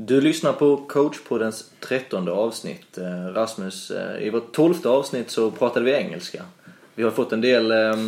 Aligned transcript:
Du 0.00 0.20
lyssnar 0.20 0.52
på 0.52 0.76
coachpoddens 0.76 1.70
trettonde 1.80 2.32
avsnitt. 2.32 2.98
Eh, 2.98 3.26
Rasmus, 3.34 3.90
eh, 3.90 4.22
i 4.22 4.30
vårt 4.30 4.52
tolfte 4.52 4.88
avsnitt 4.88 5.30
så 5.30 5.50
pratade 5.50 5.84
vi 5.84 5.92
engelska. 5.92 6.42
Vi 6.94 7.02
har 7.02 7.10
fått 7.10 7.32
en 7.32 7.40
del, 7.40 7.70
eh, 7.70 8.06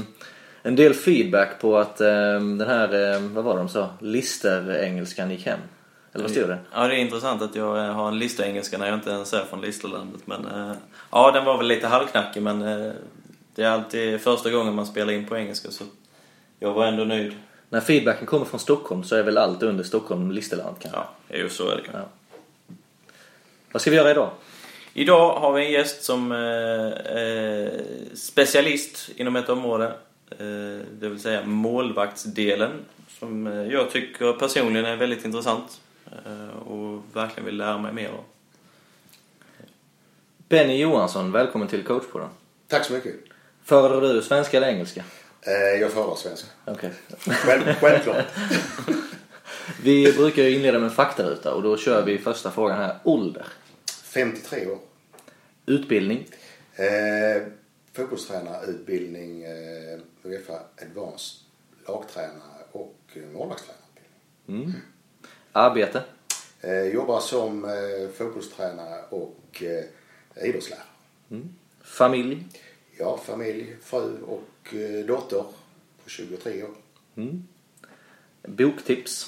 en 0.62 0.76
del 0.76 0.94
feedback 0.94 1.60
på 1.60 1.78
att 1.78 1.96
den 1.96 2.60
här, 2.60 3.18
vad 3.18 3.44
var 3.44 3.54
det 3.54 3.60
de 3.60 3.68
sa, 3.68 3.88
lister-engelskan 4.00 5.30
gick 5.30 5.46
hem. 5.46 5.60
Eller 6.12 6.24
vad 6.24 6.30
stod 6.30 6.48
det? 6.48 6.58
Ja, 6.74 6.88
det 6.88 6.94
är 6.94 6.98
intressant 6.98 7.42
att 7.42 7.54
jag 7.54 7.92
har 7.92 8.08
en 8.08 8.18
lister-engelska 8.18 8.78
när 8.78 8.86
jag 8.86 8.94
inte 8.94 9.10
ens 9.10 9.32
är 9.32 9.44
från 9.44 9.60
Listerlandet. 9.60 10.26
Men 10.26 10.46
ja, 11.10 11.30
den 11.30 11.44
var 11.44 11.58
väl 11.58 11.66
lite 11.66 11.86
halvknackig 11.86 12.42
men 12.42 12.60
det 13.54 13.62
är 13.62 13.70
alltid 13.70 14.20
första 14.20 14.50
gången 14.50 14.74
man 14.74 14.86
spelar 14.86 15.12
in 15.12 15.26
på 15.26 15.36
engelska 15.36 15.70
så 15.70 15.84
jag 16.58 16.72
var 16.72 16.86
ändå 16.86 17.04
nöjd. 17.04 17.34
När 17.72 17.80
feedbacken 17.80 18.26
kommer 18.26 18.44
från 18.44 18.60
Stockholm 18.60 19.04
så 19.04 19.16
är 19.16 19.22
väl 19.22 19.38
allt 19.38 19.62
under 19.62 19.84
Stockholm 19.84 20.30
Listerland 20.30 20.76
kanske? 20.80 21.00
Ja, 21.00 21.10
jo 21.28 21.48
så 21.48 21.68
är 21.70 21.76
det 21.76 21.82
ja. 21.92 22.08
Vad 23.72 23.82
ska 23.82 23.90
vi 23.90 23.96
göra 23.96 24.10
idag? 24.10 24.30
Idag 24.94 25.40
har 25.40 25.52
vi 25.52 25.66
en 25.66 25.72
gäst 25.72 26.02
som 26.02 26.32
är 26.32 27.18
eh, 27.18 27.70
specialist 28.14 29.10
inom 29.16 29.36
ett 29.36 29.48
område. 29.48 29.86
Eh, 30.30 30.86
det 30.92 31.08
vill 31.08 31.20
säga 31.20 31.46
målvaktsdelen. 31.46 32.70
Som 33.18 33.46
eh, 33.46 33.72
jag 33.72 33.90
tycker 33.90 34.32
personligen 34.32 34.86
är 34.86 34.96
väldigt 34.96 35.24
intressant. 35.24 35.80
Och 36.66 37.02
verkligen 37.12 37.44
vill 37.44 37.56
lära 37.56 37.78
mig 37.78 37.92
mer 37.92 38.08
av. 38.08 38.24
Benny 40.48 40.76
Johansson, 40.76 41.32
välkommen 41.32 41.68
till 41.68 41.84
coachpodden. 41.84 42.28
Tack 42.66 42.84
så 42.84 42.92
mycket. 42.92 43.14
Föredrar 43.64 44.00
du 44.00 44.22
svenska 44.22 44.56
eller 44.56 44.68
engelska? 44.68 45.04
Eh, 45.42 45.80
jag 45.80 45.92
föredrar 45.92 46.14
svenska. 46.14 46.48
Okay. 46.66 46.90
Själv, 47.18 47.74
självklart. 47.74 48.24
vi 49.82 50.12
brukar 50.12 50.42
ju 50.42 50.54
inleda 50.54 50.78
med 50.78 50.88
en 50.88 50.94
faktaruta 50.94 51.54
och 51.54 51.62
då 51.62 51.76
kör 51.76 52.04
vi 52.04 52.18
första 52.18 52.50
frågan 52.50 52.78
här. 52.78 52.98
Ålder? 53.04 53.46
53 54.04 54.66
år. 54.66 54.78
Utbildning? 55.66 56.28
Eh, 56.74 57.42
fotbollstränarutbildning, 57.92 59.42
eh, 59.44 59.98
Uefa 60.22 60.60
Advanced, 60.82 61.40
lagtränare 61.86 62.62
och 62.72 62.96
målvaktstränarutbildning. 63.32 64.18
Mm. 64.48 64.72
Arbete? 65.52 66.02
Eh, 66.60 66.84
jobbar 66.84 67.20
som 67.20 67.64
eh, 67.64 68.10
fotbollstränare 68.18 69.00
och 69.10 69.62
eh, 69.62 70.44
idrottslärare. 70.48 70.84
Mm. 71.30 71.54
Familj? 71.82 72.44
Ja, 73.00 73.16
familj, 73.16 73.76
fru 73.82 74.22
och 74.22 74.74
eh, 74.74 75.06
dotter 75.06 75.44
på 76.04 76.10
23 76.10 76.62
år. 76.62 76.74
Mm. 77.16 77.48
Boktips? 78.42 79.26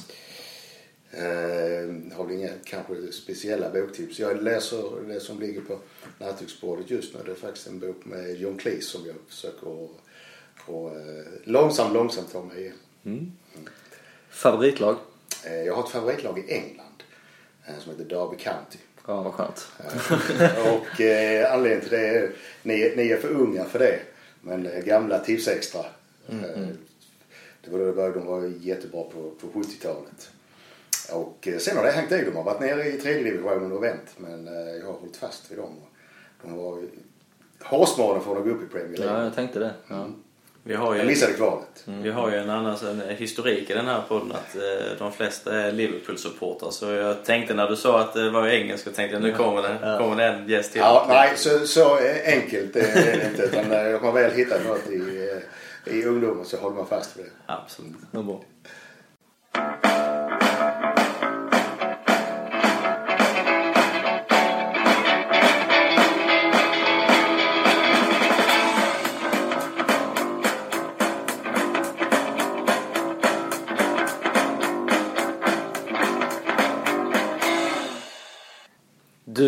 Eh, 1.10 2.14
har 2.16 2.24
väl 2.24 2.36
inga 2.36 2.50
kanske 2.64 3.12
speciella 3.12 3.70
boktips. 3.70 4.18
Jag 4.18 4.42
läser 4.42 5.08
det 5.08 5.20
som 5.20 5.40
ligger 5.40 5.60
på 5.60 5.78
nattduksbordet 6.18 6.90
just 6.90 7.14
nu. 7.14 7.20
Det 7.24 7.30
är 7.30 7.34
faktiskt 7.34 7.66
en 7.66 7.78
bok 7.78 8.04
med 8.04 8.36
John 8.36 8.58
Cleese 8.58 8.88
som 8.88 9.06
jag 9.06 9.16
försöker 9.28 9.84
att 9.84 9.90
eh, 10.68 11.32
långsamt, 11.44 11.94
långsamt 11.94 12.32
ta 12.32 12.44
mig 12.44 12.60
igenom. 12.60 12.78
Mm. 13.04 13.18
Mm. 13.18 13.68
Favoritlag? 14.30 14.96
Eh, 15.44 15.62
jag 15.62 15.74
har 15.74 15.84
ett 15.84 15.90
favoritlag 15.90 16.38
i 16.38 16.52
England 16.52 17.02
eh, 17.66 17.78
som 17.78 17.92
heter 17.92 18.04
Derby 18.04 18.36
County. 18.36 18.78
Ja, 19.06 19.22
vad 19.22 19.32
skönt. 19.32 19.68
och 20.74 21.00
eh, 21.00 21.52
anledningen 21.54 21.80
till 21.80 21.90
det 21.98 22.08
är, 22.08 22.30
ni, 22.62 22.92
ni 22.96 23.10
är 23.10 23.16
för 23.16 23.28
unga 23.28 23.64
för 23.64 23.78
det. 23.78 24.00
Men 24.40 24.66
eh, 24.66 24.84
gamla 24.84 25.18
Tipsextra. 25.18 25.84
Mm, 26.28 26.44
mm. 26.44 26.78
Det 27.64 27.70
var 27.70 27.78
då 27.78 28.10
de 28.10 28.26
var 28.26 28.52
jättebra 28.60 29.02
på, 29.02 29.30
på 29.40 29.58
70-talet. 29.58 30.30
Och 31.12 31.48
eh, 31.48 31.58
sen 31.58 31.76
har 31.76 31.84
det 31.84 31.90
hängt 31.90 32.12
i. 32.12 32.24
De 32.24 32.36
har 32.36 32.42
varit 32.44 32.60
nere 32.60 32.88
i 32.88 32.92
tredje 32.92 33.22
divisionen 33.22 33.72
och 33.72 33.82
vänt. 33.82 34.14
Men 34.16 34.48
eh, 34.48 34.76
jag 34.76 34.86
har 34.86 34.92
hållit 34.92 35.16
fast 35.16 35.50
vid 35.50 35.58
dem. 35.58 35.76
De 36.42 36.56
var 36.56 36.82
hårsmålen 37.62 38.22
för 38.22 38.36
att 38.36 38.44
gå 38.44 38.50
upp 38.50 38.62
i 38.62 38.66
Premier 38.66 38.98
League. 38.98 39.18
Ja, 39.18 39.24
jag 39.24 39.34
tänkte 39.34 39.58
det. 39.58 39.74
Ja. 39.88 39.94
Mm. 39.94 40.14
Vi 40.64 40.74
har 40.74 40.92
ju, 40.92 40.98
jag 40.98 41.06
missade 41.06 41.32
kvalet. 41.32 41.84
Mm. 41.86 42.02
Vi 42.02 42.10
har 42.10 42.30
ju 42.30 42.36
en 42.36 42.50
annan 42.50 42.76
en 42.84 43.16
historik 43.16 43.70
i 43.70 43.74
den 43.74 43.86
här 43.86 44.02
podden 44.08 44.32
att 44.32 44.56
eh, 44.56 44.98
de 44.98 45.12
flesta 45.12 45.60
är 45.60 45.72
Liverpool-supportrar. 45.72 46.70
Så 46.70 46.90
jag 46.90 47.24
tänkte 47.24 47.54
när 47.54 47.68
du 47.68 47.76
sa 47.76 48.00
att 48.00 48.14
det 48.14 48.30
var 48.30 48.46
engelska 48.46 48.90
tänkte 48.90 49.16
jag 49.16 49.22
nu 49.22 49.32
kommer 49.32 49.62
det, 49.62 49.78
ja. 49.82 49.98
kommer 49.98 50.16
det 50.16 50.24
en 50.24 50.48
gäst 50.48 50.72
till. 50.72 50.80
Ja, 50.80 51.06
nej, 51.08 51.32
så, 51.36 51.66
så 51.66 51.98
enkelt 52.26 52.76
är 52.76 52.94
det 52.94 53.28
inte. 53.30 53.42
Utan 53.42 53.70
jag 53.70 53.98
har 53.98 54.12
väl 54.12 54.32
hittat 54.32 54.66
något 54.66 54.90
i, 54.90 55.28
eh, 55.86 55.94
i 55.94 56.04
ungdomen 56.04 56.44
så 56.44 56.56
håller 56.56 56.76
man 56.76 56.86
fast 56.86 57.16
vid 57.16 57.24
det. 57.24 57.30
Absolut. 57.46 58.10
Bra. 58.10 58.40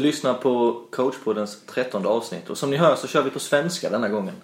Lyssnar 0.05 0.35
på 0.35 0.83
coachpoddens 0.91 1.67
trettonde 1.67 2.09
avsnitt 2.09 2.51
och 2.51 2.59
som 2.59 2.71
ni 2.71 2.77
hör 2.77 2.97
så 2.97 3.07
kör 3.07 3.23
vi 3.23 3.31
på 3.31 3.39
svenska 3.39 3.91
denna 3.91 4.09
gången. 4.09 4.35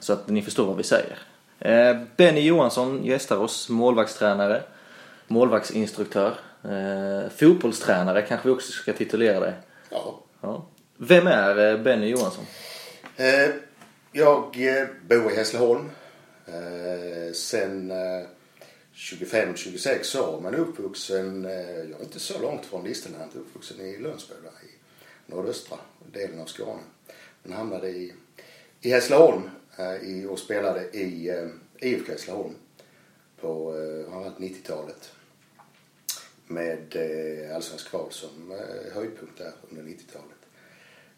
Så 0.00 0.12
att 0.12 0.28
ni 0.28 0.42
förstår 0.42 0.66
vad 0.66 0.76
vi 0.76 0.82
säger. 0.82 1.18
Eh, 1.58 1.96
Benny 2.16 2.40
Johansson 2.40 3.04
gästar 3.04 3.36
oss, 3.36 3.68
målvaktstränare, 3.68 4.62
målvaktsinstruktör, 5.26 6.34
eh, 6.64 7.30
fotbollstränare 7.36 8.22
kanske 8.22 8.48
vi 8.48 8.54
också 8.54 8.72
ska 8.72 8.92
titulera 8.92 9.40
dig. 9.40 9.52
Ja. 9.90 10.20
ja. 10.40 10.66
Vem 10.96 11.26
är 11.26 11.72
eh, 11.72 11.78
Benny 11.78 12.06
Johansson? 12.06 12.44
Jag 14.12 14.56
bor 15.08 15.32
i 15.32 15.36
Hässleholm 15.36 15.90
sen 17.34 17.92
25-26 18.94 20.18
år 20.20 20.40
men 20.40 20.54
uppvuxen, 20.54 21.44
jag 21.90 22.00
är 22.00 22.02
inte 22.02 22.20
så 22.20 22.40
långt 22.40 22.66
från 22.66 22.84
Listerland, 22.84 23.30
uppvuxen 23.34 23.80
i 23.80 23.98
Lönsboda 23.98 24.50
nordöstra 25.26 25.78
delen 26.12 26.40
av 26.40 26.46
Skåne. 26.46 26.82
Men 27.42 27.52
hamnade 27.52 27.88
i, 27.88 28.12
i 28.80 28.90
Hässleholm 28.90 29.50
eh, 29.76 30.30
och 30.30 30.38
spelade 30.38 30.90
i 30.90 31.28
eh, 31.28 31.48
IFK 31.78 32.12
Hässleholm 32.12 32.54
på 33.40 33.76
eh, 33.76 34.42
90-talet. 34.42 35.12
Med 36.46 36.96
eh, 36.96 37.56
allsvensk 37.56 37.88
kval 37.88 38.10
som 38.10 38.52
eh, 38.52 38.94
höjdpunkt 38.94 39.38
där 39.38 39.52
under 39.70 39.82
90-talet. 39.82 40.36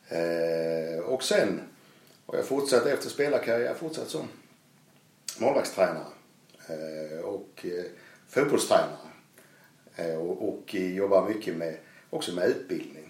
Eh, 0.08 1.04
och 1.04 1.22
sen 1.22 1.60
har 2.26 2.36
jag 2.36 2.46
fortsatt 2.46 2.86
efter 2.86 3.10
spelarkarriär 3.10 3.74
fortsatt 3.74 4.08
som 4.08 4.28
målvaktstränare 5.38 6.06
eh, 6.68 7.20
och 7.20 7.66
eh, 7.66 7.84
fotbollstränare. 8.28 9.08
Eh, 9.96 10.14
och, 10.14 10.48
och 10.48 10.74
jobbar 10.74 11.28
mycket 11.28 11.56
med, 11.56 11.76
också 12.10 12.34
med 12.34 12.48
utbildning 12.48 13.07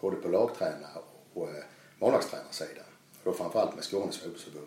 både 0.00 0.16
på 0.16 0.28
lagtränar 0.28 0.90
och 1.34 1.48
eh, 1.48 1.64
målvaktstränarsidan. 1.98 2.84
Då 3.24 3.32
framförallt 3.32 3.74
med 3.74 3.84
Skånes 3.84 4.18
fotbollsförbund. 4.18 4.66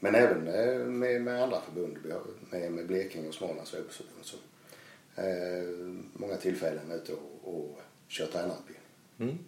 Men 0.00 0.14
även 0.14 0.48
eh, 0.48 0.86
med, 0.86 1.22
med 1.22 1.42
andra 1.42 1.60
förbund, 1.60 1.98
med, 2.50 2.72
med 2.72 2.86
Blekinge 2.86 3.28
och 3.28 3.34
Smålands 3.34 3.70
fotbollsförbund. 3.70 4.24
Så, 4.24 4.36
eh, 5.16 5.64
många 6.12 6.36
tillfällen 6.36 6.92
ute 6.92 7.12
och, 7.12 7.54
och 7.54 7.80
kör 8.08 8.26
tränarutbildning. 8.26 8.86
Mm. 9.18 9.38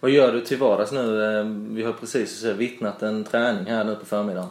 Vad 0.00 0.10
gör 0.10 0.32
du 0.32 0.40
till 0.40 0.58
vardags 0.58 0.92
nu? 0.92 1.24
Eh, 1.24 1.44
vi 1.74 1.82
har 1.82 1.92
precis 1.92 2.42
vittnat 2.42 3.02
en 3.02 3.24
träning 3.24 3.64
här 3.64 3.84
nu 3.84 3.96
på 3.96 4.04
förmiddagen. 4.04 4.50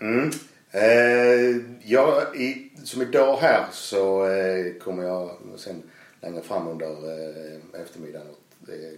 Mm. 0.00 0.30
Eh, 0.70 1.56
ja, 1.84 2.34
i, 2.34 2.70
som 2.84 3.02
idag 3.02 3.36
här 3.36 3.66
så 3.72 4.26
eh, 4.26 4.74
kommer 4.74 5.04
jag 5.04 5.30
sen 5.56 5.82
längre 6.20 6.42
fram 6.42 6.68
under 6.68 6.86
eh, 6.86 7.80
eftermiddagen 7.80 8.26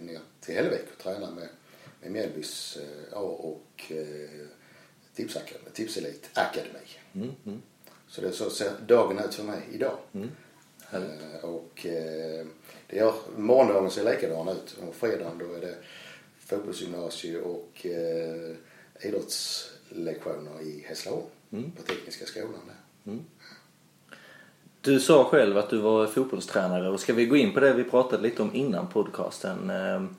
ner 0.01 0.19
till 0.41 0.55
Hällevik 0.55 0.85
och 0.97 1.03
tränar 1.03 1.31
med, 1.31 1.47
med 2.01 2.11
Mjällbys 2.11 2.77
eh, 2.77 3.17
A 3.17 3.21
och 3.21 3.91
eh, 3.91 4.47
Tipselit 5.73 6.29
Akademi. 6.33 6.79
Mm, 7.13 7.31
mm. 7.45 7.61
Så 8.07 8.21
det 8.21 8.31
så 8.31 8.49
ser 8.49 8.71
dagen 8.87 9.19
ut 9.19 9.33
för 9.33 9.43
mig 9.43 9.61
idag. 9.71 9.97
Mm. 10.13 10.29
Eh, 10.91 11.45
och 11.45 11.85
eh, 11.85 12.45
det 12.87 12.95
gör, 12.95 13.13
morgondagen 13.37 13.91
ser 13.91 14.11
likadan 14.11 14.49
ut. 14.49 14.77
Och 14.87 14.95
fredagen 14.95 15.37
då 15.37 15.53
är 15.53 15.61
det 15.61 15.75
fotbollsgymnasie 16.39 17.39
och 17.39 17.85
eh, 17.85 18.55
idrottslektioner 19.01 20.61
i 20.61 20.85
Hässleholm 20.87 21.25
mm. 21.51 21.71
på 21.71 21.81
Tekniska 21.81 22.25
skolan 22.25 22.61
där. 22.67 23.11
Du 24.83 24.99
sa 24.99 25.23
själv 25.23 25.57
att 25.57 25.69
du 25.69 25.77
var 25.77 26.07
fotbollstränare 26.07 26.89
och 26.89 26.99
ska 26.99 27.13
vi 27.13 27.25
gå 27.25 27.35
in 27.35 27.53
på 27.53 27.59
det 27.59 27.73
vi 27.73 27.83
pratade 27.83 28.23
lite 28.23 28.41
om 28.41 28.55
innan 28.55 28.87
podcasten. 28.87 29.69
Ehm, 29.69 30.15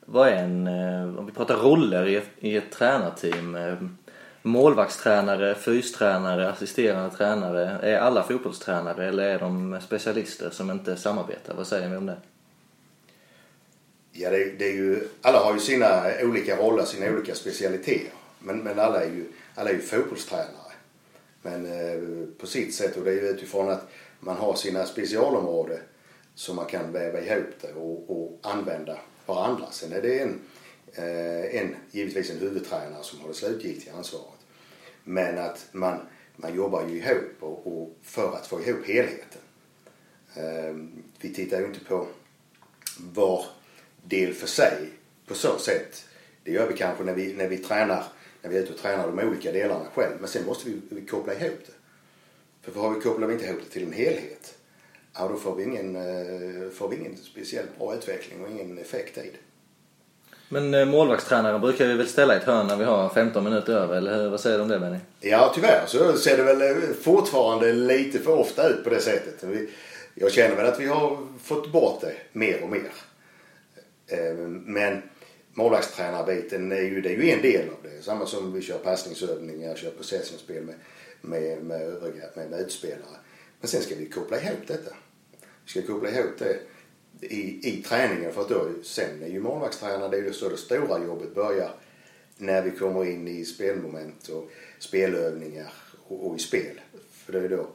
vad 0.00 0.28
är 0.28 0.36
en, 0.36 0.66
eh, 0.66 1.18
om 1.18 1.26
vi 1.26 1.32
pratar 1.32 1.56
roller 1.56 2.06
i 2.06 2.16
ett, 2.16 2.28
i 2.38 2.56
ett 2.56 2.72
tränarteam. 2.72 3.54
Ehm, 3.54 3.98
målvaktstränare, 4.42 5.54
fystränare, 5.54 6.50
assisterande 6.50 7.16
tränare. 7.16 7.78
Är 7.82 7.98
alla 7.98 8.22
fotbollstränare 8.22 9.08
eller 9.08 9.22
är 9.22 9.38
de 9.38 9.80
specialister 9.86 10.50
som 10.50 10.70
inte 10.70 10.96
samarbetar? 10.96 11.54
Vad 11.54 11.66
säger 11.66 11.88
ni 11.88 11.96
om 11.96 12.06
det? 12.06 12.16
Ja, 14.12 14.30
det, 14.30 14.58
det 14.58 14.68
är 14.68 14.74
ju, 14.74 15.08
alla 15.22 15.38
har 15.38 15.54
ju 15.54 15.60
sina 15.60 16.02
olika 16.22 16.56
roller, 16.56 16.84
sina 16.84 17.12
olika 17.12 17.34
specialiteter. 17.34 18.12
Men, 18.38 18.58
men 18.58 18.78
alla 18.78 19.04
är 19.04 19.10
ju, 19.10 19.26
alla 19.54 19.70
är 19.70 19.74
ju 19.74 19.80
fotbollstränare. 19.80 20.61
Men 21.42 21.66
eh, 21.66 22.28
på 22.38 22.46
sitt 22.46 22.74
sätt 22.74 22.96
och 22.96 23.04
det 23.04 23.10
är 23.10 23.14
ju 23.14 23.28
utifrån 23.28 23.70
att 23.70 23.88
man 24.20 24.36
har 24.36 24.54
sina 24.54 24.86
specialområden 24.86 25.80
som 26.34 26.56
man 26.56 26.66
kan 26.66 26.92
väva 26.92 27.20
ihop 27.20 27.50
det 27.60 27.72
och, 27.72 28.10
och 28.10 28.38
använda 28.42 28.98
varandra. 29.26 29.66
Sen 29.70 29.92
är 29.92 30.02
det 30.02 30.18
en, 30.18 30.40
eh, 30.94 31.60
en, 31.60 31.76
givetvis 31.90 32.30
en 32.30 32.38
huvudtränare 32.38 33.02
som 33.02 33.20
har 33.20 33.28
det 33.28 33.34
slutgiltiga 33.34 33.92
ansvaret. 33.94 34.40
Men 35.04 35.38
att 35.38 35.66
man, 35.72 35.98
man 36.36 36.54
jobbar 36.54 36.88
ju 36.88 36.96
ihop 36.96 37.32
och, 37.40 37.66
och 37.66 37.96
för 38.02 38.36
att 38.36 38.46
få 38.46 38.62
ihop 38.62 38.86
helheten. 38.86 39.40
Ehm, 40.34 41.02
vi 41.20 41.34
tittar 41.34 41.60
ju 41.60 41.66
inte 41.66 41.84
på 41.84 42.06
var 42.98 43.44
del 44.02 44.34
för 44.34 44.46
sig 44.46 44.90
på 45.26 45.34
så 45.34 45.58
sätt. 45.58 46.04
Det 46.44 46.52
gör 46.52 46.68
vi 46.68 46.76
kanske 46.76 47.04
när 47.04 47.14
vi, 47.14 47.34
när 47.34 47.48
vi 47.48 47.58
tränar, 47.58 48.04
när 48.42 48.50
vi 48.50 48.56
är 48.56 48.62
ute 48.62 48.72
och 48.72 48.78
tränar 48.78 49.06
de 49.06 49.28
olika 49.28 49.52
delarna 49.52 49.84
själv. 49.94 50.12
Men 50.20 50.28
sen 50.28 50.44
måste 50.46 50.70
vi, 50.70 50.80
vi 50.88 51.06
koppla 51.06 51.34
ihop 51.34 51.60
det. 51.66 51.72
För 52.72 52.80
har 52.80 52.90
vi, 52.90 53.00
kopplar 53.00 53.26
vi 53.26 53.34
inte 53.34 53.46
ihop 53.46 53.60
det 53.64 53.70
till 53.70 53.82
en 53.82 53.92
helhet, 53.92 54.54
ja 55.14 55.28
då 55.28 55.36
får 55.36 55.56
vi 55.56 55.62
ingen, 55.62 55.96
eh, 55.96 56.70
får 56.70 56.88
vi 56.88 56.96
ingen 56.96 57.16
speciellt 57.16 57.78
bra 57.78 57.94
utveckling 57.94 58.44
och 58.44 58.50
ingen 58.50 58.78
effekt 58.78 59.18
i 59.18 59.20
det. 59.20 59.38
Men 60.48 60.74
eh, 60.74 60.84
målvaktstränaren 60.84 61.60
brukar 61.60 61.86
vi 61.86 61.94
väl 61.94 62.08
ställa 62.08 62.34
i 62.34 62.36
ett 62.36 62.44
hörn 62.44 62.66
när 62.66 62.76
vi 62.76 62.84
har 62.84 63.08
15 63.08 63.44
minuter 63.44 63.72
över, 63.72 63.96
eller 63.96 64.22
hur? 64.22 64.30
Vad 64.30 64.40
säger 64.40 64.56
du 64.56 64.62
om 64.62 64.68
det 64.68 64.78
Benny? 64.78 64.98
Ja, 65.20 65.52
tyvärr 65.54 65.84
så 65.86 66.12
ser 66.12 66.36
det 66.36 66.42
väl 66.42 66.62
eh, 66.62 66.94
fortfarande 67.02 67.72
lite 67.72 68.18
för 68.18 68.38
ofta 68.38 68.68
ut 68.68 68.84
på 68.84 68.90
det 68.90 69.00
sättet. 69.00 69.44
Jag 70.14 70.32
känner 70.32 70.56
väl 70.56 70.66
att 70.66 70.80
vi 70.80 70.86
har 70.86 71.18
fått 71.42 71.72
bort 71.72 72.00
det 72.00 72.14
mer 72.32 72.62
och 72.62 72.70
mer. 72.70 72.92
Men 74.64 75.02
målvaktstränarbiten 75.54 76.72
är 76.72 76.82
ju, 76.82 77.00
det 77.00 77.08
är 77.08 77.16
ju 77.16 77.30
en 77.30 77.42
del 77.42 77.68
av 77.68 77.76
det. 77.82 78.02
Samma 78.02 78.26
som 78.26 78.52
vi 78.52 78.62
kör 78.62 78.78
passningsövningar, 78.78 79.74
kör 79.74 79.90
possessionspel 79.90 80.64
med, 80.64 80.74
med, 81.20 81.62
med 81.62 81.82
övriga, 81.82 82.24
med, 82.34 82.50
med 82.50 82.60
utspelare. 82.60 83.16
Men 83.60 83.68
sen 83.68 83.82
ska 83.82 83.94
vi 83.94 84.06
koppla 84.06 84.40
ihop 84.40 84.66
detta. 84.66 84.94
Vi 85.64 85.70
ska 85.70 85.82
koppla 85.82 86.10
ihop 86.10 86.38
det 86.38 86.58
i, 87.20 87.68
i 87.68 87.82
träningen 87.82 88.32
för 88.32 88.40
att 88.40 88.48
då, 88.48 88.68
sen 88.82 89.22
är 89.22 89.28
ju 89.28 89.40
målvaktstränaren, 89.40 90.10
det 90.10 90.16
är 90.16 90.22
ju 90.22 90.32
så 90.32 90.48
det 90.48 90.56
stora 90.56 91.04
jobbet 91.04 91.34
börjar 91.34 91.74
när 92.36 92.62
vi 92.62 92.70
kommer 92.70 93.04
in 93.04 93.28
i 93.28 93.44
spelmoment 93.44 94.28
och 94.28 94.50
spelövningar 94.78 95.72
och, 96.08 96.26
och 96.26 96.36
i 96.36 96.38
spel. 96.38 96.80
För 97.12 97.32
det 97.32 97.38
är 97.38 97.48
då 97.48 97.66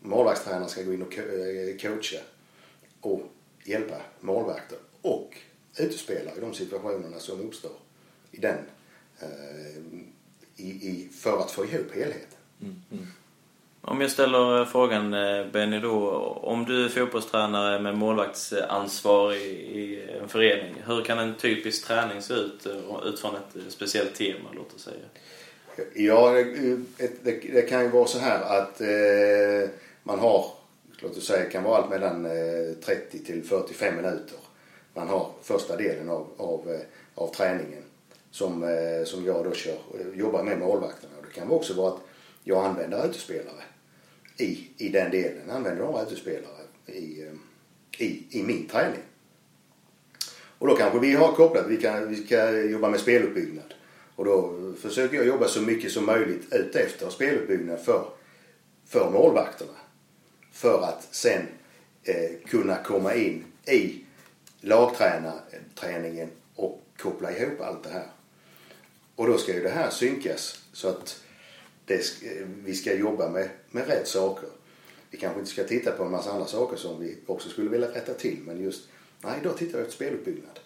målvaktstränaren 0.00 0.68
ska 0.68 0.82
gå 0.82 0.92
in 0.92 1.02
och 1.02 1.18
eh, 1.18 1.76
coacha 1.76 2.20
och 3.00 3.22
hjälpa 3.64 3.96
målvakter 4.20 4.78
och 5.02 5.36
utespelare 5.76 6.36
i 6.36 6.40
de 6.40 6.54
situationerna 6.54 7.18
som 7.18 7.40
uppstår 7.40 7.72
i 8.30 8.40
den, 8.40 8.58
eh, 9.20 9.76
i, 10.56 10.68
i, 10.68 11.08
för 11.20 11.38
att 11.38 11.50
få 11.50 11.64
ihop 11.64 11.94
helheten. 11.94 12.38
Mm, 12.62 12.82
mm. 12.92 13.06
Om 13.82 14.00
jag 14.00 14.10
ställer 14.10 14.64
frågan 14.64 15.14
eh, 15.14 15.46
Benny 15.46 15.80
då, 15.80 16.10
om 16.42 16.64
du 16.64 16.84
är 16.84 16.88
fotbollstränare 16.88 17.78
med 17.78 17.98
målvaktsansvar 17.98 19.32
i, 19.32 19.36
i 19.36 20.08
en 20.22 20.28
förening, 20.28 20.74
hur 20.86 21.04
kan 21.04 21.18
en 21.18 21.34
typisk 21.34 21.86
träning 21.86 22.22
se 22.22 22.34
ut 22.34 22.66
utifrån 23.04 23.36
ett 23.36 23.72
speciellt 23.72 24.14
tema, 24.14 24.48
låt 24.54 24.74
oss 24.74 24.82
säga? 24.82 24.96
Ja, 25.94 26.30
det, 26.30 26.44
det, 27.22 27.52
det 27.52 27.62
kan 27.62 27.82
ju 27.82 27.88
vara 27.88 28.06
så 28.06 28.18
här 28.18 28.58
att 28.58 28.80
eh, 28.80 29.70
man 30.02 30.18
har, 30.18 30.50
låt 30.98 31.16
oss 31.16 31.26
säga, 31.26 31.50
kan 31.50 31.62
vara 31.62 31.76
allt 31.78 31.90
mellan 31.90 32.26
eh, 32.26 32.74
30 32.84 33.24
till 33.24 33.44
45 33.44 33.96
minuter. 33.96 34.38
Man 35.00 35.08
har 35.08 35.30
första 35.42 35.76
delen 35.76 36.08
av, 36.08 36.26
av, 36.36 36.70
eh, 36.70 36.80
av 37.14 37.34
träningen 37.34 37.82
som, 38.30 38.62
eh, 38.62 39.04
som 39.04 39.24
jag 39.24 39.44
då 39.44 39.52
kör, 39.52 39.78
eh, 40.00 40.18
jobbar 40.18 40.42
med 40.42 40.58
målvakterna. 40.58 41.12
Det 41.28 41.40
kan 41.40 41.50
också 41.50 41.74
vara 41.74 41.92
att 41.92 42.00
jag 42.44 42.64
använder 42.64 43.06
utespelare 43.06 43.62
i, 44.36 44.68
i 44.76 44.88
den 44.88 45.10
delen. 45.10 45.42
Jag 45.46 45.56
använder 45.56 45.84
några 45.84 46.02
utespelare 46.02 46.62
i, 46.86 47.26
i, 47.98 48.26
i 48.30 48.42
min 48.42 48.68
träning. 48.68 49.02
Och 50.58 50.66
då 50.66 50.76
kanske 50.76 50.98
vi 50.98 51.14
har 51.14 51.32
kopplat, 51.32 51.64
vi, 51.68 51.76
kan, 51.76 52.08
vi 52.08 52.16
ska 52.16 52.50
jobba 52.50 52.88
med 52.88 53.00
speluppbyggnad. 53.00 53.74
Och 54.16 54.24
då 54.24 54.54
försöker 54.80 55.16
jag 55.16 55.26
jobba 55.26 55.48
så 55.48 55.60
mycket 55.62 55.92
som 55.92 56.06
möjligt 56.06 56.52
utefter 56.52 57.10
speluppbyggnad 57.10 57.80
för, 57.80 58.04
för 58.86 59.10
målvakterna. 59.10 59.78
För 60.52 60.82
att 60.82 61.08
sen 61.10 61.46
eh, 62.02 62.30
kunna 62.48 62.76
komma 62.82 63.14
in 63.14 63.44
i 63.66 64.04
lagträningen 64.60 66.30
och 66.54 66.82
koppla 66.98 67.36
ihop 67.36 67.60
allt 67.60 67.82
det 67.82 67.90
här. 67.90 68.06
Och 69.16 69.26
då 69.26 69.38
ska 69.38 69.54
ju 69.54 69.62
det 69.62 69.68
här 69.68 69.90
synkas 69.90 70.64
så 70.72 70.88
att 70.88 71.22
det, 71.84 72.22
vi 72.64 72.74
ska 72.74 72.94
jobba 72.94 73.28
med, 73.28 73.48
med 73.70 73.86
rätt 73.86 74.08
saker. 74.08 74.48
Vi 75.10 75.18
kanske 75.18 75.40
inte 75.40 75.52
ska 75.52 75.64
titta 75.64 75.92
på 75.92 76.04
en 76.04 76.10
massa 76.10 76.30
andra 76.30 76.46
saker 76.46 76.76
som 76.76 77.00
vi 77.00 77.16
också 77.26 77.48
skulle 77.48 77.70
vilja 77.70 77.88
rätta 77.88 78.14
till 78.14 78.38
men 78.46 78.62
just, 78.62 78.88
nej 79.20 79.40
då 79.42 79.52
tittar 79.52 79.78
vi 79.78 79.84
efter 79.84 79.94
speluppbyggnad. 79.94 80.60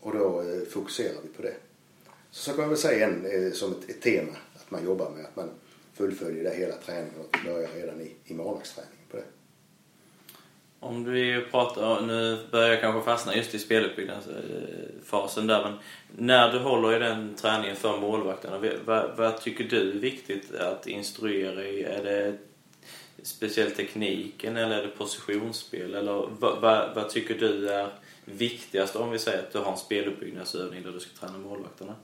Och 0.00 0.12
då 0.12 0.40
eh, 0.40 0.62
fokuserar 0.70 1.22
vi 1.22 1.28
på 1.28 1.42
det. 1.42 1.54
Så, 2.30 2.42
så 2.42 2.50
kan 2.50 2.60
man 2.60 2.68
väl 2.68 2.78
säga 2.78 3.06
en, 3.06 3.26
eh, 3.26 3.52
som 3.52 3.72
ett, 3.72 3.90
ett, 3.90 4.00
tema 4.00 4.36
att 4.54 4.70
man 4.70 4.84
jobbar 4.84 5.10
med 5.10 5.24
att 5.24 5.36
man 5.36 5.50
fullföljer 5.94 6.44
det 6.44 6.56
hela 6.56 6.74
träningen 6.76 7.14
och 7.18 7.36
att 7.36 7.44
vi 7.44 7.52
börjar 7.52 7.68
redan 7.74 8.00
i, 8.00 8.12
i 8.24 8.34
målvaktsträningen. 8.34 9.01
Om 10.82 11.04
vi 11.04 11.44
pratar, 11.50 12.00
nu 12.00 12.38
börjar 12.50 12.68
jag 12.68 12.80
kanske 12.80 13.02
fastna 13.02 13.36
just 13.36 13.54
i 13.54 13.58
speluppbyggnadsfasen 13.58 15.46
där, 15.46 15.62
men 15.62 15.78
när 16.16 16.52
du 16.52 16.58
håller 16.58 16.96
i 16.96 16.98
den 16.98 17.34
träningen 17.34 17.76
för 17.76 17.96
målvakterna, 17.96 18.60
vad, 18.84 19.16
vad 19.16 19.40
tycker 19.40 19.64
du 19.64 19.90
är 19.90 19.94
viktigt 19.94 20.54
att 20.54 20.86
instruera 20.86 21.64
i? 21.64 21.82
Är 21.82 22.04
det 22.04 22.36
speciell 23.22 23.70
tekniken 23.70 24.56
eller 24.56 24.78
är 24.78 24.82
det 24.82 24.88
positionsspel? 24.88 25.94
Eller 25.94 26.12
vad, 26.12 26.60
vad, 26.60 26.94
vad, 26.94 27.10
tycker 27.10 27.34
du 27.34 27.68
är 27.68 27.88
viktigast 28.24 28.96
om 28.96 29.10
vi 29.10 29.18
säger 29.18 29.38
att 29.38 29.52
du 29.52 29.58
har 29.58 29.72
en 29.72 29.78
speluppbyggnadsövning 29.78 30.82
där 30.82 30.92
du 30.92 31.00
ska 31.00 31.26
träna 31.26 31.38
målvakterna? 31.38 31.94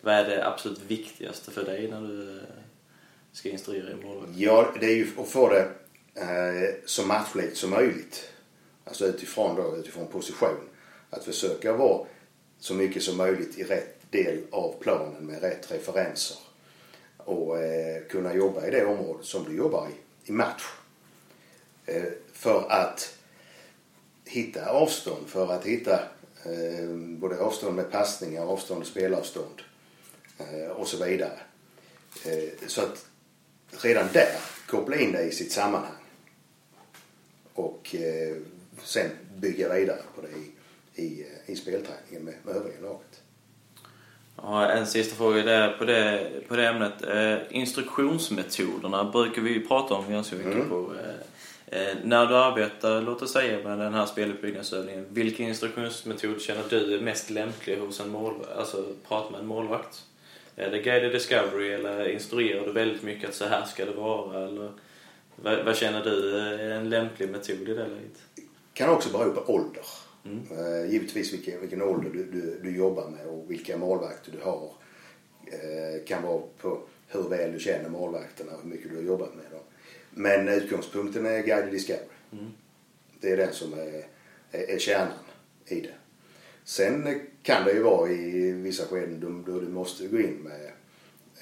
Vad 0.00 0.14
är 0.14 0.24
det 0.24 0.46
absolut 0.46 0.80
viktigaste 0.86 1.50
för 1.50 1.64
dig 1.64 1.88
när 1.88 2.00
du 2.00 2.40
ska 3.32 3.48
instruera 3.48 3.90
i 3.90 3.94
målvakterna? 3.94 4.38
Ja, 4.38 4.74
det 4.80 4.86
är 4.86 4.96
ju 4.96 5.06
att 5.18 5.28
få 5.28 5.48
det 5.48 5.68
eh, 6.20 6.74
så 6.84 7.06
matchlikt 7.06 7.56
som 7.56 7.70
möjligt. 7.70 8.28
Alltså 8.84 9.06
utifrån, 9.06 9.56
då, 9.56 9.76
utifrån 9.76 10.06
position. 10.06 10.68
Att 11.10 11.24
försöka 11.24 11.72
vara 11.72 12.06
så 12.58 12.74
mycket 12.74 13.02
som 13.02 13.16
möjligt 13.16 13.58
i 13.58 13.64
rätt 13.64 13.98
del 14.10 14.42
av 14.50 14.74
planen 14.80 15.26
med 15.26 15.40
rätt 15.40 15.72
referenser. 15.72 16.36
Och 17.16 17.58
eh, 17.58 18.02
kunna 18.02 18.34
jobba 18.34 18.66
i 18.66 18.70
det 18.70 18.84
området 18.84 19.26
som 19.26 19.44
du 19.44 19.56
jobbar 19.56 19.88
i, 19.88 19.92
i 20.30 20.32
match. 20.32 20.64
Eh, 21.86 22.02
för 22.32 22.66
att 22.70 23.14
hitta 24.24 24.70
avstånd, 24.70 25.28
för 25.28 25.52
att 25.52 25.64
hitta 25.64 25.94
eh, 26.44 26.88
både 26.96 27.38
avstånd 27.38 27.76
med 27.76 27.90
passningar, 27.90 28.42
avstånd 28.42 28.80
och 28.80 28.86
spelavstånd 28.86 29.62
eh, 30.38 30.70
och 30.70 30.88
så 30.88 31.04
vidare. 31.04 31.38
Eh, 32.24 32.66
så 32.66 32.82
att 32.82 33.06
redan 33.70 34.08
där 34.12 34.36
koppla 34.66 34.96
in 34.96 35.12
det 35.12 35.22
i 35.22 35.32
sitt 35.32 35.52
sammanhang 35.52 35.97
och 37.58 37.94
eh, 37.94 38.36
sen 38.82 39.10
bygga 39.36 39.74
vidare 39.74 40.02
på 40.14 40.20
det 40.20 40.28
i, 40.28 41.04
i, 41.06 41.26
i 41.46 41.56
spelträningen 41.56 42.24
med, 42.24 42.34
med 42.42 42.56
övriga 42.56 42.80
laget. 42.80 43.22
Ja, 44.36 44.70
en 44.70 44.86
sista 44.86 45.16
fråga 45.16 45.42
där 45.42 45.72
på 45.78 45.84
det, 45.84 46.30
på 46.48 46.56
det 46.56 46.66
ämnet. 46.66 47.02
Eh, 47.02 47.56
instruktionsmetoderna 47.56 49.04
brukar 49.04 49.42
vi 49.42 49.50
ju 49.50 49.66
prata 49.66 49.94
om 49.94 50.12
ganska 50.12 50.36
mycket 50.36 50.54
mm. 50.54 50.68
på. 50.68 50.92
Eh, 51.72 51.80
eh, 51.80 51.96
när 52.04 52.26
du 52.26 52.36
arbetar, 52.36 53.02
låt 53.02 53.22
oss 53.22 53.32
säga 53.32 53.68
med 53.68 53.78
den 53.78 53.94
här 53.94 54.06
speluppbyggnadsövningen, 54.06 55.06
vilken 55.10 55.48
instruktionsmetod 55.48 56.40
känner 56.40 56.62
du 56.70 56.94
är 56.94 57.00
mest 57.00 57.30
lämplig 57.30 57.78
hos 57.78 58.00
en 58.00 58.08
målvakt, 58.08 58.50
alltså 58.56 58.84
prata 59.08 59.30
med 59.30 59.40
en 59.40 59.46
målvakt? 59.46 60.04
Är 60.56 60.70
det 60.70 60.78
guided 60.78 61.12
discovery 61.12 61.72
eller 61.72 62.08
instruerar 62.08 62.66
du 62.66 62.72
väldigt 62.72 63.02
mycket 63.02 63.28
att 63.28 63.34
så 63.34 63.44
här 63.44 63.64
ska 63.64 63.84
det 63.84 63.92
vara? 63.92 64.44
Eller 64.44 64.70
vad, 65.42 65.64
vad 65.64 65.76
känner 65.76 66.04
du 66.04 66.38
är 66.38 66.70
en 66.70 66.90
lämplig 66.90 67.30
metod 67.30 67.68
i 67.68 67.74
det 67.74 67.74
läget? 67.74 68.22
kan 68.78 68.90
också 68.90 69.12
bero 69.12 69.32
på 69.32 69.52
ålder. 69.52 69.84
Mm. 70.24 70.42
Uh, 70.58 70.92
givetvis 70.92 71.32
vilken, 71.32 71.60
vilken 71.60 71.82
ålder 71.82 72.10
du, 72.10 72.24
du, 72.24 72.60
du, 72.62 72.76
jobbar 72.76 73.10
med 73.10 73.26
och 73.26 73.50
vilka 73.50 73.76
målvakter 73.76 74.32
du 74.32 74.40
har. 74.44 74.72
Uh, 75.46 76.04
kan 76.06 76.22
vara 76.22 76.42
på 76.60 76.82
hur 77.08 77.22
väl 77.22 77.52
du 77.52 77.58
känner 77.58 77.88
målvakterna 77.88 78.52
och 78.52 78.62
hur 78.62 78.70
mycket 78.70 78.90
du 78.90 78.96
har 78.96 79.02
jobbat 79.02 79.34
med 79.34 79.44
dem. 79.50 79.60
Men 80.10 80.48
utgångspunkten 80.48 81.26
är 81.26 81.42
guided 81.42 81.72
discovery. 81.72 82.04
Mm. 82.32 82.46
Det 83.20 83.30
är 83.30 83.36
den 83.36 83.52
som 83.52 83.72
är, 83.72 84.04
är, 84.50 84.70
är 84.70 84.78
kärnan 84.78 85.12
i 85.66 85.80
det. 85.80 85.94
Sen 86.64 87.20
kan 87.42 87.64
det 87.64 87.72
ju 87.72 87.82
vara 87.82 88.10
i 88.10 88.52
vissa 88.52 88.86
skeden 88.86 89.44
då, 89.46 89.60
du 89.60 89.68
måste 89.68 90.06
gå 90.06 90.18
in 90.18 90.34
med, 90.34 90.70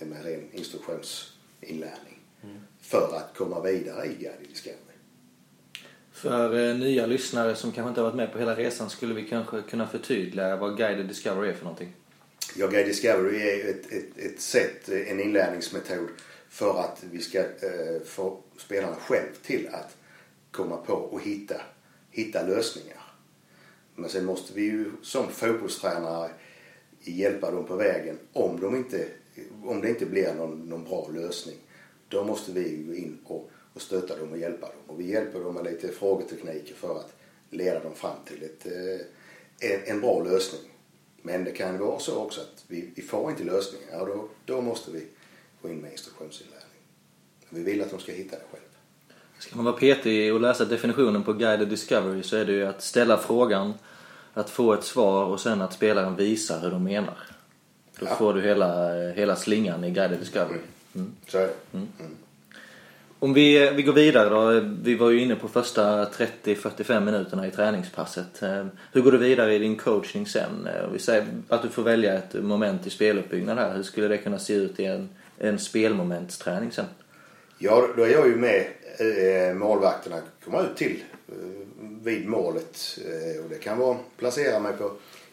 med 0.08 0.24
ren 0.24 0.42
instruktionsinlärning. 0.52 2.15
För 2.86 3.16
att 3.16 3.36
komma 3.36 3.60
vidare 3.60 4.06
i 4.06 4.08
guided 4.08 4.48
discovery. 4.48 4.80
För 6.12 6.68
eh, 6.68 6.76
nya 6.76 7.06
lyssnare 7.06 7.54
som 7.54 7.72
kanske 7.72 7.88
inte 7.88 8.00
har 8.00 8.06
varit 8.06 8.16
med 8.16 8.32
på 8.32 8.38
hela 8.38 8.54
resan 8.54 8.90
skulle 8.90 9.14
vi 9.14 9.28
kanske 9.28 9.62
kunna 9.62 9.88
förtydliga 9.88 10.56
vad 10.56 10.76
guided 10.76 11.06
discovery 11.06 11.48
är 11.48 11.54
för 11.54 11.64
någonting. 11.64 11.92
Ja, 12.58 12.66
Guide 12.66 12.86
Discovery 12.86 13.42
är 13.42 13.70
ett, 13.70 13.92
ett, 13.92 14.18
ett 14.18 14.40
sätt, 14.40 14.88
en 14.88 15.20
inlärningsmetod 15.20 16.08
för 16.48 16.80
att 16.80 17.04
vi 17.10 17.20
ska 17.20 17.38
eh, 17.38 18.02
få 18.04 18.40
spelarna 18.56 18.96
själv 18.96 19.32
till 19.42 19.68
att 19.72 19.96
komma 20.50 20.76
på 20.76 20.92
och 20.92 21.22
hitta, 21.22 21.60
hitta 22.10 22.42
lösningar. 22.42 23.00
Men 23.94 24.10
sen 24.10 24.24
måste 24.24 24.52
vi 24.54 24.62
ju 24.62 24.90
som 25.02 25.28
fotbollstränare 25.28 26.30
hjälpa 27.00 27.50
dem 27.50 27.66
på 27.66 27.76
vägen 27.76 28.18
om, 28.32 28.60
de 28.60 28.76
inte, 28.76 29.06
om 29.64 29.80
det 29.80 29.88
inte 29.88 30.06
blir 30.06 30.34
någon, 30.34 30.58
någon 30.58 30.84
bra 30.84 31.08
lösning. 31.14 31.56
Då 32.08 32.24
måste 32.24 32.52
vi 32.52 32.82
gå 32.88 32.94
in 32.94 33.18
och, 33.24 33.50
och 33.74 33.82
stötta 33.82 34.16
dem 34.16 34.30
och 34.32 34.38
hjälpa 34.38 34.66
dem. 34.66 34.76
Och 34.86 35.00
vi 35.00 35.10
hjälper 35.10 35.40
dem 35.40 35.54
med 35.54 35.64
lite 35.64 35.88
frågetekniker 35.88 36.74
för 36.74 36.96
att 36.98 37.12
leda 37.50 37.80
dem 37.82 37.94
fram 37.94 38.16
till 38.24 38.42
ett, 38.42 38.66
eh, 38.66 39.70
en, 39.70 39.80
en 39.84 40.00
bra 40.00 40.22
lösning. 40.24 40.60
Men 41.22 41.44
det 41.44 41.50
kan 41.52 41.78
vara 41.78 41.98
så 41.98 42.16
också 42.16 42.40
att 42.40 42.64
vi, 42.68 42.90
vi 42.96 43.02
får 43.02 43.30
inte 43.30 43.44
lösningar. 43.44 43.86
Ja, 43.92 44.04
då, 44.04 44.28
då 44.44 44.60
måste 44.60 44.90
vi 44.90 45.06
gå 45.62 45.68
in 45.68 45.76
med 45.78 45.92
instruktionsinlärning. 45.92 46.62
Vi 47.50 47.62
vill 47.62 47.82
att 47.82 47.90
de 47.90 47.98
ska 48.00 48.12
hitta 48.12 48.36
det 48.36 48.42
själv. 48.52 48.62
Ska 49.38 49.56
man 49.56 49.64
vara 49.64 49.76
petig 49.76 50.34
och 50.34 50.40
läsa 50.40 50.64
definitionen 50.64 51.22
på 51.22 51.32
guided 51.32 51.68
discovery 51.68 52.22
så 52.22 52.36
är 52.36 52.44
det 52.44 52.52
ju 52.52 52.66
att 52.66 52.82
ställa 52.82 53.18
frågan, 53.18 53.74
att 54.34 54.50
få 54.50 54.72
ett 54.72 54.84
svar 54.84 55.24
och 55.24 55.40
sen 55.40 55.60
att 55.62 55.72
spelaren 55.72 56.16
visar 56.16 56.60
hur 56.60 56.70
de 56.70 56.84
menar. 56.84 57.18
Då 57.98 58.06
Ja. 58.06 58.14
får 58.14 58.34
du 58.34 58.42
hela, 58.42 58.92
hela 59.12 59.36
slingan 59.36 59.84
i 59.84 59.90
guided 59.90 60.18
discovery. 60.18 60.58
Mm. 60.96 61.12
Så 61.28 61.38
är 61.38 61.46
det. 61.46 61.78
Om 63.18 63.34
vi, 63.34 63.70
vi 63.70 63.82
går 63.82 63.92
vidare 63.92 64.28
då. 64.28 64.68
Vi 64.82 64.94
var 64.94 65.10
ju 65.10 65.20
inne 65.20 65.36
på 65.36 65.48
första 65.48 66.04
30-45 66.04 67.00
minuterna 67.00 67.46
i 67.46 67.50
träningspasset. 67.50 68.42
Eh, 68.42 68.66
Hur 68.92 69.00
går 69.02 69.12
du 69.12 69.18
vidare 69.18 69.54
i 69.54 69.58
din 69.58 69.76
coaching 69.76 70.26
sen? 70.26 70.66
Eh, 70.66 70.88
Vi 70.92 70.98
säger 70.98 71.26
att 71.48 71.62
du 71.62 71.68
får 71.68 71.82
välja 71.82 72.14
ett 72.14 72.34
moment 72.34 72.86
i 72.86 72.90
speluppbyggnad 72.90 73.58
här. 73.58 73.74
Hur 73.76 73.82
skulle 73.82 74.08
det 74.08 74.18
kunna 74.18 74.38
se 74.38 74.52
ut 74.54 74.80
i 74.80 74.84
en, 74.84 75.08
en 75.38 75.58
spelmomentsträning 75.58 76.72
sen? 76.72 76.84
Ja, 77.58 77.88
då 77.96 78.02
är 78.02 78.08
jag 78.10 78.26
ju 78.28 78.36
med 78.36 78.66
eh, 78.98 79.54
målvakterna 79.54 80.16
komma 80.44 80.62
ut 80.62 80.76
till 80.76 81.02
eh, 81.28 81.34
vid 82.02 82.28
målet. 82.28 82.98
Eh, 83.04 83.44
och 83.44 83.50
det 83.50 83.58
kan 83.58 83.78
vara 83.78 83.96
placera 84.18 84.60
mig 84.60 84.72
på, 84.72 84.92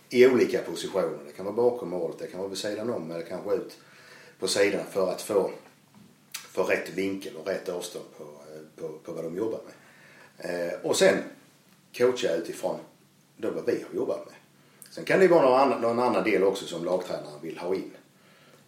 i 0.10 0.27
olika 0.27 0.60
positioner. 0.60 1.17
Det 1.27 1.32
kan 1.32 1.46
vara 1.46 1.55
bakom 1.55 1.89
målet, 1.89 2.20
det 2.20 2.27
kan 2.27 2.39
vara 2.39 2.50
vid 2.50 2.58
sidan 2.58 2.89
om 2.89 3.12
eller 3.12 3.25
kanske 3.25 3.53
ut 3.53 3.77
på 4.44 4.50
sidan 4.50 4.86
för 4.92 5.12
att 5.12 5.22
få, 5.22 5.52
få 6.34 6.64
rätt 6.64 6.90
vinkel 6.90 7.36
och 7.36 7.48
rätt 7.48 7.70
avstånd 7.70 8.06
på, 8.18 8.24
eh, 8.24 8.82
på, 8.82 8.98
på 9.04 9.12
vad 9.12 9.24
de 9.24 9.38
jobbar 9.38 9.60
med. 9.66 10.70
Eh, 10.70 10.74
och 10.82 10.96
sen 10.96 11.24
coacha 11.98 12.36
utifrån 12.36 12.80
då 13.38 13.52
vad 13.52 13.66
vi 13.66 13.72
har 13.72 13.96
jobbat 13.96 14.26
med. 14.26 14.36
Sen 14.90 15.06
kan 15.06 15.20
det 15.20 15.28
vara 15.28 15.42
någon 15.42 15.60
annan, 15.60 15.82
någon 15.82 16.00
annan 16.00 16.24
del 16.24 16.44
också 16.44 16.66
som 16.66 16.86
lagtränaren 16.86 17.42
vill 17.42 17.58
ha 17.58 17.76
in 17.76 17.92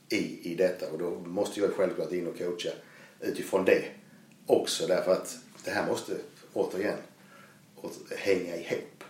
i, 0.09 0.51
i 0.51 0.55
detta 0.55 0.91
och 0.91 0.99
då 0.99 1.09
måste 1.09 1.59
jag 1.59 1.73
självklart 1.73 2.11
in 2.11 2.27
och 2.27 2.37
coacha 2.37 2.71
utifrån 3.19 3.65
det 3.65 3.83
också 4.45 4.87
därför 4.87 5.11
att 5.11 5.37
det 5.63 5.71
här 5.71 5.87
måste 5.87 6.17
återigen 6.53 6.97
hänga 8.17 8.55
ihop. 8.55 9.03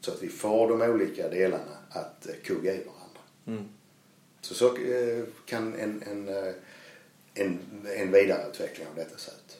Så 0.00 0.10
att 0.10 0.22
vi 0.22 0.28
får 0.28 0.68
de 0.68 0.82
olika 0.82 1.28
delarna 1.28 1.76
att 1.90 2.26
eh, 2.26 2.34
kugga 2.44 2.74
i 2.74 2.84
varandra. 2.84 3.20
Mm. 3.46 3.79
Så, 4.40 4.54
så 4.54 4.66
eh, 4.66 5.24
kan 5.46 5.74
en, 5.74 6.02
en, 6.10 6.28
eh, 6.28 6.52
en, 7.34 7.58
en 7.96 8.12
vidareutveckling 8.12 8.86
av 8.88 8.94
detta 8.94 9.18
se 9.18 9.30
ut. 9.30 9.56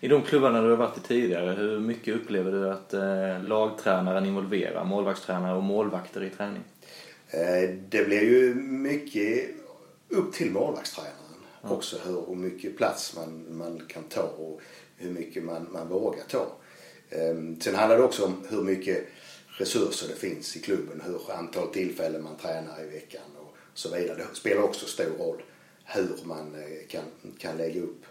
I 0.00 0.08
de 0.08 0.22
klubbarna 0.22 0.62
du 0.62 0.70
har 0.70 0.76
varit 0.76 0.98
i 0.98 1.00
tidigare, 1.00 1.50
hur 1.52 1.80
mycket 1.80 2.14
upplever 2.14 2.52
du 2.52 2.70
att 2.70 2.94
eh, 2.94 3.42
lagtränaren 3.48 4.26
involverar 4.26 4.84
målvaktstränare 4.84 5.56
och 5.56 5.62
målvakter 5.62 6.24
i 6.24 6.30
träning? 6.30 6.62
Eh, 7.30 7.70
Det 7.88 8.04
blir 8.04 8.22
ju 8.22 8.54
mycket 8.54 9.50
upp 10.08 10.32
till 10.32 10.50
målvaktstränaren 10.50 11.14
också 11.62 11.96
hur 12.04 12.34
mycket 12.34 12.76
plats 12.76 13.16
man, 13.16 13.56
man 13.58 13.82
kan 13.88 14.02
ta 14.02 14.22
och 14.22 14.60
hur 14.96 15.10
mycket 15.10 15.44
man, 15.44 15.66
man 15.72 15.88
vågar 15.88 16.22
ta. 16.28 16.46
Ehm, 17.10 17.60
Sen 17.60 17.74
handlar 17.74 17.96
det 17.98 18.04
också 18.04 18.24
om 18.24 18.42
hur 18.50 18.62
mycket 18.62 19.08
resurser 19.48 20.08
det 20.08 20.14
finns 20.14 20.56
i 20.56 20.60
klubben, 20.60 21.02
hur 21.06 21.32
antal 21.38 21.68
tillfällen 21.72 22.22
man 22.22 22.36
tränar 22.36 22.82
i 22.82 22.86
veckan 22.86 23.22
så 23.78 23.96
vidare. 23.96 24.16
Det 24.16 24.34
spelar 24.36 24.62
också 24.62 24.86
stor 24.86 25.18
roll 25.18 25.42
hur 25.84 26.08
man 26.24 26.54
eh, 26.54 26.86
kan, 26.88 27.02
kan 27.38 27.56
lägga 27.56 27.80
upp 27.82 28.04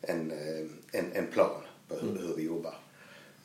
en, 0.00 0.30
eh, 0.30 0.66
en, 1.00 1.12
en 1.12 1.26
plan 1.26 1.62
på 1.88 1.94
hur, 1.94 2.18
hur 2.26 2.34
vi 2.36 2.42
jobbar. 2.42 2.74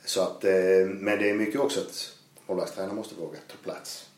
Så 0.06 0.22
att, 0.22 0.44
eh, 0.44 0.86
men 0.86 1.20
det 1.20 1.30
är 1.30 1.34
mycket 1.34 1.60
också 1.62 1.80
att 1.80 2.18
målvaktstränaren 2.48 2.96
måste 2.96 3.16
våga 3.16 3.38
ta 3.48 3.58
plats 3.64 4.10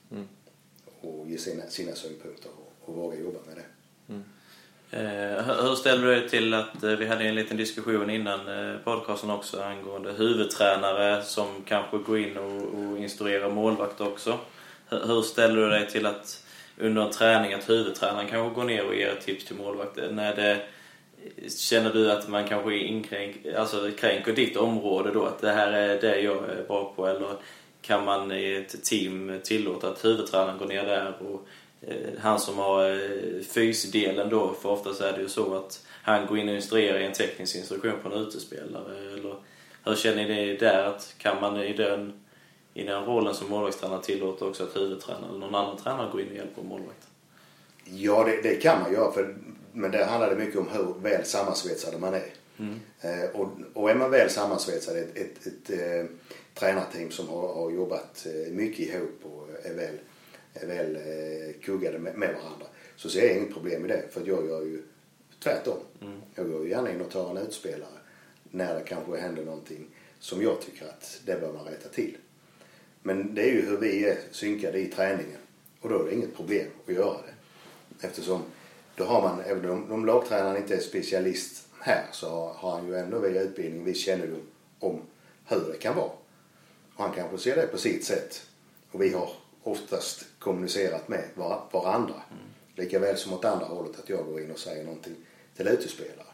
och 1.01 1.29
ge 1.29 1.37
sina, 1.37 1.63
sina 1.69 1.95
synpunkter 1.95 2.49
och, 2.57 2.89
och 2.89 2.95
våga 2.95 3.19
jobba 3.19 3.39
med 3.47 3.55
det. 3.55 3.65
Eh, 4.91 5.43
hur- 5.43 5.75
ställer 5.75 6.07
du 6.07 6.15
dig 6.19 6.29
till 6.29 6.53
att 6.53 6.83
eh, 6.83 6.91
vi 6.91 7.05
hade 7.07 7.23
en 7.23 7.35
liten 7.35 7.57
diskussion 7.57 8.09
innan 8.09 8.47
eh, 8.73 8.77
podcasten 8.83 9.29
också 9.29 9.61
angående 9.61 10.11
huvudtränare 10.13 11.23
som 11.23 11.63
kanske 11.65 11.97
går 11.97 12.19
in 12.19 12.37
och, 12.37 12.61
och 12.61 12.97
instruerar 12.97 13.49
målvakt 13.49 14.01
också. 14.01 14.39
Hur, 14.89 15.07
hur 15.07 15.21
ställer 15.21 15.55
du 15.55 15.69
dig 15.69 15.89
till 15.89 16.05
att 16.05 16.43
under 16.79 17.01
en 17.01 17.11
träning 17.11 17.53
att 17.53 17.69
huvudtränaren 17.69 18.27
kanske 18.27 18.55
går 18.55 18.63
ner 18.63 18.85
och 18.85 18.95
ger 18.95 19.07
ett 19.07 19.25
tips 19.25 19.45
till 19.45 19.55
målvakten? 19.55 20.15
När 20.15 20.35
det, 20.35 20.61
känner 21.57 21.93
du 21.93 22.11
att 22.11 22.27
man 22.27 22.47
kanske 22.47 22.77
inkränk, 22.77 23.35
alltså 23.57 23.91
kränker 23.97 24.33
ditt 24.33 24.57
område 24.57 25.11
då? 25.13 25.25
Att 25.25 25.41
det 25.41 25.51
här 25.51 25.71
är 25.71 26.01
det 26.01 26.21
jag 26.21 26.49
är 26.49 26.63
bra 26.67 26.93
på? 26.95 27.07
Eller 27.07 27.29
kan 27.81 28.05
man 28.05 28.31
i 28.31 28.53
ett 28.53 28.83
team 28.83 29.39
tillåta 29.43 29.89
att 29.89 30.05
huvudtränaren 30.05 30.57
går 30.57 30.65
ner 30.65 30.85
där 30.85 31.13
och 31.19 31.47
eh, 31.81 31.95
han 32.19 32.39
som 32.39 32.57
har 32.57 32.89
eh, 32.89 33.41
fysdelen 33.53 34.29
då, 34.29 34.53
för 34.61 34.69
oftast 34.69 35.01
är 35.01 35.13
det 35.13 35.21
ju 35.21 35.29
så 35.29 35.55
att 35.55 35.85
han 36.03 36.25
går 36.25 36.37
in 36.37 36.49
och 36.49 36.55
instruerar 36.55 36.99
i 36.99 37.05
en 37.05 37.13
teknisk 37.13 37.55
instruktion 37.55 37.93
på 38.03 38.09
en 38.09 38.21
utespelare. 38.21 39.13
Eller 39.13 39.35
hur 39.83 39.95
känner 39.95 40.27
ni 40.27 40.57
där? 40.57 40.83
Att 40.83 41.15
kan 41.17 41.41
man 41.41 41.61
i 41.61 41.73
den, 41.73 42.13
i 42.73 42.83
den 42.83 43.05
rollen 43.05 43.35
som 43.35 43.49
målvaktstränare 43.49 44.03
tillåta 44.03 44.45
också 44.45 44.63
att 44.63 44.75
huvudtränaren 44.75 45.29
eller 45.29 45.39
någon 45.39 45.55
annan 45.55 45.77
tränare 45.77 46.11
går 46.11 46.21
in 46.21 46.29
och 46.29 46.35
hjälper 46.35 46.61
målvakten? 46.61 47.09
Ja, 47.85 48.23
det, 48.23 48.41
det 48.49 48.55
kan 48.55 48.81
man 48.81 48.93
göra. 48.93 49.11
För, 49.11 49.37
men 49.73 49.91
där 49.91 50.05
handlar 50.05 50.29
det 50.29 50.35
mycket 50.35 50.59
om 50.59 50.67
hur 50.67 50.93
väl 51.01 51.25
sammansvetsade 51.25 51.97
man 51.97 52.13
är. 52.13 52.33
Eh, 53.01 53.29
och, 53.33 53.47
och 53.73 53.89
är 53.89 53.95
man 53.95 54.11
väl 54.11 54.29
sammansvetsad, 54.29 54.97
ett, 54.97 55.17
ett, 55.17 55.47
ett 55.47 55.69
eh, 55.69 56.05
tränarteam 56.53 57.11
som 57.11 57.27
har, 57.27 57.53
har 57.53 57.71
jobbat 57.71 58.25
eh, 58.25 58.53
mycket 58.53 58.79
ihop 58.79 59.19
och 59.23 59.47
är 59.63 59.73
väl, 59.73 59.97
är 60.53 60.67
väl 60.67 60.95
eh, 60.95 61.61
kuggade 61.61 61.99
med, 61.99 62.15
med 62.15 62.35
varandra 62.43 62.65
så 62.95 63.09
ser 63.09 63.27
jag 63.27 63.37
inget 63.37 63.53
problem 63.53 63.81
med 63.81 63.89
det. 63.89 64.03
För 64.11 64.21
jag 64.27 64.47
gör 64.47 64.61
ju 64.61 64.83
tvärtom. 65.39 65.77
Jag 66.35 66.51
går 66.51 66.63
ju 66.63 66.69
gärna 66.69 66.91
in 66.91 67.01
och 67.01 67.11
tar 67.11 67.29
en 67.29 67.37
utspelare 67.37 67.99
när 68.43 68.75
det 68.75 68.81
kanske 68.81 69.17
händer 69.17 69.45
någonting 69.45 69.87
som 70.19 70.41
jag 70.41 70.61
tycker 70.61 70.85
att 70.85 71.21
det 71.25 71.41
bör 71.41 71.53
man 71.53 71.65
rätta 71.65 71.89
till. 71.89 72.17
Men 73.01 73.35
det 73.35 73.41
är 73.41 73.53
ju 73.53 73.61
hur 73.61 73.77
vi 73.77 74.05
är 74.05 74.17
synkade 74.31 74.79
i 74.79 74.87
träningen 74.87 75.39
och 75.81 75.89
då 75.89 76.01
är 76.01 76.05
det 76.05 76.13
inget 76.13 76.35
problem 76.35 76.67
att 76.87 76.93
göra 76.93 77.17
det. 77.17 77.33
Eftersom 78.07 78.43
då 78.95 79.03
har 79.03 79.21
man, 79.21 79.41
även 79.45 79.69
om, 79.69 79.91
om 79.91 80.05
lagtränaren 80.05 80.57
inte 80.57 80.75
är 80.75 80.79
specialist 80.79 81.67
här 81.79 82.05
så 82.11 82.29
har, 82.29 82.53
har 82.53 82.71
han 82.71 82.87
ju 82.87 82.95
ändå 82.95 83.19
via 83.19 83.41
utbildning 83.41 83.83
viss 83.83 84.05
kännedom 84.05 84.41
om 84.79 85.01
hur 85.45 85.71
det 85.71 85.77
kan 85.77 85.95
vara. 85.95 86.11
Och 86.95 87.03
han 87.03 87.13
kanske 87.15 87.37
ser 87.37 87.55
det 87.55 87.67
på 87.67 87.77
sitt 87.77 88.05
sätt. 88.05 88.41
Och 88.91 89.01
vi 89.01 89.13
har 89.13 89.29
oftast 89.63 90.25
kommunicerat 90.39 91.07
med 91.07 91.23
var, 91.35 91.63
varandra. 91.71 92.15
Lika 92.75 92.99
väl 92.99 93.17
som 93.17 93.33
åt 93.33 93.45
andra 93.45 93.65
hållet 93.65 93.99
att 93.99 94.09
jag 94.09 94.25
går 94.25 94.41
in 94.41 94.51
och 94.51 94.59
säger 94.59 94.83
någonting 94.83 95.15
till 95.55 95.67
utespelare. 95.67 96.27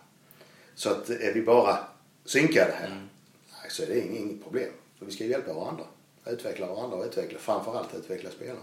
Så 0.75 0.89
att 0.89 1.10
är 1.10 1.34
vi 1.34 1.41
bara 1.41 1.77
synkade 2.25 2.72
här, 2.72 3.07
nej, 3.62 3.72
så 3.72 3.84
är 3.84 3.88
det 3.88 4.00
inget, 4.00 4.19
inget 4.19 4.43
problem. 4.43 4.69
För 5.00 5.05
vi 5.05 5.12
ska 5.12 5.24
ju 5.24 5.29
hjälpa 5.29 5.53
varandra. 5.53 5.84
Utveckla 6.27 6.67
varandra 6.67 6.98
och 6.98 7.05
utveckla, 7.05 7.39
framförallt 7.39 7.96
utveckla 7.96 8.29
spelarna. 8.29 8.60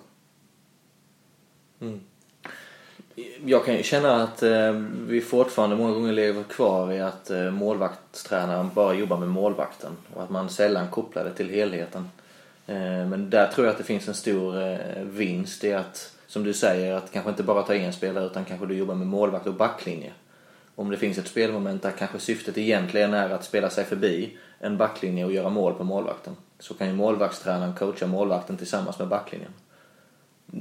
Mm. 1.81 2.01
Jag 3.45 3.65
kan 3.65 3.77
ju 3.77 3.83
känna 3.83 4.23
att 4.23 4.43
eh, 4.43 4.73
vi 5.07 5.21
fortfarande 5.21 5.77
många 5.77 5.93
gånger 5.93 6.13
lever 6.13 6.43
kvar 6.43 6.93
i 6.93 7.01
att 7.01 7.31
eh, 7.31 7.51
målvaktstränaren 7.51 8.71
bara 8.75 8.95
jobbar 8.95 9.19
med 9.19 9.29
målvakten 9.29 9.93
och 10.15 10.23
att 10.23 10.31
man 10.31 10.51
sällan 10.51 10.91
kopplar 10.91 11.25
det 11.25 11.35
till 11.35 11.51
helheten. 11.51 12.11
Eh, 12.67 13.07
men 13.07 13.31
där 13.31 13.47
tror 13.47 13.67
jag 13.67 13.73
att 13.73 13.79
det 13.79 13.85
finns 13.85 14.09
en 14.09 14.15
stor 14.15 14.63
eh, 14.63 15.03
vinst 15.03 15.65
i 15.65 15.73
att, 15.73 16.13
som 16.27 16.45
du 16.45 16.53
säger, 16.53 16.95
att 16.95 17.13
kanske 17.13 17.31
inte 17.31 17.43
bara 17.43 17.63
ta 17.63 17.75
en 17.75 17.93
spelare 17.93 18.27
utan 18.27 18.45
kanske 18.45 18.67
du 18.67 18.75
jobbar 18.75 18.95
med 18.95 19.07
målvakt 19.07 19.47
och 19.47 19.55
backlinje. 19.55 20.13
Om 20.75 20.91
det 20.91 20.97
finns 20.97 21.19
ett 21.19 21.29
spelmoment 21.29 21.83
där 21.83 21.91
kanske 21.91 22.19
syftet 22.19 22.59
egentligen 22.59 23.15
är 23.15 23.31
att 23.31 23.45
spela 23.45 23.71
sig 23.71 23.85
förbi 23.85 24.39
en 24.59 24.77
backlinje 24.77 25.25
och 25.25 25.33
göra 25.33 25.49
mål 25.49 25.75
på 25.75 25.85
målvakten 25.85 26.37
så 26.63 26.75
kan 26.75 26.87
ju 26.87 26.93
målvaktstränaren 26.95 27.75
coacha 27.75 28.07
målvakten 28.07 28.57
tillsammans 28.57 28.99
med 28.99 29.09
backlinjen. 29.09 29.53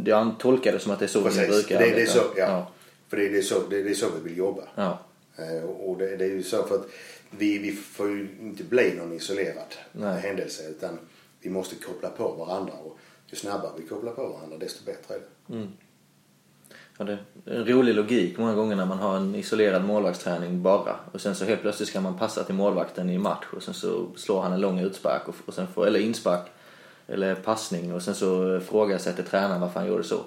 Jag 0.06 0.36
tolkar 0.40 0.72
det 0.72 0.80
som 0.80 0.92
att 0.92 1.00
det 1.00 1.06
är 1.06 1.08
så 1.08 1.20
vi 1.20 1.26
Precis, 1.26 1.48
brukar 1.48 1.80
det, 1.80 1.96
det 1.96 2.02
är 2.02 2.06
så, 2.06 2.22
ja. 2.38 2.72
För 3.10 3.18
det 3.18 3.38
är, 3.38 3.42
så, 3.42 3.60
det, 3.70 3.80
är- 3.80 3.94
så 3.94 4.06
vi 4.24 4.30
vill 4.30 4.38
jobba. 4.38 4.64
Ja. 4.76 5.00
Eh, 5.38 5.64
och 5.64 5.98
det, 5.98 6.16
det 6.18 6.26
är 6.26 6.30
ju 6.30 6.44
så 6.44 6.64
för 6.64 6.76
att 6.76 6.86
vi, 7.30 7.58
vi 7.58 7.72
får 7.72 8.08
ju 8.08 8.28
inte 8.42 8.64
bli 8.64 8.94
någon 8.98 9.14
isolerad 9.14 9.76
Nej. 9.92 10.22
händelse 10.22 10.64
utan 10.70 11.00
vi 11.40 11.50
måste 11.50 11.76
koppla 11.76 12.10
på 12.10 12.32
varandra 12.32 12.74
och 12.74 12.98
ju 13.28 13.38
snabbare 13.38 13.72
vi 13.78 13.88
kopplar 13.88 14.12
på 14.14 14.28
varandra 14.28 14.58
desto 14.58 14.86
bättre 14.86 15.16
är 15.16 15.20
det. 15.48 15.68
Ja, 17.02 17.06
det 17.06 17.18
är 17.52 17.56
en 17.56 17.66
rolig 17.66 17.96
logik 17.96 18.38
många 18.38 18.54
gånger 18.54 18.76
när 18.76 18.86
man 18.86 19.00
har 19.00 19.18
en 19.18 19.36
isolerad 19.36 19.86
målvaktsträning 19.86 20.62
bara. 20.62 20.96
Och 21.12 21.22
sen 21.22 21.36
så 21.36 21.46
helt 21.46 21.62
plötsligt 21.62 21.90
ska 21.90 22.02
man 22.02 22.18
passa 22.18 22.44
till 22.44 22.56
målvakten 22.56 23.10
i 23.10 23.18
match 23.18 23.46
och 23.56 23.64
sen 23.64 23.74
så 23.74 24.08
slår 24.16 24.42
han 24.42 24.54
en 24.54 24.62
lång 24.62 24.80
utspark 24.80 25.28
och, 25.28 25.36
och 25.46 25.54
sen 25.54 25.68
får, 25.68 25.88
eller 25.88 26.00
inspark 26.00 26.48
eller 27.08 27.36
passning 27.36 27.94
och 27.94 28.02
sen 28.02 28.16
så 28.16 28.60
frågasätter 28.60 29.24
tränaren 29.24 29.62
varför 29.62 29.80
han 29.80 29.90
gjorde 29.90 30.04
så. 30.04 30.22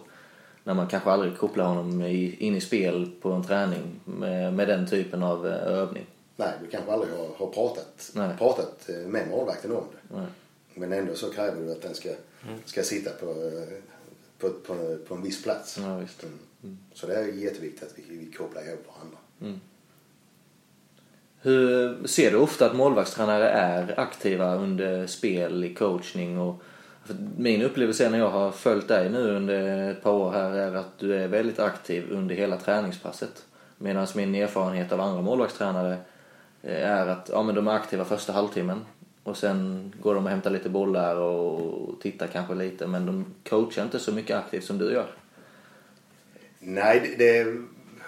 När 0.64 0.75
man 0.75 0.87
kanske 0.87 1.11
aldrig 1.11 1.38
kopplar 1.38 1.64
honom 1.64 2.02
i, 2.02 2.37
in 2.38 2.57
i 2.57 2.61
spel 2.61 3.11
på 3.21 3.33
en 3.33 3.45
träning 3.45 4.00
med, 4.04 4.54
med 4.54 4.69
den 4.69 4.87
typen 4.87 5.23
av 5.23 5.47
eh, 5.47 5.52
övning. 5.52 6.07
Nej, 6.37 6.52
vi 6.62 6.71
kanske 6.71 6.93
aldrig 6.93 7.12
har, 7.12 7.28
har 7.37 7.47
pratat, 7.47 8.11
Nej. 8.14 8.37
pratat 8.38 8.88
eh, 8.88 9.07
med 9.07 9.28
målvakten 9.28 9.73
om 9.73 9.85
det. 9.93 10.16
Nej. 10.16 10.26
Men 10.75 10.93
ändå 10.93 11.14
så 11.14 11.31
kräver 11.31 11.61
du 11.61 11.73
att 11.73 11.83
den 11.83 11.95
ska, 11.95 12.09
ska 12.64 12.83
sitta 12.83 13.11
på, 13.11 13.26
eh, 13.26 13.78
på, 14.38 14.50
på, 14.50 14.97
på 15.09 15.14
en 15.14 15.23
viss 15.23 15.43
plats. 15.43 15.78
Ja, 15.83 15.97
visst. 15.97 16.25
Mm. 16.64 16.78
Så 16.92 17.06
det 17.06 17.14
är 17.14 17.26
jätteviktigt 17.26 17.83
att 17.83 17.99
vi, 17.99 18.16
vi 18.16 18.33
kopplar 18.33 18.68
ihop 18.68 18.87
varandra. 18.87 19.18
Mm. 19.40 19.61
Hur 21.40 22.06
ser 22.06 22.30
du 22.30 22.37
ofta 22.37 22.66
att 22.66 22.76
målvaktstränare 22.76 23.49
är 23.49 24.00
aktiva 24.00 24.54
under 24.54 25.06
spel 25.06 25.64
i 25.64 25.75
coachning? 25.75 26.38
Och, 26.38 26.62
min 27.37 27.62
upplevelse 27.62 28.11
när 28.11 28.18
jag 28.18 28.30
har 28.30 28.50
följt 28.50 28.88
dig 28.88 29.11
nu 29.11 29.37
under 29.37 29.90
ett 29.90 30.02
par 30.02 30.12
år 30.12 30.33
här 30.33 30.50
är 30.50 30.75
att 30.75 30.99
du 30.99 31.14
är 31.14 31.28
väldigt 31.28 31.59
aktiv 31.59 32.04
under 32.11 32.35
hela 32.35 32.56
träningspasset. 32.56 33.44
Medan 33.78 34.06
min 34.14 34.35
erfarenhet 34.35 34.92
av 34.92 35.00
andra 35.00 35.23
målvaktstränare 35.23 35.97
eh, 36.62 36.90
är 36.90 37.06
att 37.06 37.30
ja, 37.33 37.42
men 37.42 37.54
de 37.54 37.68
är 37.68 37.73
aktiva 37.73 38.04
första 38.04 38.33
halvtimmen 38.33 38.80
och 39.23 39.37
sen 39.37 39.92
går 40.02 40.14
de 40.14 40.25
och 40.25 40.30
hämtar 40.30 40.50
lite 40.50 40.68
bollar 40.68 41.16
och 41.16 42.00
tittar 42.00 42.26
kanske 42.26 42.54
lite 42.54 42.87
men 42.87 43.06
de 43.06 43.25
coachar 43.49 43.83
inte 43.83 43.99
så 43.99 44.12
mycket 44.12 44.37
aktivt 44.37 44.64
som 44.64 44.78
du 44.78 44.92
gör. 44.92 45.06
Nej, 46.66 47.14
det, 47.18 47.56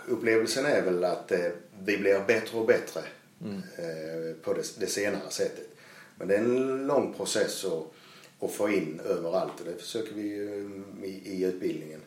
upplevelsen 0.08 0.66
är 0.66 0.82
väl 0.82 1.04
att 1.04 1.32
eh, 1.32 1.50
vi 1.84 1.98
blir 1.98 2.25
bättre 2.26 2.58
och 2.58 2.66
bättre 2.66 3.00
eh, 3.78 4.36
på 4.42 4.52
det, 4.52 4.80
det 4.80 4.86
senare 4.86 5.30
sättet. 5.30 5.68
Men 6.18 6.28
det 6.28 6.34
är 6.34 6.38
en 6.38 6.86
lång 6.86 7.14
process 7.14 7.64
att, 7.64 7.92
att 8.40 8.52
få 8.52 8.70
in 8.70 9.00
överallt 9.04 9.60
och 9.60 9.66
det 9.66 9.80
försöker 9.80 10.14
vi 10.14 10.22
ju 10.22 10.70
i, 11.04 11.08
i 11.08 11.44
utbildningen 11.44 12.00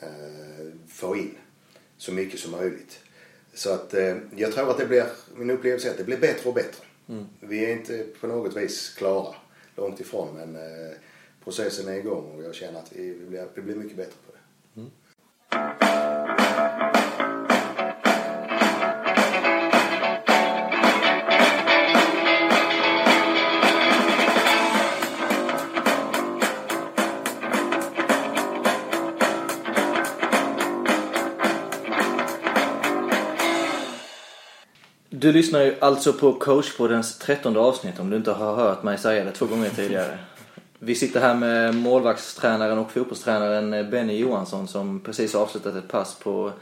eh, 0.00 0.66
få 0.88 1.16
in 1.16 1.34
så 1.96 2.12
mycket 2.12 2.40
som 2.40 2.50
möjligt. 2.50 3.00
Så 3.54 3.70
att 3.70 3.94
eh, 3.94 4.16
jag 4.36 4.52
tror 4.52 4.70
att 4.70 4.78
det 4.78 4.86
blir, 4.86 5.06
min 5.34 5.50
upplevelse 5.50 5.88
är 5.88 5.92
att 5.92 5.98
det 5.98 6.04
blir 6.04 6.18
bättre 6.20 6.48
och 6.48 6.54
bättre. 6.54 6.84
Vi 7.40 7.64
är 7.64 7.72
inte 7.72 8.06
på 8.20 8.26
något 8.26 8.56
vis 8.56 8.94
klara, 8.98 9.34
långt 9.76 10.00
ifrån 10.00 10.34
men 10.36 10.56
eh, 10.56 10.92
processen 11.44 11.88
är 11.88 11.96
igång 11.96 12.36
och 12.36 12.44
jag 12.44 12.54
känner 12.54 12.78
att 12.78 12.92
vi, 12.92 13.10
vi, 13.10 13.26
blir, 13.26 13.46
vi 13.54 13.62
blir 13.62 13.74
mycket 13.74 13.96
bättre 13.96 14.14
på 14.26 14.32
det. 14.32 14.80
Du 35.20 35.32
lyssnar 35.32 35.60
ju 35.60 35.74
alltså 35.80 36.12
på 36.12 36.32
coachpoddens 36.32 37.18
trettonde 37.18 37.60
avsnitt 37.60 38.00
om 38.00 38.10
du 38.10 38.16
inte 38.16 38.32
har 38.32 38.54
hört 38.54 38.82
mig 38.82 38.98
säga 38.98 39.24
det 39.24 39.32
två 39.32 39.46
gånger 39.46 39.70
tidigare. 39.70 40.18
Vi 40.82 40.94
sitter 40.94 41.20
här 41.20 41.34
med 41.34 41.74
målvaktstränaren 41.74 42.78
och 42.78 42.90
fotbollstränaren 42.90 43.90
Benny 43.90 44.18
Johansson 44.18 44.68
som 44.68 45.00
precis 45.00 45.34
avslutat 45.34 45.74
ett 45.74 45.88
pass 45.88 46.18
på 46.18 46.52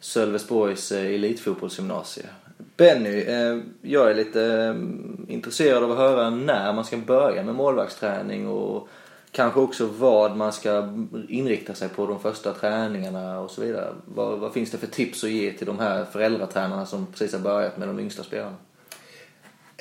Sölvesborgs 0.00 0.92
eh, 0.92 1.14
Elitfotbollsgymnasium. 1.14 2.28
Benny, 2.76 3.20
eh, 3.20 3.58
jag 3.82 4.10
är 4.10 4.14
lite 4.14 4.44
eh, 4.44 5.34
intresserad 5.34 5.84
av 5.84 5.90
att 5.90 5.98
höra 5.98 6.30
när 6.30 6.72
man 6.72 6.84
ska 6.84 6.96
börja 6.96 7.42
med 7.42 7.54
målvaktsträning 7.54 8.48
och 8.48 8.88
kanske 9.30 9.60
också 9.60 9.86
vad 9.86 10.36
man 10.36 10.52
ska 10.52 10.88
inrikta 11.28 11.74
sig 11.74 11.88
på 11.88 12.06
de 12.06 12.20
första 12.20 12.52
träningarna 12.52 13.40
och 13.40 13.50
så 13.50 13.60
vidare. 13.60 13.92
Vad, 14.04 14.38
vad 14.38 14.52
finns 14.52 14.70
det 14.70 14.78
för 14.78 14.86
tips 14.86 15.24
att 15.24 15.30
ge 15.30 15.52
till 15.52 15.66
de 15.66 15.78
här 15.78 16.04
föräldratränarna 16.04 16.86
som 16.86 17.06
precis 17.06 17.32
har 17.32 17.40
börjat 17.40 17.78
med 17.78 17.88
de 17.88 18.00
yngsta 18.00 18.22
spelarna? 18.22 18.56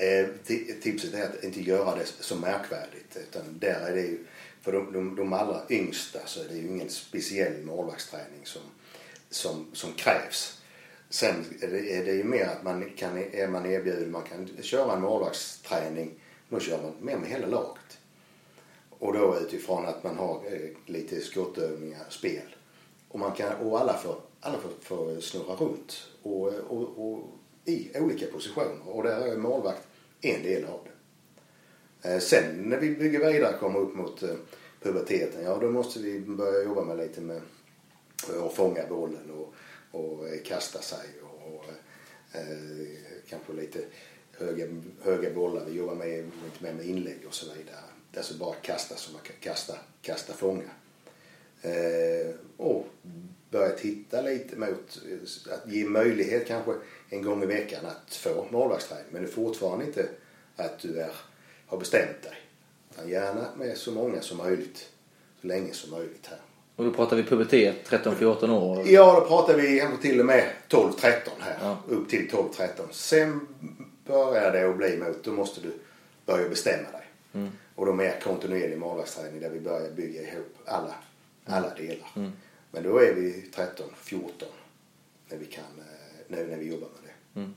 Eh, 0.01 0.27
tipset 0.81 1.13
är 1.13 1.23
att 1.23 1.43
inte 1.43 1.61
göra 1.61 1.95
det 1.95 2.05
så 2.05 2.35
märkvärdigt. 2.35 3.17
Utan 3.17 3.59
där 3.59 3.87
är 3.87 3.95
det 3.95 4.01
ju, 4.01 4.25
för 4.61 4.71
de, 4.71 4.93
de, 4.93 5.15
de 5.15 5.33
allra 5.33 5.61
yngsta 5.69 6.19
så 6.25 6.43
är 6.43 6.47
det 6.47 6.55
ju 6.55 6.67
ingen 6.67 6.89
speciell 6.89 7.63
målvaktsträning 7.63 8.45
som, 8.45 8.61
som, 9.29 9.65
som 9.73 9.93
krävs. 9.93 10.61
Sen 11.09 11.45
är 11.61 11.67
det, 11.67 11.97
är 11.97 12.05
det 12.05 12.13
ju 12.13 12.23
mer 12.23 12.45
att 12.45 12.63
man 12.63 12.89
kan, 12.95 13.17
är 13.17 13.47
man 13.47 13.65
erbjuden, 13.65 14.11
man 14.11 14.23
kan 14.23 14.49
köra 14.61 14.93
en 14.93 15.01
målvaktsträning, 15.01 16.13
då 16.49 16.59
kör 16.59 16.81
man 16.81 16.93
med 16.99 17.19
med 17.19 17.29
hela 17.29 17.47
laget. 17.47 17.99
Och 18.89 19.13
då 19.13 19.37
utifrån 19.39 19.85
att 19.85 20.03
man 20.03 20.17
har 20.17 20.41
eh, 20.51 20.69
lite 20.85 21.21
skottövningar, 21.21 22.05
spel. 22.09 22.55
Och, 23.07 23.19
man 23.19 23.31
kan, 23.31 23.55
och 23.55 23.79
alla 23.79 23.97
får, 23.97 24.15
alla 24.39 24.57
får, 24.57 24.71
får 24.81 25.21
snurra 25.21 25.55
runt 25.55 26.07
och, 26.23 26.47
och, 26.47 27.11
och 27.11 27.27
i 27.65 27.99
olika 27.99 28.25
positioner. 28.25 28.89
Och 28.89 29.03
där 29.03 29.21
är 29.21 29.37
målvakt 29.37 29.87
en 30.21 30.43
del 30.43 30.65
av 30.65 30.79
det. 30.83 30.91
Eh, 32.09 32.19
sen 32.19 32.55
när 32.55 32.77
vi 32.77 32.95
bygger 32.95 33.31
vidare 33.31 33.53
och 33.53 33.59
kommer 33.59 33.79
upp 33.79 33.95
mot 33.95 34.23
eh, 34.23 34.35
puberteten, 34.81 35.43
ja 35.43 35.57
då 35.57 35.71
måste 35.71 35.99
vi 35.99 36.19
börja 36.19 36.63
jobba 36.63 36.83
med 36.83 36.97
lite 36.97 37.21
med 37.21 37.41
eh, 38.29 38.43
att 38.43 38.53
fånga 38.53 38.87
bollen 38.87 39.31
och, 39.31 39.53
och 39.91 40.25
kasta 40.45 40.81
sig 40.81 41.07
och, 41.23 41.55
och 41.55 41.65
eh, 42.31 42.87
kanske 43.29 43.53
lite 43.53 43.79
höga, 44.31 44.65
höga 45.03 45.33
bollar. 45.33 45.65
Vi 45.65 45.77
jobbar 45.77 45.95
med, 45.95 46.31
lite 46.43 46.63
mer 46.63 46.73
med 46.73 46.85
inlägg 46.85 47.19
och 47.27 47.33
så 47.33 47.53
vidare. 47.53 47.83
Alltså 48.17 48.37
bara 48.37 48.55
kasta 48.55 48.95
som 48.95 49.13
man 49.13 49.21
kan 49.21 49.35
kasta, 49.39 49.77
kasta, 50.01 50.33
fånga. 50.33 50.69
Eh, 51.61 52.35
och 52.57 52.87
börja 53.51 53.69
titta 53.69 54.21
lite 54.21 54.55
mot 54.55 55.01
eh, 55.09 55.53
att 55.53 55.71
ge 55.71 55.85
möjlighet 55.85 56.47
kanske 56.47 56.71
en 57.09 57.21
gång 57.21 57.43
i 57.43 57.45
veckan 57.45 57.85
att 57.85 58.15
få 58.15 58.45
målvaktsträning. 58.49 59.05
Men 59.11 59.21
det 59.21 59.27
är 59.27 59.31
fortfarande 59.31 59.85
inte 59.85 60.09
att 60.55 60.79
du 60.79 60.99
är, 60.99 61.11
har 61.67 61.77
bestämt 61.77 62.23
dig. 62.23 62.37
Utan 62.91 63.09
gärna 63.09 63.47
med 63.57 63.77
så 63.77 63.91
många 63.91 64.21
som 64.21 64.37
möjligt. 64.37 64.89
Så 65.41 65.47
länge 65.47 65.73
som 65.73 65.91
möjligt 65.91 66.27
här. 66.29 66.39
Och 66.75 66.85
då 66.85 66.91
pratar 66.91 67.15
vi 67.15 67.23
pubertet, 67.23 67.89
13-14 67.89 68.51
år. 68.51 68.87
Ja, 68.87 69.19
då 69.19 69.27
pratar 69.27 69.57
vi 69.57 69.79
kanske 69.79 70.01
till 70.01 70.19
och 70.19 70.25
med 70.25 70.49
12-13 70.69 71.11
här. 71.39 71.57
Ja. 71.61 71.77
Upp 71.87 72.09
till 72.09 72.29
12-13. 72.29 72.67
Sen 72.91 73.47
börjar 74.05 74.51
det 74.51 74.69
att 74.69 74.77
bli 74.77 74.97
mot, 74.97 75.23
då 75.23 75.31
måste 75.31 75.61
du 75.61 75.71
börja 76.25 76.49
bestämma 76.49 76.91
dig. 76.91 77.05
Mm. 77.33 77.49
Och 77.75 77.85
då 77.85 77.93
mer 77.93 78.19
kontinuerlig 78.23 78.77
målvaktsträning 78.77 79.41
där 79.41 79.49
vi 79.49 79.59
börjar 79.59 79.91
bygga 79.91 80.21
ihop 80.21 80.57
alla, 80.65 80.95
alla 81.45 81.75
delar. 81.75 82.09
Mm. 82.15 82.31
Men 82.71 82.83
då 82.83 82.97
är 82.97 83.13
vi 83.13 83.45
13-14 83.55 84.21
när 85.29 85.37
vi 85.37 85.45
kan, 85.45 85.63
eh, 85.63 85.85
nu 86.27 86.47
när 86.47 86.57
vi 86.57 86.69
jobbar 86.69 86.87
med 86.87 87.11
det. 87.43 87.49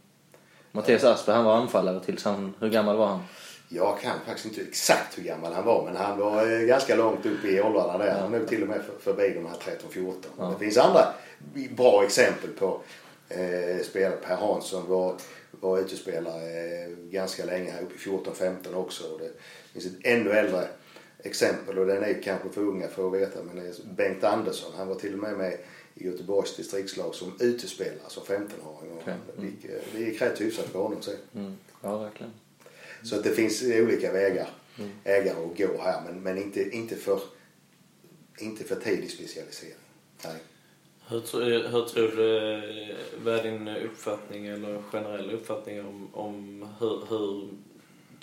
Mattias 0.72 1.04
Asper, 1.04 1.32
han 1.32 1.44
var 1.44 1.56
anfallare 1.56 2.00
tills 2.04 2.24
han... 2.24 2.54
Hur 2.60 2.68
gammal 2.70 2.96
var 2.96 3.06
han? 3.06 3.22
Jag 3.68 4.00
kan 4.00 4.18
faktiskt 4.26 4.46
inte 4.46 4.60
exakt 4.70 5.18
hur 5.18 5.22
gammal 5.22 5.52
han 5.52 5.64
var 5.64 5.84
men 5.84 5.96
han 5.96 6.18
var 6.18 6.52
eh, 6.52 6.58
ganska 6.66 6.96
långt 6.96 7.26
upp 7.26 7.44
i 7.44 7.60
åldrarna 7.60 7.98
där. 7.98 8.20
Han 8.20 8.34
är 8.34 8.46
till 8.46 8.62
och 8.62 8.68
med 8.68 8.82
för- 8.84 9.12
förbi 9.12 9.34
de 9.34 9.46
här 9.46 9.56
13-14. 9.92 10.14
Ja. 10.38 10.44
Det 10.44 10.64
finns 10.64 10.76
andra 10.76 11.14
bra 11.76 12.04
exempel 12.04 12.50
på 12.50 12.80
eh, 13.28 13.82
spelare. 13.84 14.16
Per 14.16 14.36
Hansson 14.36 14.88
var, 14.88 15.14
var 15.50 15.78
utespelare 15.78 16.42
eh, 16.82 16.88
ganska 17.10 17.44
länge 17.44 17.70
här 17.70 17.82
uppe 17.82 17.94
i 17.94 17.98
14-15 17.98 18.74
också. 18.74 19.04
Och 19.04 19.20
det 19.20 19.30
finns 19.72 19.86
ett 19.86 20.06
ännu 20.06 20.30
äldre 20.30 20.68
exempel 21.24 21.78
och 21.78 21.86
den 21.86 22.02
är 22.02 22.22
kanske 22.22 22.48
för 22.48 22.60
unga 22.60 22.88
för 22.88 23.06
att 23.06 23.14
veta 23.14 23.42
men 23.42 23.56
det 23.56 23.62
är 23.62 23.74
Bengt 23.96 24.24
Andersson. 24.24 24.72
Han 24.76 24.88
var 24.88 24.94
till 24.94 25.12
och 25.12 25.18
med 25.18 25.36
med 25.36 25.58
i 25.94 26.06
Göteborgs 26.06 26.56
distriktslag 26.56 27.14
som 27.14 27.32
utespelare 27.40 28.08
som 28.08 28.22
15-åring. 28.22 28.92
Och 28.92 29.02
Okej. 29.02 29.14
det, 29.36 29.46
gick, 29.46 29.66
det 29.92 30.00
gick 30.00 30.22
rätt 30.22 30.40
hyfsat 30.40 30.64
för 30.64 30.78
honom 30.78 31.02
sen. 31.02 31.16
Mm. 31.34 31.56
Ja, 31.82 31.98
verkligen. 31.98 32.32
Så 33.02 33.16
att 33.16 33.24
det 33.24 33.30
finns 33.30 33.62
olika 33.62 34.12
vägar, 34.12 34.48
vägar 35.04 35.32
att 35.32 35.58
gå 35.58 35.82
här 35.82 36.02
men, 36.06 36.22
men 36.22 36.38
inte, 36.38 36.70
inte, 36.70 36.96
för, 36.96 37.20
inte 38.38 38.64
för 38.64 38.76
tidig 38.76 39.10
specialisering. 39.10 39.74
Nej. 40.24 40.36
Hur, 41.08 41.68
hur 41.68 41.84
tror 41.84 42.08
du, 42.16 42.36
eh, 42.36 42.96
vad 43.24 43.34
är 43.34 43.42
din 43.42 43.68
uppfattning 43.68 44.46
eller 44.46 44.82
generella 44.82 45.32
uppfattning 45.32 45.80
om, 45.80 46.14
om 46.14 46.68
hur, 46.80 47.06
hur 47.08 47.48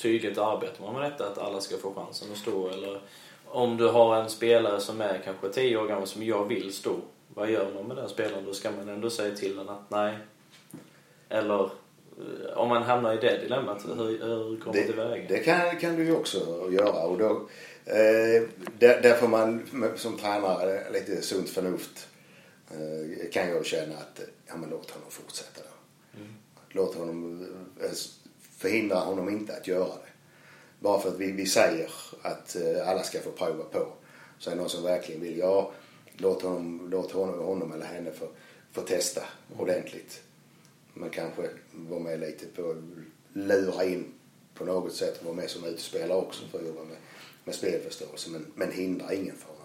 tydligt 0.02 0.38
arbetar 0.38 0.84
man 0.86 0.94
med 0.94 1.12
detta 1.12 1.28
att 1.28 1.38
alla 1.38 1.62
ska 1.62 1.78
få 1.78 1.94
chansen 1.94 2.32
att 2.32 2.38
stå 2.38 2.70
eller 2.70 3.02
om 3.46 3.78
du 3.78 3.88
har 3.88 4.16
en 4.16 4.30
spelare 4.30 4.80
som 4.80 5.02
är 5.02 5.22
kanske 5.26 5.50
10 5.50 5.78
år 5.78 5.88
gammal 5.88 6.08
som 6.08 6.24
jag 6.24 6.46
vill 6.46 6.74
stå, 6.74 6.96
vad 7.36 7.50
gör 7.50 7.74
man 7.74 7.84
med 7.88 7.98
den 7.98 8.10
spelaren? 8.10 8.46
Då 8.46 8.54
ska 8.54 8.72
man 8.72 8.90
ändå 8.90 9.10
säga 9.10 9.36
till 9.36 9.56
den 9.56 9.70
att 9.70 9.90
nej. 9.90 10.18
Eller 11.30 11.70
om 12.56 12.70
man 12.70 12.84
hamnar 12.84 13.14
i 13.14 13.18
det 13.18 13.38
dilemmat, 13.38 13.86
hur, 13.86 14.06
hur 14.06 14.58
går 14.58 14.66
man 14.66 14.76
Det, 14.76 14.84
tillväga? 14.84 15.26
det 15.28 15.40
kan, 15.40 15.80
kan 15.80 15.96
du 15.96 16.06
ju 16.06 16.16
också 16.16 16.70
göra. 16.72 17.04
Och 17.04 17.18
då, 17.18 17.30
eh, 17.86 18.44
där, 18.80 19.02
där 19.02 19.16
får 19.16 19.28
man 19.28 19.66
som 19.96 20.18
tränare 20.18 20.92
lite 20.92 21.22
sunt 21.22 21.50
förnuft. 21.50 22.08
Eh, 22.72 23.32
kan 23.32 23.50
jag 23.50 23.66
känna 23.66 23.96
att 23.96 24.20
eh, 24.20 24.26
ja, 24.48 24.58
men 24.58 24.70
låt 24.70 24.92
honom 24.92 25.12
fortsätta 25.12 25.62
då. 25.62 25.70
Låt 26.70 26.96
honom, 26.96 27.48
förhindrar 28.62 29.00
förhindra 29.00 29.24
honom 29.24 29.30
inte 29.30 29.58
att 29.58 29.67
göra 29.67 29.88
det. 29.88 30.12
Bara 30.80 31.00
för 31.00 31.10
att 31.10 31.19
vi, 31.19 31.32
vi 31.32 31.45
säger 31.45 31.91
att 32.21 32.56
eh, 32.56 32.89
alla 32.89 33.04
ska 33.04 33.19
få 33.19 33.32
prova 33.32 33.63
på. 33.63 33.88
Så 34.39 34.50
är 34.50 34.56
det 34.56 34.62
någon 34.62 34.69
som 34.69 34.84
verkligen 34.84 35.21
vill, 35.21 35.38
ja 35.38 35.71
låt 36.17 36.41
honom, 36.41 36.88
låt 36.91 37.12
honom, 37.12 37.39
honom 37.39 37.71
eller 37.71 37.86
henne 37.86 38.12
få, 38.12 38.28
få 38.71 38.82
testa 38.82 39.21
ordentligt. 39.58 40.21
Men 40.93 41.10
kanske 41.10 41.50
vara 41.71 42.00
med 42.00 42.19
lite 42.19 42.45
på, 42.45 42.76
lura 43.34 43.84
in 43.84 44.13
på 44.54 44.65
något 44.65 44.93
sätt 44.93 45.19
och 45.19 45.26
vara 45.26 45.36
med 45.36 45.50
som 45.50 45.65
utespelare 45.65 46.17
också 46.17 46.47
för 46.52 46.60
att 46.60 46.65
jobba 46.65 46.84
med, 46.84 46.97
med 47.43 47.56
spelförståelse. 47.56 48.30
Men, 48.30 48.45
men 48.56 48.71
hindra 48.71 49.13
ingen 49.13 49.36
från. 49.36 49.61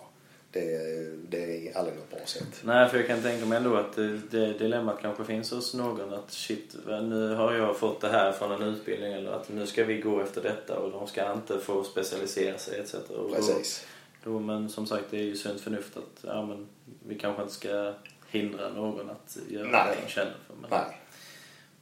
Det, 0.57 1.38
det 1.38 1.69
är 1.69 1.79
aldrig 1.79 1.97
något 1.97 2.11
bra 2.11 2.27
sätt. 2.27 2.61
Nej, 2.64 2.88
för 2.88 2.97
jag 2.97 3.07
kan 3.07 3.23
tänka 3.23 3.47
mig 3.47 3.59
ändå 3.59 3.77
att 3.77 3.97
det, 3.97 4.21
det 4.31 4.53
dilemmat 4.53 4.99
kanske 5.03 5.25
finns 5.25 5.51
hos 5.51 5.75
någon 5.75 6.14
att 6.14 6.33
shit, 6.33 6.77
nu 6.87 7.35
har 7.35 7.53
jag 7.55 7.77
fått 7.77 8.01
det 8.01 8.09
här 8.09 8.33
från 8.33 8.53
en 8.53 8.62
utbildning 8.62 9.12
eller 9.12 9.33
att 9.33 9.49
nu 9.49 9.66
ska 9.66 9.85
vi 9.85 10.01
gå 10.01 10.21
efter 10.21 10.42
detta 10.42 10.79
och 10.79 10.90
de 10.90 11.07
ska 11.07 11.33
inte 11.33 11.59
få 11.59 11.85
specialisera 11.85 12.59
sig 12.59 12.81
etc. 12.81 12.95
Och 12.95 13.33
Precis. 13.33 13.87
Då, 14.25 14.31
då, 14.31 14.40
men 14.40 14.69
som 14.69 14.87
sagt, 14.87 15.05
det 15.11 15.19
är 15.19 15.23
ju 15.23 15.37
sunt 15.37 15.61
förnuft 15.61 15.97
att 15.97 16.25
ja, 16.25 16.47
men 16.47 16.66
vi 17.09 17.19
kanske 17.19 17.42
inte 17.42 17.55
ska 17.55 17.92
hindra 18.29 18.69
någon 18.69 19.11
att 19.11 19.38
göra 19.49 19.71
Nej. 19.71 19.97
det 19.97 20.07
de 20.07 20.11
känner 20.11 20.35
för. 20.47 20.55
Men, 20.61 20.71
Nej. 20.71 21.01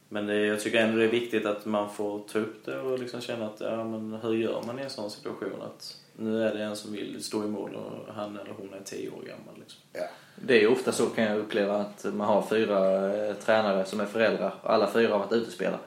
men 0.09 0.27
det, 0.27 0.45
jag 0.45 0.59
tycker 0.59 0.79
ändå 0.79 0.97
det 0.97 1.03
är 1.03 1.11
viktigt 1.11 1.45
att 1.45 1.65
man 1.65 1.93
får 1.93 2.19
ta 2.19 2.39
upp 2.39 2.65
det 2.65 2.79
och 2.79 2.99
liksom 2.99 3.21
känna 3.21 3.45
att 3.45 3.59
ja, 3.59 3.83
men 3.83 4.13
hur 4.13 4.33
gör 4.33 4.63
man 4.67 4.79
i 4.79 4.81
en 4.81 4.89
sån 4.89 5.11
situation 5.11 5.61
att 5.61 5.97
nu 6.17 6.43
är 6.43 6.53
det 6.55 6.63
en 6.63 6.75
som 6.75 6.91
vill 6.91 7.23
stå 7.23 7.43
i 7.43 7.47
mål 7.47 7.75
och 7.75 8.13
han 8.13 8.37
eller 8.37 8.51
hon 8.57 8.73
är 8.73 8.81
tio 8.85 9.09
år 9.09 9.21
gammal. 9.21 9.55
Liksom. 9.59 9.79
Ja. 9.93 10.07
Det 10.35 10.53
är 10.57 10.59
ju 10.61 10.67
ofta 10.67 10.91
så 10.91 11.05
kan 11.05 11.23
jag 11.23 11.37
uppleva 11.39 11.75
att 11.77 12.03
man 12.03 12.27
har 12.27 12.41
fyra 12.41 13.13
eh, 13.27 13.33
tränare 13.35 13.85
som 13.85 13.99
är 13.99 14.05
föräldrar 14.05 14.55
och 14.63 14.73
alla 14.73 14.91
fyra 14.91 15.11
har 15.11 15.19
varit 15.19 15.31
utespelare. 15.33 15.79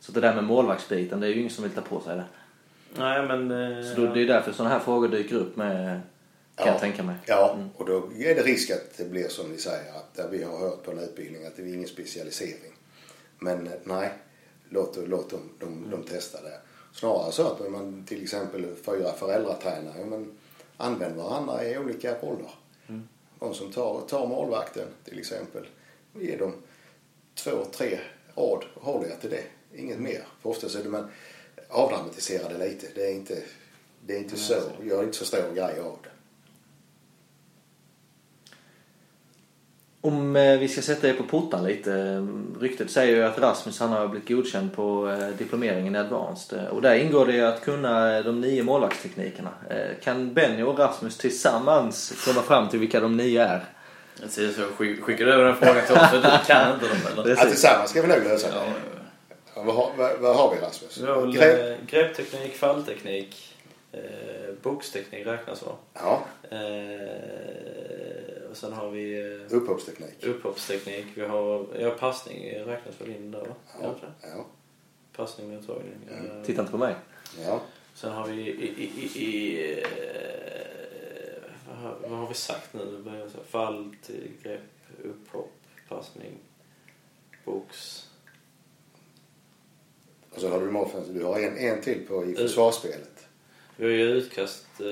Så 0.00 0.12
det 0.12 0.20
där 0.20 0.34
med 0.34 0.44
målvaktsbiten, 0.44 1.20
det 1.20 1.26
är 1.26 1.30
ju 1.30 1.38
ingen 1.38 1.50
som 1.50 1.64
vill 1.64 1.72
ta 1.72 1.80
på 1.80 2.00
sig 2.00 2.16
det. 2.16 2.24
Nej, 2.98 3.22
men... 3.26 3.50
eh, 3.50 3.84
Så 3.94 4.00
då, 4.00 4.14
det 4.14 4.20
är 4.22 4.26
därför 4.26 4.52
sådana 4.52 4.74
här 4.74 4.80
frågor 4.80 5.08
dyker 5.08 5.36
upp 5.36 5.56
med, 5.56 6.00
kan 6.56 6.66
Ja. 6.66 6.72
jag 6.72 6.80
tänka 6.80 7.02
mig. 7.02 7.16
Ja, 7.26 7.58
och 7.76 7.86
då 7.86 7.96
är 8.18 8.34
det 8.34 8.42
risk 8.42 8.70
att 8.70 8.96
det 8.96 9.10
blir 9.10 9.28
som 9.28 9.50
ni 9.50 9.58
säger, 9.58 9.92
att 9.96 10.14
där 10.14 10.28
vi 10.30 10.44
har 10.44 10.58
hört 10.58 10.82
på 10.84 10.90
en 10.90 10.98
utbildning 10.98 11.46
att 11.46 11.56
det 11.56 11.62
är 11.62 11.66
ingen 11.74 11.88
specialisering. 11.88 12.72
Men 13.38 13.66
eh, 13.66 13.72
nej, 13.84 14.12
låt, 14.68 14.98
låt 15.06 15.30
dem, 15.30 15.40
de, 15.60 15.90
de 15.90 16.02
testa 16.02 16.38
det. 16.42 16.58
Snarare 16.92 17.32
så 17.32 17.46
att 17.46 17.60
om 17.60 17.72
man 17.72 18.04
till 18.08 18.22
exempel 18.22 18.76
fyra 18.76 19.12
föräldratränare, 19.12 20.04
men 20.04 20.38
använd 20.76 21.16
varandra 21.16 21.64
i 21.64 21.78
olika 21.78 22.14
roller. 22.14 22.50
De 23.38 23.54
som 23.54 23.72
tar, 23.72 24.00
tar 24.00 24.26
målvakten 24.26 24.88
till 25.04 25.18
exempel, 25.18 25.66
ge 26.20 26.36
dem 26.36 26.52
två, 27.34 27.64
tre 27.72 27.98
råd 28.34 28.64
och 28.74 28.82
håll 28.82 29.04
er 29.04 29.16
till 29.20 29.30
det. 29.30 29.44
Inget 29.74 29.98
mer. 29.98 30.26
För 30.40 30.50
oftast 30.50 30.74
är 30.74 30.82
det 30.82 30.88
man 30.88 31.10
avdramatiserar 31.68 32.48
det 32.48 32.68
lite. 32.68 32.86
Det 32.94 33.06
är 33.06 33.14
inte, 33.14 33.42
det 34.06 34.14
är 34.14 34.18
inte 34.18 34.36
så, 34.36 34.54
gör 34.82 35.02
inte 35.02 35.16
så 35.16 35.24
stor 35.24 35.54
grej 35.54 35.80
av 35.80 35.98
det. 36.02 36.11
Om 40.04 40.36
eh, 40.36 40.58
vi 40.58 40.68
ska 40.68 40.82
sätta 40.82 41.08
er 41.08 41.12
på 41.14 41.22
pottan 41.22 41.64
lite. 41.64 41.92
eh, 41.94 42.26
Ryktet 42.60 42.90
säger 42.90 43.16
ju 43.16 43.22
att 43.22 43.38
Rasmus 43.38 43.80
han 43.80 43.90
har 43.92 44.08
blivit 44.08 44.28
godkänd 44.28 44.74
på 44.76 45.08
eh, 45.10 45.28
diplomeringen 45.38 45.94
i 45.96 45.98
Advanced. 45.98 46.68
Och 46.68 46.82
där 46.82 46.94
ingår 46.94 47.26
det 47.26 47.32
ju 47.32 47.40
att 47.44 47.60
kunna 47.64 48.22
de 48.22 48.40
nio 48.40 48.62
målvaktsteknikerna. 48.62 49.50
Kan 50.02 50.34
Benny 50.34 50.62
och 50.62 50.78
Rasmus 50.78 51.18
tillsammans 51.18 52.22
komma 52.26 52.42
fram 52.42 52.68
till 52.68 52.78
vilka 52.80 53.00
de 53.00 53.16
nio 53.16 53.42
är? 53.42 53.64
Jag 54.20 54.30
säger 54.30 54.52
så, 54.52 54.60
skick- 54.62 55.00
skickar 55.02 55.24
du 55.26 55.32
över 55.32 55.44
den 55.44 55.56
frågan 55.56 55.86
till 55.86 55.94
oss 55.96 56.10
för 56.10 56.16
du 56.16 56.44
kan 56.46 56.74
inte 56.74 56.88
dem 56.88 56.96
eller? 57.24 57.36
Ja, 57.36 57.44
tillsammans 57.44 57.90
ska 57.90 58.02
vi 58.02 58.08
nog 58.08 58.24
lösa 58.24 58.48
det. 58.48 58.54
Ja, 59.54 59.62
vad, 59.62 59.74
har, 59.74 59.90
vad, 59.96 60.18
vad 60.20 60.36
har 60.36 60.54
vi 60.54 60.60
Rasmus? 60.60 61.00
väl 61.00 61.76
greppteknik, 61.86 62.54
fallteknik, 62.56 63.54
eh, 63.92 64.00
boxteknik 64.62 65.26
räknas 65.26 65.62
va? 65.62 65.72
Ja, 65.94 66.22
Eh, 66.50 66.58
och 68.52 68.58
sen 68.58 68.72
har 68.72 68.90
vi 68.90 69.34
eh, 69.50 69.56
upphoppsteknik. 69.56 70.24
upphoppsteknik, 70.24 71.06
vi 71.14 71.20
har, 71.24 71.66
ja 71.78 71.90
passning 71.90 72.50
räknas 72.54 73.00
väl 73.00 73.10
in 73.10 73.30
där 73.30 73.40
va? 73.40 73.54
Ja, 73.82 73.94
ja, 74.22 74.46
Passning 75.16 75.48
med 75.48 75.58
uttagning. 75.58 75.92
Eh, 76.10 76.42
Titta 76.46 76.60
inte 76.60 76.72
på 76.72 76.78
mig. 76.78 76.94
ja. 77.44 77.60
Sen 77.94 78.12
har 78.12 78.26
vi 78.28 78.34
i, 78.34 78.50
i, 78.50 78.84
i, 78.84 79.24
i 79.24 79.80
eh, 79.80 79.86
vad, 81.68 81.76
har, 81.76 81.96
vad 82.08 82.18
har 82.18 82.28
vi 82.28 82.34
sagt 82.34 82.74
nu? 82.74 83.04
Fall 83.48 83.96
till 84.02 84.30
grepp, 84.42 84.60
upphopp, 85.04 85.52
passning, 85.88 86.38
box. 87.44 87.98
Och 90.30 90.40
så 90.40 90.48
har 90.48 90.60
du 90.60 90.70
målfönster. 90.70 91.14
Du 91.14 91.24
har 91.24 91.40
en, 91.40 91.56
en 91.58 91.80
till 91.82 92.06
på 92.06 92.24
i 92.24 92.34
försvarsspelet. 92.34 93.26
Vi 93.76 93.84
har 93.84 93.90
ju 93.92 94.02
utkast, 94.04 94.66
eh, 94.80 94.86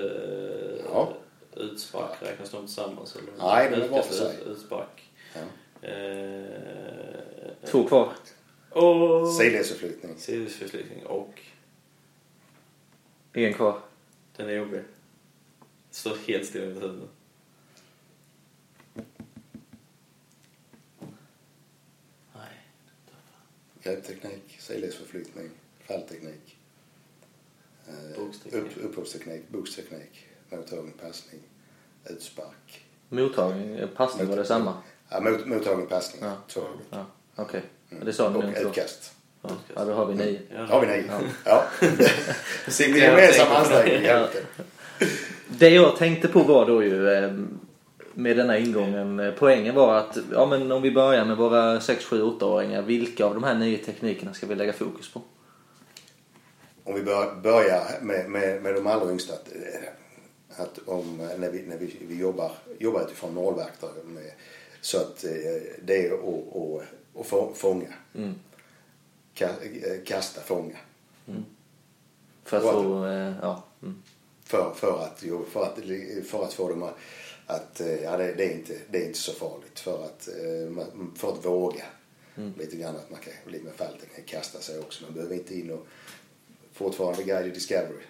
Ja. 0.93 1.13
Utspark, 1.57 2.23
räknas 2.23 2.51
de 2.51 2.67
tillsammans? 2.67 3.17
Eller? 3.17 3.33
Nej, 3.39 3.71
de 3.71 3.77
är 3.77 3.89
var 3.89 4.03
för 4.03 4.15
sig. 4.15 4.37
ut- 4.41 4.47
Utspark. 4.47 5.11
Ja. 5.35 5.41
Eh, 5.89 6.51
Två 7.67 7.87
kvar. 7.89 8.13
och 8.71 9.29
Sidledsförflyttning. 9.35 10.17
sidledsförflyttning 10.19 11.07
och 11.07 11.41
En 13.33 13.55
kvar. 13.55 13.81
den 14.37 14.49
är 14.49 14.53
jobbig. 14.53 14.83
Står 15.91 16.17
helt 16.27 16.47
still 16.47 16.63
i 16.63 16.67
mitt 16.67 16.83
huvud. 16.83 17.09
Nej. 22.35 22.57
Greppteknik, 23.83 24.57
sidledsförflyttning, 24.61 25.51
fallteknik. 25.81 26.57
Eh, 27.89 28.17
Boxteknik. 28.25 28.55
upp, 28.63 28.85
upphoppsteknik, 28.85 29.49
boxteknik, 29.49 30.27
mottagning, 30.51 30.93
passning, 31.03 31.41
utspark. 32.05 32.87
Mottagning, 33.09 33.79
eh, 33.79 33.89
passning 33.89 34.29
var 34.29 34.37
det 34.37 34.45
samma? 34.45 34.75
Ja, 35.09 35.21
mot, 35.21 35.47
mottagning, 35.47 35.87
passning. 35.87 36.25
Ja. 36.25 36.37
Två. 36.49 36.61
Ja, 36.91 37.07
okej. 37.37 37.63
Det 38.05 38.13
sa 38.13 38.31
ni 38.31 38.39
Och 38.39 38.67
utkast. 38.69 39.13
Ja. 39.43 39.51
ja, 39.75 39.85
då 39.85 39.93
har 39.93 40.07
vi 40.07 40.15
nio. 40.15 40.41
Ja, 40.55 40.65
Har 40.65 40.81
vi 40.81 40.87
nio? 40.87 41.05
Ja. 41.09 41.21
Ja. 41.45 41.89
Sitter 42.69 43.01
gemensam 43.01 43.53
ansträngning. 43.53 44.05
Ja. 44.05 44.29
Det 45.49 45.69
jag 45.69 45.97
tänkte 45.97 46.29
på 46.29 46.43
var 46.43 46.67
då 46.67 46.85
ju 46.85 47.09
eh, 47.09 47.33
med 48.15 48.37
denna 48.37 48.59
ingången, 48.59 49.21
eh, 49.21 49.33
poängen 49.39 49.75
var 49.75 49.95
att 49.95 50.19
ja, 50.33 50.47
men 50.47 50.73
om 50.73 50.83
vi 50.83 50.91
börjar 50.91 51.25
med 51.25 51.37
våra 51.37 51.81
6, 51.81 52.05
7, 52.05 52.23
8-åringar, 52.23 52.83
vilka 52.83 53.25
av 53.25 53.35
de 53.35 53.45
här 53.45 53.55
nio 53.55 53.79
teknikerna 53.79 54.35
ska 54.35 54.47
vi 54.47 54.55
lägga 54.55 54.73
fokus 54.73 55.13
på? 55.13 55.23
Om 56.85 56.95
vi 56.95 57.03
bör, 57.03 57.35
börjar 57.43 57.83
med, 58.01 58.31
med, 58.31 58.63
med 58.63 58.75
de 58.75 58.87
allra 58.87 59.11
yngsta. 59.11 59.33
Att, 60.57 60.61
att 60.61 60.89
om, 60.89 61.17
när 61.39 61.51
vi, 61.51 61.63
när 61.63 61.79
vi, 61.79 61.97
vi 62.09 62.19
jobbar, 62.19 62.53
jobbar 62.79 63.03
utifrån 63.05 63.35
målvakter. 63.35 63.89
Med, 64.05 64.33
så 64.81 64.99
att 64.99 65.25
eh, 65.25 65.31
det 65.83 66.07
är 66.07 66.13
att, 66.13 66.57
att, 66.57 66.83
att 67.21 67.27
få- 67.27 67.53
fånga. 67.55 67.95
Mm. 68.15 68.35
Eh, 69.41 70.05
Kasta, 70.05 70.41
fånga. 70.41 70.77
För 72.45 72.57
att 72.57 72.63
Bra. 72.63 72.73
få, 72.73 73.07
eh, 73.07 73.35
ja. 73.43 73.65
Mm. 73.83 74.03
För, 74.45 74.75
för, 74.75 75.05
att, 75.05 75.21
för, 75.51 75.63
att, 75.63 75.79
för 76.27 76.45
att 76.45 76.53
få 76.53 76.69
dem 76.69 76.83
att, 76.83 76.97
att 77.47 77.81
ja, 78.03 78.17
det, 78.17 78.35
det, 78.35 78.45
är 78.45 78.53
inte, 78.53 78.75
det 78.91 78.99
är 79.03 79.07
inte 79.07 79.19
så 79.19 79.33
farligt. 79.33 79.81
För 79.81 80.05
att, 80.05 80.29
för 81.17 81.33
att 81.33 81.45
våga. 81.45 81.85
Lite 82.59 82.77
grann 82.77 82.97
att 82.97 83.11
man 83.11 83.21
kan 83.21 83.53
lite 83.53 83.65
med 83.65 83.75
fallteknik 83.75 84.27
kasta 84.27 84.61
sig 84.61 84.79
också. 84.79 85.05
Man 85.05 85.15
behöver 85.15 85.35
inte 85.35 85.59
in 85.59 85.71
och 85.71 85.87
fortfarande 86.73 87.23
guided 87.23 87.55
discovery. 87.55 88.05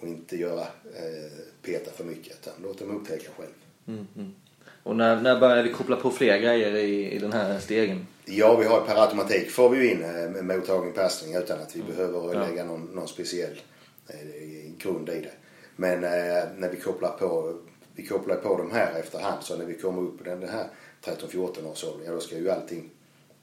Och 0.00 0.08
inte 0.08 0.36
göra, 0.36 0.60
eh, 0.60 1.30
peta 1.62 1.90
för 1.90 2.04
mycket 2.04 2.32
utan 2.40 2.52
låt 2.62 2.78
dem 2.78 2.96
upptäcka 2.96 3.30
själv. 3.36 3.50
Mm, 3.86 4.06
mm. 4.16 4.34
Och 4.82 4.96
när, 4.96 5.20
när 5.20 5.40
börjar 5.40 5.62
vi 5.62 5.72
koppla 5.72 5.96
på 5.96 6.10
fler 6.10 6.38
grejer 6.38 6.76
i, 6.76 7.10
i 7.12 7.18
den 7.18 7.32
här 7.32 7.58
stegen? 7.58 8.06
Ja, 8.24 8.56
vi 8.56 8.64
har 8.66 8.80
per 8.80 9.02
automatik 9.02 9.50
får 9.50 9.68
vi 9.70 9.78
ju 9.78 9.90
in 9.90 10.04
eh, 10.04 10.42
mottagning 10.42 10.92
passning 10.92 11.34
utan 11.34 11.60
att 11.60 11.76
vi 11.76 11.82
behöver 11.82 12.34
Ja. 12.34 12.46
lägga 12.46 12.64
någon, 12.64 12.84
någon 12.84 13.08
speciell 13.08 13.60
eh, 14.08 14.72
grund 14.78 15.08
i 15.08 15.20
det. 15.20 15.32
Men 15.76 16.04
eh, 16.04 16.44
när 16.56 16.68
vi 16.70 16.76
kopplar 16.80 17.10
på 17.18 17.58
vi 17.94 18.06
kopplar 18.06 18.36
på 18.36 18.56
de 18.56 18.70
här 18.70 19.00
efterhand 19.00 19.42
så 19.42 19.56
när 19.56 19.64
vi 19.64 19.74
kommer 19.74 20.02
upp 20.02 20.18
på 20.18 20.24
den, 20.24 20.40
den 20.40 20.48
här 20.48 20.66
13-14 21.04 21.66
års 21.66 21.84
ålder, 21.84 22.06
ja 22.06 22.12
då 22.12 22.20
ska 22.20 22.36
ju 22.38 22.50
allting 22.50 22.90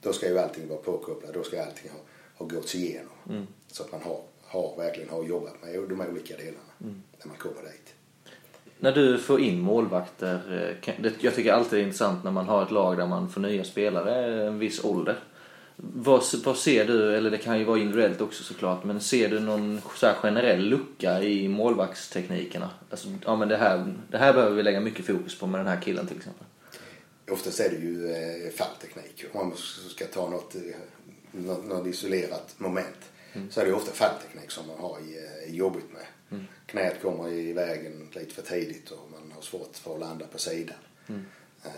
då 0.01 0.13
ska 0.13 0.27
ju 0.27 0.39
allting 0.39 0.67
vara 0.67 0.79
påkopplat. 0.79 1.33
Då 1.33 1.43
ska 1.43 1.63
allting 1.63 1.91
ha, 1.91 1.99
ha 2.35 2.45
gåtts 2.45 2.75
igenom. 2.75 3.47
Så 3.71 3.83
att 3.83 3.91
man 3.91 4.01
har, 4.01 4.21
har, 4.47 4.77
verkligen 4.77 5.09
har 5.09 5.23
jobbat 5.23 5.63
med 5.63 5.89
de 5.89 6.01
olika 6.01 6.37
delarna 6.37 6.73
när 7.17 7.27
man 7.27 7.37
kommer 7.37 7.61
dit. 7.61 7.93
När 8.79 8.91
du 8.91 9.17
får 9.17 9.41
in 9.41 9.59
målvakter, 9.59 10.41
eh, 10.85 10.93
jag 11.19 11.35
tycker 11.35 11.53
alltid 11.53 11.79
det 11.79 11.83
är 11.83 11.83
intressant 11.83 12.23
när 12.23 12.31
man 12.31 12.47
har 12.47 12.63
ett 12.63 12.71
lag 12.71 12.97
där 12.97 13.07
man 13.07 13.29
får 13.29 13.41
nya 13.41 13.63
spelare 13.63 14.45
en 14.47 14.59
viss 14.59 14.83
ålder. 14.83 15.19
vad, 15.75 16.23
vad 16.45 16.57
ser 16.57 16.85
du, 16.85 17.15
eller 17.15 17.31
det 17.31 17.37
kan 17.37 17.59
ju 17.59 17.65
vara 17.65 17.79
individuellt 17.79 18.21
också 18.21 18.43
såklart, 18.43 18.83
men 18.83 19.01
ser 19.01 19.29
du 19.29 19.39
någon 19.39 19.81
så 19.95 20.05
här 20.05 20.13
generell 20.13 20.63
lucka 20.69 21.21
i 21.21 21.47
målvaktsteknikerna? 21.47 22.69
Alltså, 22.89 23.07
ja 23.25 23.35
men 23.35 23.49
det 23.49 23.57
här, 23.57 23.93
det 24.11 24.17
här 24.17 24.33
behöver 24.33 24.55
vi 24.55 24.63
lägga 24.63 24.79
mycket 24.79 25.05
fokus 25.05 25.39
på 25.39 25.47
med 25.47 25.59
den 25.59 25.67
här 25.67 25.81
killen 25.81 26.07
till 26.07 26.17
exempel. 26.17 26.45
Oftast 27.31 27.59
är 27.59 27.69
det 27.69 27.75
ju 27.75 28.11
eh, 28.11 28.51
fallteknik. 28.51 29.25
Om 29.33 29.47
man 29.47 29.57
ska 29.89 30.05
ta 30.05 30.29
något, 30.29 30.55
eh, 30.55 30.61
något, 31.31 31.65
något 31.65 31.87
isolerat 31.87 32.55
moment 32.57 33.11
mm. 33.37 33.51
så 33.51 33.61
är 33.61 33.65
det 33.65 33.73
ofta 33.73 33.91
fallteknik 33.91 34.51
som 34.51 34.67
man 34.67 34.79
har 34.79 34.99
i, 34.99 35.17
eh, 35.17 35.55
jobbigt 35.55 35.93
med. 35.93 36.05
Mm. 36.31 36.45
Knät 36.65 37.01
kommer 37.01 37.29
i 37.29 37.53
vägen 37.53 38.09
lite 38.13 38.33
för 38.33 38.41
tidigt 38.41 38.91
och 38.91 39.11
man 39.11 39.31
har 39.31 39.41
svårt 39.41 39.77
för 39.77 39.93
att 39.93 39.99
landa 39.99 40.27
på 40.27 40.37
sidan. 40.37 40.77
Mm. 41.07 41.25
Eh, 41.63 41.71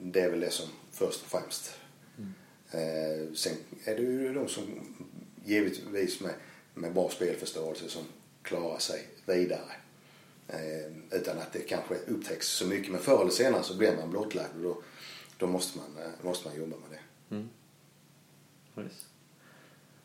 det 0.00 0.20
är 0.20 0.30
väl 0.30 0.40
det 0.40 0.50
som 0.50 0.68
först 0.92 1.22
och 1.22 1.28
främst. 1.28 1.74
Mm. 2.18 3.36
Sen 3.36 3.56
är 3.84 3.96
det 3.96 4.02
ju 4.02 4.34
de 4.34 4.48
som 4.48 4.96
givetvis 5.44 6.20
med, 6.20 6.34
med 6.74 6.92
bra 6.94 7.10
spelförståelse 7.10 7.88
som 7.88 8.02
klarar 8.42 8.78
sig 8.78 9.06
vidare. 9.26 9.72
Utan 11.10 11.38
att 11.38 11.52
det 11.52 11.58
kanske 11.58 11.94
upptäcks 11.94 12.48
så 12.48 12.66
mycket. 12.66 12.92
Men 12.92 13.00
förr 13.00 13.20
eller 13.20 13.30
senare 13.30 13.62
så 13.62 13.76
blir 13.76 13.96
man 13.96 14.10
blottlagd 14.10 14.56
och 14.56 14.62
då, 14.62 14.82
då 15.36 15.46
måste, 15.46 15.78
man, 15.78 16.12
måste 16.22 16.48
man 16.48 16.56
jobba 16.58 16.76
med 16.76 16.90
det. 16.90 17.34
Mm. 17.34 17.48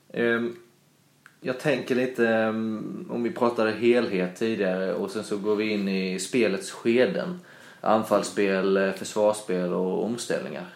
Um, 0.07 0.64
jag 1.45 1.59
tänker 1.59 1.95
lite, 1.95 2.27
mm, 2.27 3.07
om 3.09 3.23
vi 3.23 3.31
pratade 3.31 3.71
helhet 3.71 4.35
tidigare 4.35 4.93
och 4.93 5.11
sen 5.11 5.23
så 5.23 5.37
går 5.37 5.55
vi 5.55 5.69
in 5.69 5.87
i 5.87 6.19
spelets 6.19 6.71
skeden. 6.71 7.39
Anfallsspel, 7.81 8.77
eh, 8.77 8.91
försvarsspel 8.91 9.73
och 9.73 10.03
omställningar. 10.03 10.75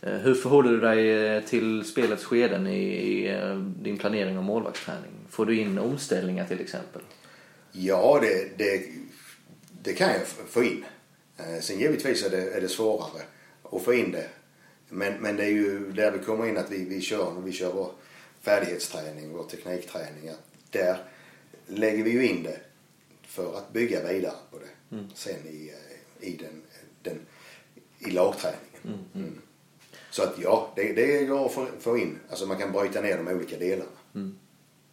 Eh, 0.00 0.12
hur 0.12 0.34
förhåller 0.34 0.70
du 0.70 0.80
dig 0.80 1.26
eh, 1.26 1.42
till 1.42 1.84
spelets 1.84 2.24
skeden 2.24 2.66
i, 2.66 2.82
i 2.82 3.40
din 3.82 3.98
planering 3.98 4.38
och 4.38 4.44
målvaktsträning? 4.44 5.10
Får 5.30 5.46
du 5.46 5.58
in 5.58 5.78
omställningar 5.78 6.46
till 6.46 6.60
exempel? 6.60 7.02
Ja, 7.72 8.18
det, 8.22 8.58
det, 8.58 8.82
det 9.82 9.92
kan 9.92 10.08
jag 10.08 10.26
få 10.26 10.64
in. 10.64 10.84
Sen 11.60 11.78
givetvis 11.78 12.26
är 12.26 12.30
det, 12.30 12.56
är 12.56 12.60
det 12.60 12.68
svårare 12.68 13.22
att 13.72 13.82
få 13.82 13.94
in 13.94 14.12
det. 14.12 14.26
Men, 14.88 15.12
men 15.14 15.36
det 15.36 15.44
är 15.44 15.50
ju 15.50 15.92
där 15.92 16.12
vi 16.12 16.18
kommer 16.18 16.46
in 16.46 16.56
att 16.56 16.70
vi, 16.70 16.84
vi 16.84 17.00
kör, 17.00 17.32
vi 17.44 17.52
kör 17.52 17.72
vår 17.72 17.90
färdighetsträning, 18.48 19.32
vår 19.32 19.44
teknikträning. 19.44 20.30
Där 20.70 20.96
lägger 21.66 22.04
vi 22.04 22.10
ju 22.10 22.26
in 22.26 22.42
det 22.42 22.60
för 23.26 23.58
att 23.58 23.72
bygga 23.72 24.08
vidare 24.08 24.34
på 24.50 24.58
det 24.58 24.96
mm. 24.96 25.10
sen 25.14 25.46
i, 25.46 25.72
i, 26.20 26.36
den, 26.36 26.62
den, 27.02 27.20
i 27.98 28.10
lagträningen. 28.10 28.82
Mm. 28.84 28.98
Mm. 29.14 29.40
Så 30.10 30.22
att 30.22 30.34
ja, 30.42 30.72
det, 30.76 30.92
det 30.92 31.24
går 31.24 31.46
att 31.46 31.82
få 31.82 31.98
in. 31.98 32.18
Alltså 32.30 32.46
man 32.46 32.58
kan 32.58 32.72
bryta 32.72 33.00
ner 33.00 33.16
de 33.16 33.28
olika 33.28 33.58
delarna. 33.58 33.90
Mm. 34.14 34.38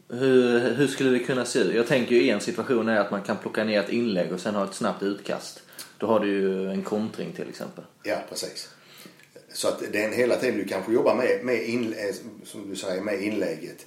Hur, 0.10 0.74
hur 0.74 0.88
skulle 0.88 1.10
det 1.10 1.20
kunna 1.20 1.46
se 1.46 1.60
ut? 1.60 1.76
Jag 1.76 1.88
tänker 1.88 2.16
ju 2.16 2.30
en 2.30 2.42
situation 2.42 2.90
är 2.90 2.98
att 2.98 3.12
man 3.12 3.22
kan 3.22 3.38
plocka 3.38 3.64
ner 3.64 3.80
ett 3.80 3.90
inlägg 3.90 4.34
och 4.34 4.40
sen 4.40 4.56
ha 4.56 4.64
ett 4.64 4.74
snabbt 4.74 5.04
utkast. 5.04 5.62
Då 5.98 6.08
har 6.08 6.20
du 6.20 6.28
ju 6.28 6.72
en 6.72 6.84
kontring 6.84 7.34
till 7.34 7.50
exempel. 7.50 7.84
Ja, 8.04 8.18
precis. 8.30 8.75
Så 9.56 9.68
att 9.68 9.84
det 9.92 10.02
är 10.02 10.08
en 10.08 10.14
hela 10.14 10.36
tiden 10.36 10.58
du 10.58 10.66
kanske 10.66 10.94
jobbar 10.94 11.16
med, 11.16 11.40
med 11.44 11.64
in, 11.64 11.94
eh, 11.94 12.16
som 12.44 12.70
du 12.70 12.76
säger, 12.76 13.02
med 13.02 13.22
inlägget. 13.22 13.86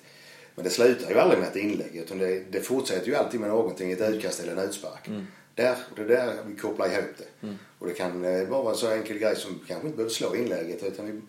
Men 0.55 0.65
det 0.65 0.71
slutar 0.71 1.11
ju 1.11 1.19
aldrig 1.19 1.41
med 1.41 1.49
ett 1.49 1.57
inlägg 1.57 1.97
utan 1.97 2.19
det, 2.19 2.43
det 2.51 2.61
fortsätter 2.61 3.07
ju 3.07 3.15
alltid 3.15 3.41
med 3.41 3.49
någonting, 3.49 3.93
ett 3.93 4.01
utkast 4.01 4.41
eller 4.41 4.53
en 4.53 4.69
utspark. 4.69 5.09
Mm. 5.09 5.27
Där, 5.55 5.77
det 5.97 6.03
är 6.03 6.07
där 6.07 6.35
vi 6.47 6.57
kopplar 6.57 6.87
ihop 6.87 7.11
det. 7.19 7.47
Mm. 7.47 7.59
Och 7.79 7.87
det 7.87 7.95
kan 7.95 8.25
eh, 8.25 8.49
vara 8.49 8.71
en 8.71 8.77
så 8.77 8.91
enkel 8.91 9.19
grej 9.19 9.37
som 9.37 9.61
kanske 9.67 9.87
inte 9.87 9.97
behöver 9.97 10.15
slå 10.15 10.37
inlägget 10.37 10.83
utan 10.83 11.07
vi, 11.07 11.21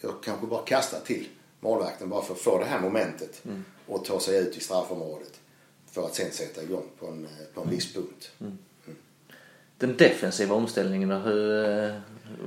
jag 0.00 0.22
kanske 0.24 0.46
bara 0.46 0.62
kastar 0.62 1.00
till 1.00 1.28
målvakten 1.60 2.08
bara 2.08 2.22
för 2.22 2.34
att 2.34 2.40
få 2.40 2.58
det 2.58 2.64
här 2.64 2.80
momentet 2.80 3.42
mm. 3.44 3.64
och 3.86 4.04
ta 4.04 4.20
sig 4.20 4.38
ut 4.38 4.56
i 4.56 4.60
straffområdet. 4.60 5.40
För 5.90 6.06
att 6.06 6.14
sen 6.14 6.30
sätta 6.30 6.62
igång 6.62 6.84
på 6.98 7.06
en, 7.06 7.24
eh, 7.24 7.54
på 7.54 7.60
en 7.60 7.70
viss 7.70 7.94
punkt. 7.94 8.30
Mm. 8.40 8.58
mm. 8.86 8.96
Den 9.78 9.96
defensiva 9.96 10.54
omställningen 10.54 11.10
hur, 11.10 12.00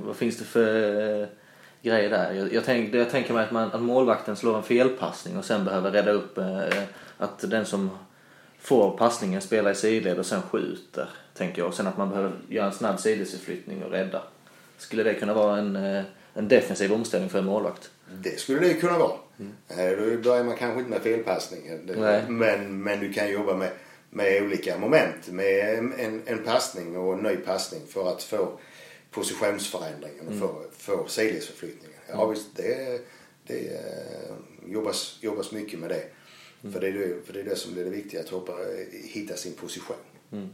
vad 0.04 0.16
finns 0.16 0.38
det 0.38 0.44
för 0.44 1.20
eh, 1.22 1.28
grejer 1.82 2.10
där? 2.10 2.32
Jag, 2.32 2.52
jag, 2.52 2.64
tänk, 2.64 2.94
jag 2.94 3.10
tänker 3.10 3.34
mig 3.34 3.44
att, 3.44 3.52
man, 3.52 3.72
att 3.72 3.82
målvakten 3.82 4.36
slår 4.36 4.56
en 4.56 4.62
felpassning 4.62 5.36
och 5.36 5.44
sen 5.44 5.64
behöver 5.64 5.90
rädda 5.90 6.10
upp 6.10 6.38
eh, 6.38 6.82
att 7.18 7.50
den 7.50 7.66
som 7.66 7.90
får 8.60 8.96
passningen 8.98 9.40
spelar 9.40 9.70
i 9.70 9.74
sidled 9.74 10.18
och 10.18 10.26
sen 10.26 10.42
skjuter. 10.42 11.08
Tänker 11.34 11.62
jag. 11.62 11.68
Och 11.68 11.74
sen 11.74 11.86
att 11.86 11.98
man 11.98 12.10
behöver 12.10 12.32
göra 12.48 12.66
en 12.66 12.72
snabb 12.72 13.00
sidledsförflyttning 13.00 13.84
och 13.84 13.90
rädda. 13.90 14.22
Skulle 14.78 15.02
det 15.02 15.14
kunna 15.14 15.34
vara 15.34 15.58
en, 15.58 15.76
eh, 15.76 16.04
en 16.34 16.48
defensiv 16.48 16.92
omställning 16.92 17.30
för 17.30 17.38
en 17.38 17.44
målvakt? 17.44 17.90
Det 18.10 18.40
skulle 18.40 18.60
det 18.60 18.74
kunna 18.74 18.98
vara. 18.98 19.16
Mm. 19.38 19.52
Då 20.12 20.28
börjar 20.28 20.44
man 20.44 20.56
kanske 20.56 20.78
inte 20.78 20.90
med 20.90 21.02
felpassningen. 21.02 21.80
Men, 22.28 22.82
men 22.82 23.00
du 23.00 23.12
kan 23.12 23.30
jobba 23.30 23.54
med, 23.54 23.70
med 24.10 24.42
olika 24.42 24.78
moment. 24.78 25.28
Med 25.28 25.78
en, 25.78 26.22
en 26.26 26.44
passning 26.44 26.96
och 26.96 27.14
en 27.14 27.20
ny 27.20 27.36
passning 27.36 27.82
för 27.88 28.08
att 28.08 28.22
få 28.22 28.58
positionsförändringen 29.16 30.26
och 30.26 30.32
mm. 30.32 30.40
få, 30.40 30.62
få 30.78 31.08
sidledsförflyttningen. 31.08 31.98
Ja 32.08 32.22
mm. 32.22 32.30
visst, 32.30 32.56
det, 32.56 33.00
det 33.46 33.54
uh, 33.54 34.72
jobbas, 34.72 35.18
jobbas 35.20 35.52
mycket 35.52 35.78
med 35.78 35.90
det. 35.90 36.04
Mm. 36.62 36.72
För, 36.72 36.80
det 36.80 36.88
är 36.88 37.20
för 37.26 37.32
det 37.32 37.40
är 37.40 37.44
det 37.44 37.56
som 37.56 37.74
blir 37.74 37.84
det 37.84 37.90
viktiga, 37.90 38.20
att 38.20 38.28
hoppa, 38.28 38.52
hitta 38.92 39.36
sin 39.36 39.54
position. 39.54 39.96
Mm. 40.32 40.48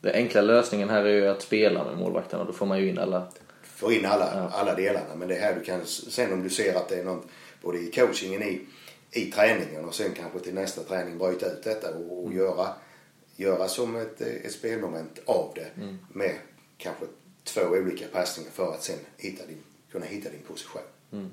Den 0.00 0.14
enkla 0.14 0.40
lösningen 0.40 0.88
här 0.88 1.04
är 1.04 1.14
ju 1.14 1.26
att 1.26 1.42
spela 1.42 1.84
med 1.84 1.98
målvakterna. 1.98 2.44
Då 2.44 2.52
får 2.52 2.66
man 2.66 2.80
ju 2.80 2.88
in 2.88 2.98
alla... 2.98 3.28
Få 3.62 3.92
in 3.92 4.06
alla, 4.06 4.32
ja. 4.34 4.50
alla 4.52 4.74
delarna. 4.74 5.14
Men 5.16 5.28
det 5.28 5.36
är 5.36 5.40
här 5.40 5.54
du 5.54 5.64
kan, 5.64 5.86
sen 5.86 6.32
om 6.32 6.42
du 6.42 6.50
ser 6.50 6.74
att 6.74 6.88
det 6.88 6.96
är 6.96 7.04
något, 7.04 7.26
både 7.62 7.78
i 7.78 7.90
coachingen, 7.90 8.42
i, 8.42 8.60
i 9.10 9.24
träningen 9.30 9.84
och 9.84 9.94
sen 9.94 10.12
kanske 10.14 10.38
till 10.40 10.54
nästa 10.54 10.82
träning 10.82 11.18
bryta 11.18 11.46
ut 11.46 11.62
detta 11.64 11.94
och, 11.94 12.18
och 12.18 12.26
mm. 12.26 12.38
göra, 12.38 12.68
göra 13.36 13.68
som 13.68 13.96
ett, 13.96 14.20
ett 14.20 14.52
spelmoment 14.52 15.20
av 15.24 15.52
det. 15.54 15.82
Mm. 15.82 15.98
Med 16.12 16.34
kanske 16.78 17.04
två 17.54 17.60
olika 17.60 18.06
passningar 18.06 18.50
för 18.50 18.74
att 18.74 18.82
sen 18.82 18.98
hitta 19.16 19.46
din, 19.46 19.62
kunna 19.92 20.06
hitta 20.06 20.30
din 20.30 20.42
position. 20.42 20.82
Mm. 21.12 21.30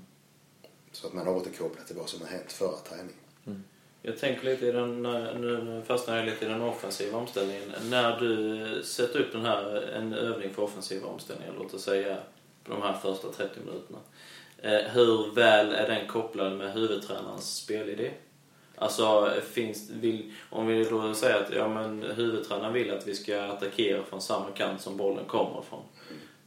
Så 0.92 1.08
att 1.08 1.14
man 1.14 1.28
återkopplar 1.28 1.84
till 1.84 1.96
vad 1.96 2.10
som 2.10 2.22
har 2.22 2.28
hänt 2.28 2.52
förra 2.52 2.78
träningen. 2.78 3.14
Mm. 3.48 3.64
Jag 4.02 4.18
tänker 4.20 4.46
lite 4.46 4.66
i 4.66 4.72
den, 4.72 5.04
nu 5.04 5.84
fastnar 5.88 6.18
jag 6.18 6.26
lite 6.26 6.46
i 6.46 6.48
den 6.48 6.62
offensiva 6.62 7.18
omställningen. 7.18 7.72
När 7.90 8.20
du 8.20 8.84
sätter 8.84 9.20
upp 9.20 9.32
den 9.32 9.46
här, 9.46 9.82
en 9.82 10.14
övning 10.14 10.54
för 10.54 10.62
offensiva 10.62 11.08
omställningar, 11.08 11.54
låt 11.58 11.74
oss 11.74 11.84
säga 11.84 12.18
på 12.64 12.72
de 12.74 12.82
här 12.82 12.94
första 12.94 13.32
30 13.32 13.60
minuterna. 13.66 14.00
Eh, 14.62 14.92
hur 14.92 15.36
väl 15.36 15.74
är 15.74 15.88
den 15.88 16.08
kopplad 16.08 16.58
med 16.58 16.74
huvudtränarens 16.74 17.56
spelidé? 17.56 18.12
Alltså, 18.78 19.34
finns, 19.52 19.90
vill, 19.90 20.34
om 20.50 20.68
vi 20.68 20.84
då 20.84 21.14
säger 21.14 21.44
att 21.44 21.54
ja, 21.54 21.68
men 21.68 22.04
huvudtränaren 22.04 22.74
vill 22.74 22.92
att 22.92 23.08
vi 23.08 23.16
ska 23.16 23.42
attackera 23.42 24.04
från 24.04 24.22
samma 24.22 24.52
kant 24.52 24.82
som 24.82 24.98
bollen 24.98 25.26
kommer 25.26 25.62
från. 25.62 25.84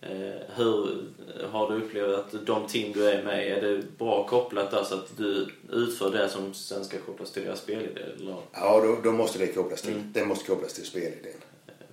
Eh, 0.01 0.41
hur 0.57 1.05
har 1.51 1.71
du 1.71 1.77
upplevt 1.77 2.15
att 2.15 2.47
de 2.47 2.67
team 2.67 2.93
du 2.93 3.11
är 3.11 3.23
med 3.23 3.49
är 3.49 3.63
det 3.63 3.99
bra 3.99 4.27
kopplat 4.27 4.71
där 4.71 4.85
så 4.85 4.95
att 4.95 5.17
du 5.17 5.47
utför 5.71 6.11
det 6.11 6.29
som 6.29 6.55
sen 6.55 6.85
ska 6.85 6.99
kopplas 6.99 7.33
till 7.33 7.45
deras 7.45 7.61
spelidé? 7.61 8.01
Eller? 8.01 8.37
Ja, 8.53 8.81
då, 8.81 9.11
då 9.11 9.13
måste 9.13 9.39
det 9.39 9.47
kopplas 9.47 9.83
till, 9.83 9.93
mm. 9.93 10.13
det 10.13 10.25
måste 10.25 10.47
kopplas 10.47 10.75
till 10.75 10.87
spelidén. 10.87 11.33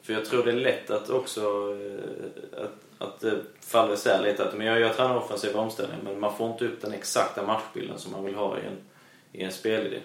För 0.01 0.13
jag 0.13 0.25
tror 0.25 0.43
det 0.43 0.51
är 0.51 0.55
lätt 0.55 0.89
att 0.89 1.09
också 1.09 1.41
eh, 1.81 2.63
att, 2.63 3.07
att 3.07 3.19
det 3.19 3.41
faller 3.61 3.93
isär 3.93 4.23
lite. 4.23 4.45
Att, 4.45 4.57
men 4.57 4.67
jag, 4.67 4.79
jag 4.79 4.95
tränar 4.95 5.17
offensiv 5.17 5.55
omställning 5.55 5.99
men 6.03 6.19
man 6.19 6.37
får 6.37 6.51
inte 6.51 6.65
upp 6.65 6.81
den 6.81 6.93
exakta 6.93 7.47
matchbilden 7.47 7.99
som 7.99 8.11
man 8.11 8.25
vill 8.25 8.35
ha 8.35 8.57
i 8.57 8.61
en, 8.61 8.77
i 9.31 9.43
en 9.43 9.51
spelidé. 9.51 9.99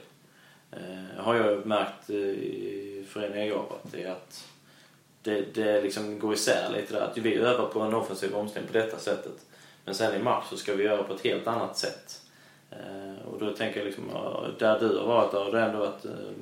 Eh, 0.73 1.23
har 1.25 1.35
jag 1.35 1.67
märkt 1.67 2.11
i 2.11 3.05
föreningen 3.09 3.47
jag 3.47 3.57
jobbat 3.57 3.95
är 3.95 4.11
att 4.11 4.45
det, 5.23 5.55
det 5.55 5.83
liksom 5.83 6.19
går 6.19 6.35
isär 6.35 6.71
lite 6.77 6.95
där. 6.95 7.01
Att 7.01 7.19
vi 7.19 7.35
övar 7.35 7.67
på 7.67 7.81
en 7.81 7.95
offensiv 7.95 8.35
omställning 8.35 8.73
på 8.73 8.79
detta 8.79 8.99
sättet. 8.99 9.47
Men 9.85 9.95
sen 9.95 10.21
i 10.21 10.23
match 10.23 10.45
så 10.51 10.57
ska 10.57 10.75
vi 10.75 10.85
göra 10.85 11.03
på 11.03 11.15
ett 11.15 11.25
helt 11.25 11.47
annat 11.47 11.79
sätt. 11.79 12.21
Eh, 12.71 13.29
och 13.33 13.39
då 13.39 13.53
tänker 13.53 13.81
jag 13.81 13.87
liksom, 13.87 14.05
där 14.59 14.81
du 14.81 14.99
har 14.99 15.07
varit, 15.07 15.33
där 15.33 15.45
har 15.45 15.53
det 15.53 15.61
ändå 15.61 15.79
varit 15.79 16.05
eh, 16.05 16.33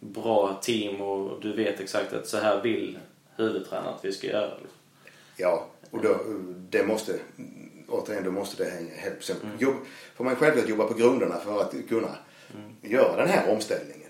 bra 0.00 0.58
team 0.62 1.00
och 1.00 1.40
du 1.40 1.52
vet 1.52 1.80
exakt 1.80 2.12
att 2.12 2.26
så 2.26 2.38
här 2.38 2.62
vill 2.62 2.98
huvudtränaren 3.36 3.94
att 3.94 4.04
vi 4.04 4.12
ska 4.12 4.26
göra. 4.26 4.54
Liksom. 4.54 4.78
Ja, 5.36 5.66
och 5.90 6.02
då, 6.02 6.20
det 6.70 6.86
måste, 6.86 7.18
återigen, 7.88 8.24
då 8.24 8.30
måste 8.30 8.64
det 8.64 8.70
hänga 8.70 8.94
ihop. 9.06 9.60
Mm. 9.60 9.74
får 10.16 10.24
man 10.24 10.36
självklart 10.36 10.68
jobba 10.68 10.84
på 10.84 10.94
grunderna 10.94 11.38
för 11.38 11.60
att 11.60 11.74
kunna 11.88 12.08
mm. 12.54 12.76
göra 12.82 13.16
den 13.16 13.28
här 13.28 13.52
omställningen. 13.52 14.03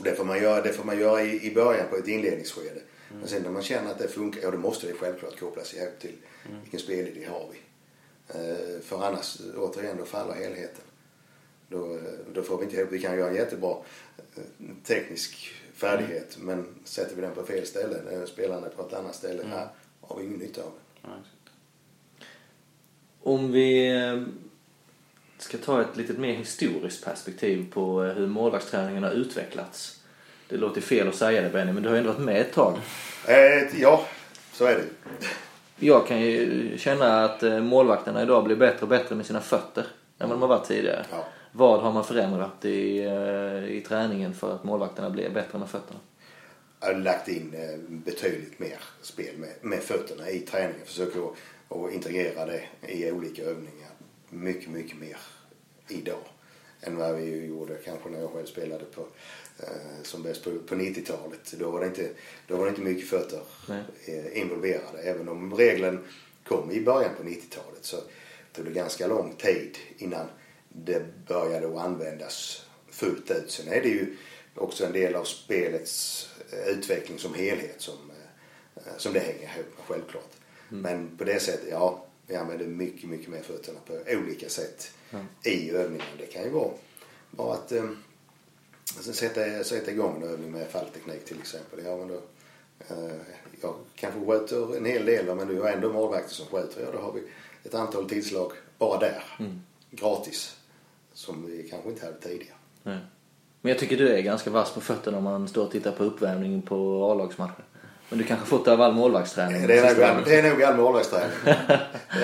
Och 0.00 0.06
det 0.06 0.14
får 0.14 0.24
man 0.24 0.42
göra, 0.42 0.62
det 0.62 0.72
får 0.72 0.84
man 0.84 0.98
göra 0.98 1.22
i, 1.22 1.46
i 1.46 1.54
början 1.54 1.88
på 1.90 1.96
ett 1.96 2.08
inledningsskede. 2.08 2.70
Mm. 2.70 3.20
Men 3.20 3.28
sen 3.28 3.42
när 3.42 3.50
man 3.50 3.62
känner 3.62 3.90
att 3.90 3.98
det 3.98 4.08
funkar, 4.08 4.40
ja 4.42 4.50
då 4.50 4.58
måste 4.58 4.86
det 4.86 4.92
självklart 4.92 5.40
kopplas 5.40 5.74
ihop 5.74 5.98
till 6.00 6.16
mm. 6.48 6.60
vilken 6.62 6.80
spelidé 6.80 7.24
har 7.24 7.48
vi. 7.52 7.58
Uh, 8.38 8.80
för 8.80 9.06
annars, 9.06 9.38
återigen, 9.56 9.96
då 9.96 10.04
faller 10.04 10.34
helheten. 10.34 10.84
Då, 11.68 11.94
eh, 11.94 12.00
då 12.34 12.42
får 12.42 12.58
vi 12.58 12.64
inte 12.64 12.76
ihop, 12.76 12.92
vi 12.92 13.00
kan 13.00 13.18
göra 13.18 13.28
en 13.28 13.36
jättebra 13.36 13.76
uh, 14.38 14.44
teknisk 14.84 15.54
färdighet 15.74 16.36
mm. 16.36 16.46
men 16.46 16.74
sätter 16.84 17.16
vi 17.16 17.22
den 17.22 17.34
på 17.34 17.42
fel 17.42 17.66
ställe, 17.66 17.96
när 18.10 18.26
spelarna 18.26 18.68
på 18.68 18.86
ett 18.86 18.92
annat 18.92 19.14
ställe, 19.14 19.42
mm. 19.42 19.50
här 19.50 19.68
har 20.00 20.18
vi 20.18 20.24
ingen 20.24 20.38
nytta 20.38 20.62
av 20.62 20.72
den. 21.02 21.10
Om 23.22 23.52
vi 23.52 23.90
ska 25.42 25.58
ta 25.58 25.80
ett 25.80 25.96
lite 25.96 26.12
mer 26.12 26.34
historiskt 26.34 27.04
perspektiv 27.04 27.72
på 27.72 28.04
eh, 28.04 28.12
hur 28.12 28.26
målvaktsträningen 28.26 29.02
har 29.02 29.10
utvecklats. 29.10 30.00
Det 30.48 30.56
låter 30.56 30.80
fel 30.80 31.08
att 31.08 31.14
säga 31.14 31.42
det 31.42 31.48
Benny, 31.48 31.72
men 31.72 31.82
du 31.82 31.88
har 31.88 31.96
ju 31.96 31.98
ändå 31.98 32.12
varit 32.12 32.24
med 32.24 32.40
ett 32.40 32.52
tag. 32.52 32.78
Eh, 33.26 33.80
ja, 33.80 34.06
så 34.52 34.64
är 34.64 34.74
det. 34.74 34.84
Jag 35.86 36.06
kan 36.06 36.20
ju 36.20 36.78
känna 36.78 37.24
att 37.24 37.42
eh, 37.42 37.60
målvakterna 37.60 38.22
idag 38.22 38.44
blir 38.44 38.56
bättre 38.56 38.82
och 38.82 38.88
bättre 38.88 39.14
med 39.14 39.26
sina 39.26 39.40
fötter 39.40 39.86
än 40.18 40.28
vad 40.28 40.38
de 40.38 40.42
har 40.42 40.48
varit 40.48 40.68
tidigare. 40.68 41.06
Ja. 41.10 41.24
Vad 41.52 41.80
har 41.80 41.92
man 41.92 42.04
förändrat 42.04 42.64
i, 42.64 42.98
eh, 42.98 43.76
i 43.76 43.84
träningen 43.88 44.34
för 44.34 44.54
att 44.54 44.64
målvakterna 44.64 45.10
blir 45.10 45.30
bättre 45.30 45.58
med 45.58 45.68
fötterna? 45.68 46.00
Jag 46.80 46.86
har 46.86 46.94
lagt 46.94 47.28
in 47.28 47.54
betydligt 47.88 48.58
mer 48.58 48.78
spel 49.02 49.36
med, 49.38 49.50
med 49.60 49.82
fötterna 49.82 50.30
i 50.30 50.40
träningen. 50.40 50.86
Försöker 50.86 51.20
att, 51.20 51.76
att 51.76 51.92
integrera 51.92 52.46
det 52.46 52.62
i 52.88 53.10
olika 53.10 53.42
övningar. 53.42 53.89
Mycket, 54.30 54.70
mycket 54.70 54.98
mer 54.98 55.16
idag 55.88 56.24
än 56.80 56.96
vad 56.96 57.16
vi 57.16 57.46
gjorde 57.46 57.76
kanske 57.84 58.08
när 58.08 58.20
jag 58.20 58.30
själv 58.30 58.46
spelade 58.46 58.84
på, 58.84 59.06
eh, 59.58 60.02
som 60.02 60.22
bäst 60.22 60.44
på, 60.44 60.50
på 60.50 60.74
90-talet. 60.74 61.54
Då 61.58 61.70
var, 61.70 61.80
det 61.80 61.86
inte, 61.86 62.10
då 62.46 62.56
var 62.56 62.64
det 62.64 62.70
inte 62.70 62.80
mycket 62.80 63.08
fötter 63.08 63.40
Nej. 63.68 63.82
eh, 64.04 64.40
involverade. 64.40 64.98
Även 65.02 65.28
om 65.28 65.54
regeln 65.54 65.98
kom 66.44 66.70
i 66.70 66.80
början 66.80 67.14
på 67.16 67.22
90-talet 67.22 67.84
så 67.84 67.96
tog 68.52 68.64
det 68.64 68.70
ganska 68.70 69.06
lång 69.06 69.34
tid 69.38 69.78
innan 69.98 70.26
det 70.68 71.26
började 71.26 71.66
att 71.66 71.84
användas 71.84 72.66
fullt 72.90 73.30
ut. 73.30 73.50
Sen 73.50 73.68
är 73.68 73.82
det 73.82 73.88
ju 73.88 74.16
också 74.54 74.86
en 74.86 74.92
del 74.92 75.14
av 75.14 75.24
spelets 75.24 76.28
eh, 76.52 76.68
utveckling 76.68 77.18
som 77.18 77.34
helhet 77.34 77.80
som, 77.80 78.10
eh, 78.76 78.82
som 78.96 79.12
det 79.12 79.20
hänger 79.20 79.42
ihop 79.42 79.66
med 79.76 79.86
självklart. 79.86 80.30
Men 80.68 81.16
på 81.16 81.24
det 81.24 81.40
sättet, 81.40 81.68
ja, 81.70 82.06
vi 82.30 82.36
använder 82.36 82.66
mycket, 82.66 83.10
mycket 83.10 83.28
mer 83.28 83.42
fötterna 83.42 83.78
på 83.86 83.92
olika 84.16 84.48
sätt 84.48 84.92
i 85.44 85.70
övningen. 85.70 86.06
Det 86.18 86.26
kan 86.26 86.42
ju 86.42 86.50
vara 86.50 86.70
bara 87.30 87.54
att 87.54 87.72
eh, 87.72 87.84
alltså 88.96 89.12
sätta, 89.12 89.64
sätta 89.64 89.90
igång 89.90 90.22
en 90.22 90.28
övning 90.28 90.50
med 90.50 90.68
fallteknik 90.68 91.24
till 91.24 91.38
exempel. 91.38 91.80
Ja, 91.84 91.96
men 91.96 92.08
då, 92.08 92.22
eh, 92.88 93.16
jag 93.60 93.74
kanske 93.94 94.26
skjuter 94.26 94.76
en 94.76 94.84
hel 94.84 95.04
del 95.04 95.36
men 95.36 95.48
du 95.48 95.60
har 95.60 95.68
ändå 95.68 95.92
målvakter 95.92 96.34
som 96.34 96.46
skjuter. 96.46 96.82
Ja, 96.82 96.92
då 96.92 96.98
har 96.98 97.12
vi 97.12 97.22
ett 97.64 97.74
antal 97.74 98.08
tidslag 98.08 98.52
bara 98.78 98.98
där. 98.98 99.24
Gratis. 99.90 100.56
Som 101.12 101.46
vi 101.46 101.68
kanske 101.68 101.88
inte 101.88 102.06
hade 102.06 102.20
tidigare. 102.20 102.56
Nej. 102.82 102.98
Men 103.60 103.70
jag 103.70 103.78
tycker 103.78 103.96
du 103.96 104.08
är 104.08 104.20
ganska 104.20 104.50
vass 104.50 104.74
på 104.74 104.80
fötterna 104.80 105.18
om 105.18 105.24
man 105.24 105.48
står 105.48 105.64
och 105.64 105.72
tittar 105.72 105.92
på 105.92 106.04
uppvärmningen 106.04 106.62
på 106.62 107.04
A-lagsmatcher. 107.12 107.64
Men 108.10 108.18
du 108.18 108.24
kanske 108.24 108.46
fått 108.46 108.64
det 108.64 108.72
av 108.72 108.80
all 108.80 108.92
målvaktsträning? 108.94 109.66
Det 109.66 109.78
är, 109.78 109.94
nog, 109.94 109.98
åren. 110.04 110.22
det 110.24 110.38
är 110.38 110.50
nog 110.50 110.62
all 110.62 110.76
målvaktsträning. 110.76 111.30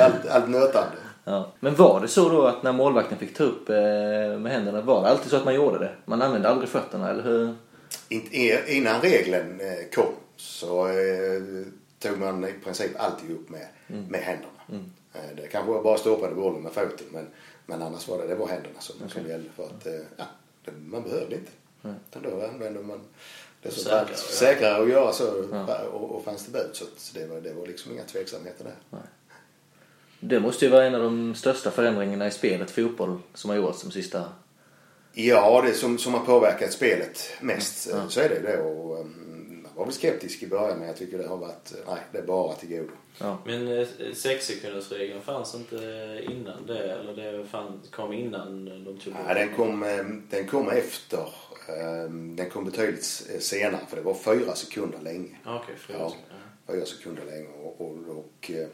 Allt, 0.00 0.26
allt 0.30 0.48
nötande. 0.48 0.96
Ja. 1.24 1.52
Men 1.60 1.74
var 1.74 2.00
det 2.00 2.08
så 2.08 2.28
då 2.28 2.42
att 2.46 2.62
när 2.62 2.72
målvakten 2.72 3.18
fick 3.18 3.34
ta 3.36 3.44
upp 3.44 3.68
eh, 3.70 3.76
med 4.38 4.52
händerna, 4.52 4.80
var 4.80 5.02
det 5.02 5.08
alltid 5.08 5.30
så 5.30 5.36
att 5.36 5.44
man 5.44 5.54
gjorde 5.54 5.78
det? 5.78 5.90
Man 6.04 6.22
använde 6.22 6.48
aldrig 6.48 6.68
fötterna, 6.68 7.10
eller 7.10 7.22
hur? 7.22 7.54
In- 8.08 8.62
Innan 8.66 9.00
regeln 9.00 9.60
eh, 9.60 9.88
kom 9.94 10.12
så 10.36 10.86
eh, 10.88 11.42
tog 11.98 12.18
man 12.18 12.44
i 12.44 12.52
princip 12.64 12.90
alltid 13.00 13.30
upp 13.30 13.48
med, 13.50 13.66
med 13.86 14.20
händerna. 14.20 14.82
Eh, 15.14 15.36
Det 15.36 15.46
kanske 15.46 15.72
var 15.72 15.82
bara 15.82 15.98
stoppade 15.98 16.34
bollen 16.34 16.62
med 16.62 16.72
foten 16.72 17.06
men, 17.12 17.26
men 17.66 17.82
annars 17.82 18.08
var 18.08 18.18
det, 18.18 18.26
det 18.26 18.34
var 18.34 18.46
händerna 18.46 18.80
som, 18.80 19.08
som 19.08 19.28
gällde 19.28 19.48
för 19.56 19.64
att 19.64 19.86
ja, 20.16 20.24
det, 20.64 20.70
man 20.86 21.02
behövde 21.02 21.34
inte. 21.34 21.50
Utan 22.10 22.22
då 22.22 22.46
använde 22.46 22.82
man 22.82 23.00
det 23.66 23.72
som 23.72 23.82
Säkrare, 23.82 24.02
var 24.02 24.10
ja. 24.10 24.16
säkrare 24.16 24.82
att 24.82 24.88
göra 24.88 25.12
så 25.12 25.32
och, 25.92 26.16
och 26.16 26.24
fanns 26.24 26.46
det 26.46 26.52
bud 26.52 26.70
så 26.72 26.84
det, 27.14 27.26
var, 27.26 27.40
det 27.40 27.52
var 27.52 27.66
liksom 27.66 27.92
inga 27.92 28.04
tveksamheter 28.04 28.64
där. 28.64 29.00
Det 30.20 30.40
måste 30.40 30.64
ju 30.64 30.70
vara 30.70 30.84
en 30.84 30.94
av 30.94 31.02
de 31.02 31.34
största 31.34 31.70
förändringarna 31.70 32.26
i 32.26 32.30
spelet 32.30 32.70
fotboll 32.70 33.18
som 33.34 33.50
har 33.50 33.56
gjorts 33.56 33.82
de 33.82 33.90
sista... 33.90 34.24
Ja, 35.12 35.62
det 35.66 35.74
som, 35.74 35.98
som 35.98 36.14
har 36.14 36.20
påverkat 36.20 36.72
spelet 36.72 37.32
mest 37.40 37.92
eh, 37.92 38.08
så 38.08 38.20
är 38.20 38.28
det 38.28 38.40
det. 38.40 38.58
Och, 38.58 39.00
um, 39.00 39.25
var 39.76 39.84
väl 39.84 39.94
skeptisk 39.94 40.42
i 40.42 40.46
början 40.46 40.78
men 40.78 40.88
jag 40.88 40.96
tycker 40.96 41.18
det 41.18 41.26
har 41.26 41.36
varit, 41.36 41.72
nej 41.86 41.98
det 42.12 42.18
är 42.18 42.22
bara 42.22 42.54
till 42.54 42.68
godo. 42.68 42.92
Ja. 43.20 43.38
Men 43.46 43.68
eh, 43.78 43.86
sexsekundersregeln 44.14 45.22
fanns 45.22 45.54
inte 45.54 45.76
innan 46.30 46.66
det? 46.66 46.92
Eller 46.92 47.16
det 47.32 47.44
fann, 47.46 47.82
kom 47.90 48.12
innan 48.12 48.64
de 48.84 48.98
tog 49.00 49.14
Ja, 49.28 49.34
den, 49.34 49.54
kom, 49.54 49.82
eh, 49.82 50.04
den 50.30 50.46
kom 50.48 50.68
efter. 50.68 51.18
eh, 51.68 52.10
Den 52.10 52.50
kom 52.50 52.64
betydligt 52.64 53.26
eh, 53.34 53.38
senare 53.40 53.80
för 53.88 53.96
det 53.96 54.02
var 54.02 54.14
fyra 54.14 54.54
sekunder 54.54 54.98
länge. 55.02 55.36
Ja, 55.44 55.60
Okej, 55.64 55.74
fyra 55.78 55.96
Ja. 56.00 56.10
sekunder. 56.10 56.36
Fyra 56.66 56.86
sekunder 56.86 57.24
länge. 57.24 57.48
Och, 57.48 57.80
och, 57.80 57.96
och, 58.18 58.50
eh, 58.50 58.68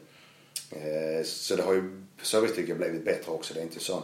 eh, 1.17 1.23
så 1.23 1.55
det 1.55 1.63
har 1.63 1.73
ju 1.73 1.81
på 2.17 2.25
så 2.25 2.41
vis 2.41 2.55
tycker 2.55 2.69
jag 2.69 2.77
blivit 2.77 3.05
bättre 3.05 3.31
också. 3.31 3.53
Det 3.53 3.59
är 3.59 3.63
inte 3.63 3.79
sån 3.79 4.03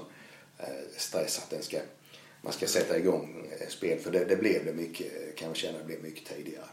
eh, 0.58 0.66
stress 0.98 1.38
att 1.44 1.50
den 1.50 1.62
ska, 1.64 1.78
man 2.42 2.54
ska 2.54 2.68
sätta 2.68 2.98
igång 2.98 3.48
eh, 3.60 3.68
spel. 3.68 4.00
För 4.00 4.12
det, 4.12 4.26
det 4.26 4.36
blev 4.36 4.66
det 4.66 4.74
mycket, 4.74 5.36
kan 5.36 5.48
man 5.48 5.56
känna, 5.56 5.78
det 5.78 5.84
blev 5.86 6.04
mycket 6.04 6.36
tidigare. 6.38 6.66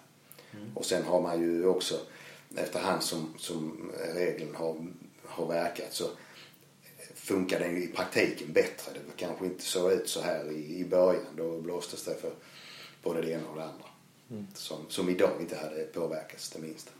Och 0.74 0.84
sen 0.84 1.04
har 1.04 1.20
man 1.20 1.40
ju 1.40 1.66
också 1.66 2.00
efterhand 2.56 3.02
som, 3.02 3.34
som 3.38 3.92
regeln 4.14 4.54
har, 4.54 4.86
har 5.24 5.46
verkat 5.46 5.92
så 5.92 6.04
funkar 7.14 7.60
den 7.60 7.76
ju 7.76 7.84
i 7.84 7.88
praktiken 7.88 8.52
bättre. 8.52 8.92
Det 8.92 9.16
kanske 9.16 9.44
inte 9.44 9.64
så 9.64 9.90
ut 9.90 10.08
så 10.08 10.20
här 10.20 10.52
i, 10.52 10.78
i 10.80 10.84
början. 10.84 11.36
Då 11.36 11.60
blåstes 11.60 12.04
det 12.04 12.14
för 12.14 12.30
både 13.02 13.22
det 13.22 13.30
ena 13.30 13.48
och 13.48 13.56
det 13.56 13.64
andra. 13.64 13.86
Som, 14.54 14.76
som 14.88 15.08
idag 15.08 15.30
inte 15.40 15.56
hade 15.56 15.84
påverkats 15.84 16.50
det 16.50 16.58
minsta. 16.58 16.90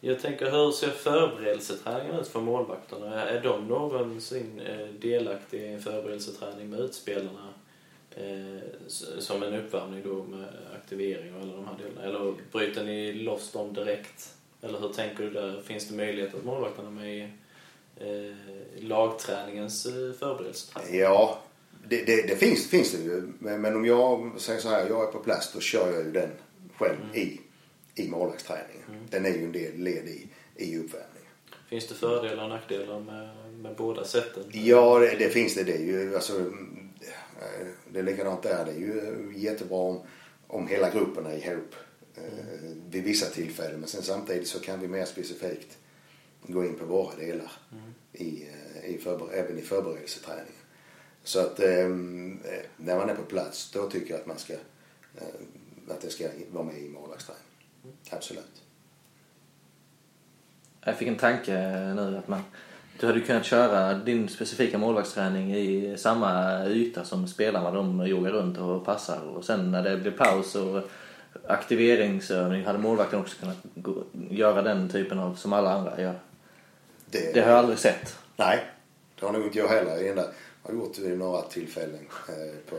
Jag 0.00 0.20
tänker, 0.20 0.50
hur 0.50 0.72
ser 0.72 0.90
förberedelseträningen 0.90 2.20
ut 2.20 2.28
för 2.28 2.40
målvakterna? 2.40 3.24
Är 3.24 3.42
de 3.42 3.66
någonsin 3.66 4.60
eh, 4.60 4.86
delaktiga 4.86 5.66
i 5.66 5.72
en 5.72 5.82
förberedelseträning 5.82 6.70
med 6.70 6.80
utspelarna? 6.80 7.54
Eh, 8.20 8.88
som 9.18 9.42
en 9.42 9.54
uppvärmning 9.54 10.02
då 10.04 10.22
med 10.22 10.48
aktivering 10.76 11.34
och 11.34 11.42
alla 11.42 11.52
de 11.52 11.66
här 11.66 11.76
delarna? 11.78 12.02
Eller 12.02 12.34
bryter 12.52 12.84
ni 12.84 13.12
loss 13.12 13.52
dem 13.52 13.74
direkt? 13.74 14.34
Eller 14.62 14.78
hur 14.80 14.88
tänker 14.88 15.24
du 15.24 15.30
där? 15.30 15.62
Finns 15.62 15.88
det 15.88 15.96
möjlighet 15.96 16.34
att 16.34 16.44
målvakterna 16.44 16.88
är 16.88 16.92
med 16.92 17.18
i 17.18 17.28
eh, 17.96 18.84
lagträningens 18.84 19.86
eh, 19.86 20.12
förberedelseträning? 20.12 21.00
Ja, 21.00 21.42
det, 21.88 22.04
det, 22.04 22.22
det 22.22 22.36
finns, 22.36 22.70
finns 22.70 22.92
det 22.92 23.02
ju. 23.02 23.32
Men, 23.38 23.60
men 23.60 23.76
om 23.76 23.84
jag 23.84 24.40
säger 24.40 24.60
så 24.60 24.68
här, 24.68 24.88
jag 24.88 25.08
är 25.08 25.12
på 25.12 25.18
plats 25.18 25.52
då 25.52 25.60
kör 25.60 25.92
jag 25.92 26.04
ju 26.04 26.12
den 26.12 26.30
själv 26.76 26.96
i, 27.14 27.40
i 27.94 28.08
målvaktsträningen. 28.08 29.08
Den 29.10 29.26
är 29.26 29.30
ju 29.30 29.44
en 29.44 29.52
del 29.52 29.78
led 29.78 30.08
i, 30.08 30.28
i 30.56 30.78
uppvärmningen. 30.78 31.14
Finns 31.68 31.86
det 31.86 31.94
fördelar 31.94 32.42
och 32.42 32.48
nackdelar 32.48 33.00
med, 33.00 33.28
med 33.62 33.76
båda 33.76 34.04
sätten? 34.04 34.42
Ja, 34.52 34.98
det, 34.98 35.16
det 35.18 35.30
finns 35.30 35.54
det. 35.54 35.64
Det 35.64 35.76
är 35.76 35.82
ju 35.82 36.14
alltså, 36.14 36.36
mm, 36.36 36.77
det 37.92 37.98
är 37.98 38.02
likadant 38.02 38.42
där. 38.42 38.64
Det 38.64 38.70
är 38.70 38.78
ju 38.78 39.32
jättebra 39.36 39.78
om, 39.78 40.00
om 40.46 40.68
hela 40.68 40.90
gruppen 40.90 41.26
är 41.26 41.36
ihop 41.36 41.74
eh, 42.14 42.22
vid 42.90 43.04
vissa 43.04 43.26
tillfällen. 43.26 43.80
Men 43.80 43.88
sen 43.88 44.02
samtidigt 44.02 44.48
så 44.48 44.60
kan 44.60 44.80
vi 44.80 44.88
mer 44.88 45.04
specifikt 45.04 45.78
gå 46.46 46.64
in 46.64 46.78
på 46.78 46.84
våra 46.84 47.16
delar 47.16 47.52
i, 48.12 48.48
eh, 48.48 48.84
i 48.90 48.98
förber- 48.98 49.32
även 49.32 49.58
i 49.58 49.62
förberedelseträningen. 49.62 50.52
Så 51.22 51.40
att 51.40 51.60
eh, 51.60 51.78
eh, 51.78 51.88
när 52.76 52.96
man 52.96 53.10
är 53.10 53.14
på 53.14 53.22
plats 53.22 53.70
då 53.70 53.90
tycker 53.90 54.10
jag 54.10 54.20
att 54.20 54.26
man 54.26 54.38
ska 54.38 54.52
eh, 54.52 54.60
att 55.90 56.00
det 56.00 56.10
ska 56.10 56.28
vara 56.52 56.64
med 56.64 56.78
i 56.78 56.88
målvaktsträningen. 56.88 57.48
Absolut. 58.10 58.62
Jag 60.80 60.96
fick 60.98 61.08
en 61.08 61.16
tanke 61.16 61.52
nu 61.94 62.16
att 62.16 62.28
man... 62.28 62.42
Du 63.00 63.06
hade 63.06 63.20
kunnat 63.20 63.44
köra 63.44 63.94
din 63.94 64.28
specifika 64.28 64.78
målvaktsträning 64.78 65.56
i 65.56 65.96
samma 65.98 66.64
yta 66.66 67.04
som 67.04 67.28
spelarna. 67.28 67.70
De 67.70 68.06
joggar 68.06 68.30
runt 68.30 68.58
och 68.58 68.84
passar. 68.84 69.20
Och 69.20 69.44
sen 69.44 69.70
när 69.70 69.82
det 69.82 69.96
blir 69.96 70.12
paus 70.12 70.54
och 70.54 70.82
aktiveringsövning 71.46 72.64
hade 72.64 72.78
målvakten 72.78 73.20
också 73.20 73.36
kunnat 73.40 73.56
göra 74.30 74.62
den 74.62 74.88
typen 74.88 75.18
av 75.18 75.34
som 75.34 75.52
alla 75.52 75.72
andra 75.72 76.00
gör. 76.00 76.20
Det 77.10 77.40
har 77.40 77.50
jag 77.50 77.58
aldrig 77.58 77.78
sett. 77.78 78.16
Nej, 78.36 78.64
det 79.20 79.26
har 79.26 79.32
nog 79.32 79.44
inte 79.44 79.58
jag 79.58 79.68
heller. 79.68 79.96
Det 79.96 80.06
jag 80.06 80.24
har 80.62 80.74
gjort 80.74 80.94
det 80.96 81.02
vid 81.02 81.18
några 81.18 81.42
tillfällen 81.42 82.06
eh, 82.28 82.70
på, 82.70 82.76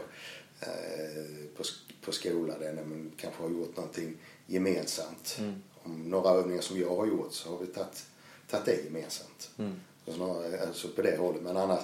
eh, 0.60 1.24
på, 1.58 1.64
på 2.02 2.12
skola 2.12 2.54
där 2.60 2.74
när 2.74 2.84
man 2.84 3.12
kanske 3.18 3.44
har 3.44 3.50
gjort 3.50 3.78
någonting 3.78 4.18
gemensamt. 4.46 5.40
Om 5.84 6.10
några 6.10 6.30
övningar 6.32 6.62
som 6.62 6.80
jag 6.80 6.96
har 6.96 7.06
gjort 7.06 7.34
så 7.34 7.50
har 7.50 7.58
vi 7.58 7.68
tagit, 7.68 8.06
tagit 8.50 8.66
det 8.66 8.84
gemensamt. 8.86 9.50
Så 9.58 9.64
snarare, 10.14 10.62
alltså 10.68 10.88
på 10.88 11.02
det 11.02 11.18
hållet. 11.18 11.42
Men 11.42 11.58
annars, 11.58 11.80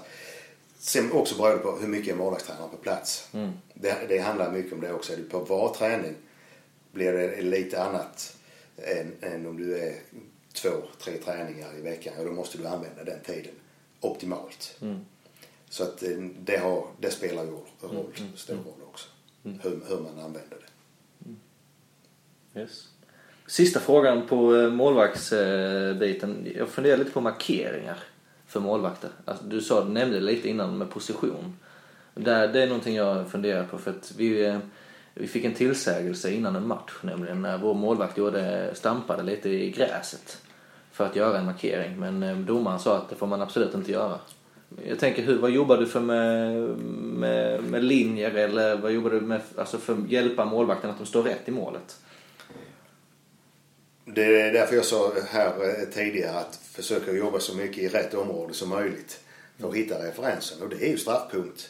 sen 0.78 1.12
också 1.12 1.36
beroende 1.36 1.64
på 1.64 1.72
hur 1.72 1.88
mycket 1.88 2.14
är 2.14 2.18
målvaktstränaren 2.18 2.70
på 2.70 2.78
plats. 2.78 3.28
Det, 3.74 3.96
det 4.10 4.20
handlar 4.20 4.52
mycket 4.52 4.74
om 4.74 4.82
det 4.82 4.94
också. 4.94 5.14
På 5.32 5.40
var 5.40 5.74
träning 5.74 6.16
blir 6.92 7.14
det 7.14 7.42
lite 7.42 7.84
annat 7.84 8.38
än, 8.78 9.12
än 9.22 9.46
om 9.46 9.58
du 9.58 9.78
är 9.78 9.96
två, 10.54 10.70
tre 11.00 11.18
träningar 11.18 11.78
i 11.78 11.82
veckan. 11.82 12.14
Och 12.20 12.26
då 12.26 12.32
måste 12.32 12.58
du 12.58 12.68
använda 12.68 13.04
den 13.04 13.20
tiden 13.26 13.54
optimalt. 14.02 14.78
Så 15.70 15.84
att 15.84 16.04
eh, 16.04 16.18
det, 16.44 16.58
har, 16.58 16.88
det 17.00 17.12
spelar 17.12 17.44
ju 17.44 17.52
roll, 17.52 18.14
stor 18.36 18.56
roll 18.56 18.84
också. 18.84 19.08
Hur, 19.44 19.80
hur 19.88 20.00
man 20.00 20.20
använder 20.20 20.58
det. 20.60 20.66
Yes. 22.60 22.88
Sista 23.48 23.80
frågan 23.80 24.28
på 24.28 24.56
eh, 24.56 24.70
målvaktsbiten. 24.70 26.54
Jag 26.56 26.70
funderar 26.70 26.98
lite 26.98 27.12
på 27.12 27.22
markeringar 27.22 28.04
för 28.56 28.60
målvakter. 28.60 29.10
Alltså, 29.26 29.46
du 29.46 29.62
sa, 29.62 29.84
du 29.84 29.92
nämnde 29.92 30.20
det 30.20 30.26
lite 30.26 30.50
innan 30.50 30.78
med 30.78 30.90
position. 30.90 31.58
Där, 32.14 32.48
det 32.48 32.64
är 32.64 32.68
någonting 32.68 32.96
jag 32.96 33.30
funderar 33.30 33.64
på 33.64 33.78
för 33.78 33.92
att 33.92 34.14
vi, 34.18 34.46
eh, 34.46 34.58
vi 35.14 35.28
fick 35.28 35.46
en 35.46 35.54
tillsägelse 35.54 36.32
innan 36.32 36.56
en 36.56 36.68
match 36.68 36.92
nämligen 37.02 37.42
när 37.42 37.58
vår 37.58 37.74
målvakt 37.74 38.18
gjorde, 38.18 38.72
stampade 38.74 39.24
lite 39.24 39.50
i 39.50 39.72
gräset 39.72 40.42
för 40.92 41.06
att 41.06 41.16
göra 41.16 41.38
en 41.38 41.46
markering. 41.46 42.00
Men 42.00 42.24
eh, 42.24 42.38
domaren 42.38 42.80
sa 42.80 42.98
att 42.98 43.10
det 43.10 43.16
får 43.16 43.28
man 43.28 43.42
absolut 43.42 43.74
inte 43.74 43.92
göra. 43.92 44.20
Jag 44.88 45.00
tänker, 45.00 45.24
hur, 45.24 45.38
vad 45.38 45.52
jobbar 45.52 45.78
du 45.78 45.86
för 45.86 46.00
med, 46.00 46.52
med, 47.20 47.64
med 47.64 47.84
linjer 47.84 48.32
eller 48.32 48.78
vad 48.78 48.92
jobbar 48.92 49.10
du 49.10 49.22
med 49.22 49.42
alltså 49.58 49.78
för 49.78 49.94
att 49.94 50.12
hjälpa 50.12 50.46
målvakten 50.46 50.90
att 50.90 50.98
de 50.98 51.06
står 51.06 51.24
rätt 51.24 51.48
i 51.50 51.52
målet? 51.52 52.00
Det 54.06 54.42
är 54.42 54.54
därför 54.54 54.76
jag 54.76 54.86
sa 54.86 55.14
här 55.30 55.70
eh, 55.70 55.86
tidigare 55.90 56.40
att 56.40 56.56
försöka 56.56 57.12
jobba 57.12 57.40
så 57.40 57.56
mycket 57.56 57.78
i 57.78 57.88
rätt 57.88 58.14
område 58.14 58.54
som 58.54 58.70
möjligt 58.70 59.20
för 59.60 59.70
att 59.70 59.76
hitta 59.76 60.08
referensen. 60.08 60.62
Och 60.62 60.70
det 60.70 60.86
är 60.86 60.90
ju 60.90 60.98
straffpunkt, 60.98 61.70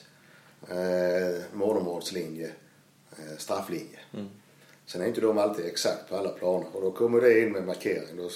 eh, 0.69 1.43
målområdeslinje, 1.53 2.51
eh, 3.11 3.38
strafflinje. 3.38 3.99
Mm. 4.13 4.29
Sen 4.86 5.01
är 5.01 5.05
inte 5.05 5.21
de 5.21 5.38
alltid 5.38 5.65
exakt 5.65 6.09
på 6.09 6.15
alla 6.17 6.29
planer 6.29 6.75
och 6.75 6.81
då 6.81 6.91
kommer 6.91 7.21
det 7.21 7.41
in 7.41 7.51
med 7.51 7.65
markering. 7.65 8.17
Då 8.17 8.29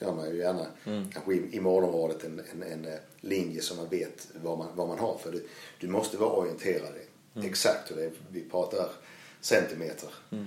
gör 0.00 0.14
man 0.14 0.30
ju 0.30 0.36
gärna 0.36 0.66
Mm. 0.84 1.10
kanske 1.10 1.34
i, 1.34 1.56
i 1.56 1.60
målområdet 1.60 2.24
en, 2.24 2.42
en, 2.52 2.62
en 2.62 2.84
eh, 2.84 2.98
linje 3.20 3.62
som 3.62 3.76
man 3.76 3.88
vet 3.88 4.28
vad 4.42 4.58
man, 4.58 4.68
vad 4.74 4.88
man 4.88 4.98
har. 4.98 5.18
För 5.18 5.32
du, 5.32 5.48
du 5.80 5.88
måste 5.88 6.16
vara 6.16 6.30
orienterad 6.30 6.92
exakt. 7.44 7.90
Och 7.90 7.96
det, 7.96 8.10
vi 8.30 8.44
pratar 8.50 8.90
centimeter. 9.40 10.08
Eh, 10.30 10.38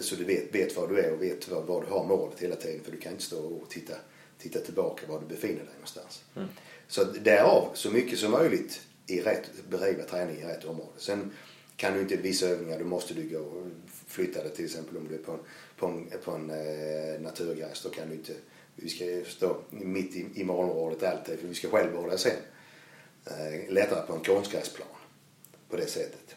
Så 0.00 0.14
du 0.14 0.24
vet, 0.24 0.54
vet 0.54 0.76
var 0.76 0.88
du 0.88 1.00
är 1.00 1.12
och 1.12 1.22
vet 1.22 1.48
var, 1.48 1.62
var 1.62 1.80
du 1.80 1.86
har 1.86 2.04
målet 2.04 2.40
hela 2.40 2.56
tiden. 2.56 2.84
För 2.84 2.92
du 2.92 2.98
kan 2.98 3.12
inte 3.12 3.24
stå 3.24 3.38
och 3.38 3.70
titta, 3.70 3.94
titta 4.38 4.60
tillbaka 4.60 5.06
var 5.06 5.20
du 5.20 5.26
befinner 5.26 5.64
dig 5.64 5.74
någonstans. 5.74 6.22
Så 6.88 7.04
därav 7.04 7.70
så 7.74 7.90
mycket 7.90 8.18
som 8.18 8.30
möjligt 8.30 8.80
i 9.06 9.20
rätt, 9.20 9.50
bedriva 9.68 10.04
träning 10.04 10.36
i 10.36 10.44
rätt 10.44 10.64
område. 10.64 10.92
Sen 10.96 11.32
kan 11.76 11.94
du 11.94 12.00
inte 12.00 12.16
vissa 12.16 12.46
övningar, 12.46 12.78
då 12.78 12.84
måste 12.84 13.14
du 13.14 13.28
gå 13.28 13.38
och 13.38 13.66
flytta 14.06 14.42
dig 14.42 14.52
till 14.52 14.64
exempel 14.64 14.96
om 14.96 15.08
du 15.08 15.14
är 15.14 15.18
på 15.18 15.32
en, 15.32 15.38
på 15.76 15.86
en, 15.86 16.10
på 16.24 16.30
en 16.30 16.50
eh, 16.50 17.20
naturgräs. 17.20 17.82
Då 17.82 17.88
kan 17.88 18.08
du 18.08 18.14
inte, 18.14 18.32
vi 18.74 18.88
ska 18.88 19.30
stå 19.30 19.56
mitt 19.70 20.16
i, 20.16 20.26
i 20.34 20.44
målområdet 20.44 21.02
alltid 21.02 21.38
för 21.38 21.48
vi 21.48 21.54
ska 21.54 21.68
självvårda 21.70 22.18
sen. 22.18 22.36
Eh, 23.26 23.72
lättare 23.72 24.06
på 24.06 24.12
en 24.12 24.24
konstgräsplan 24.24 24.88
på 25.70 25.76
det 25.76 25.86
sättet. 25.86 26.36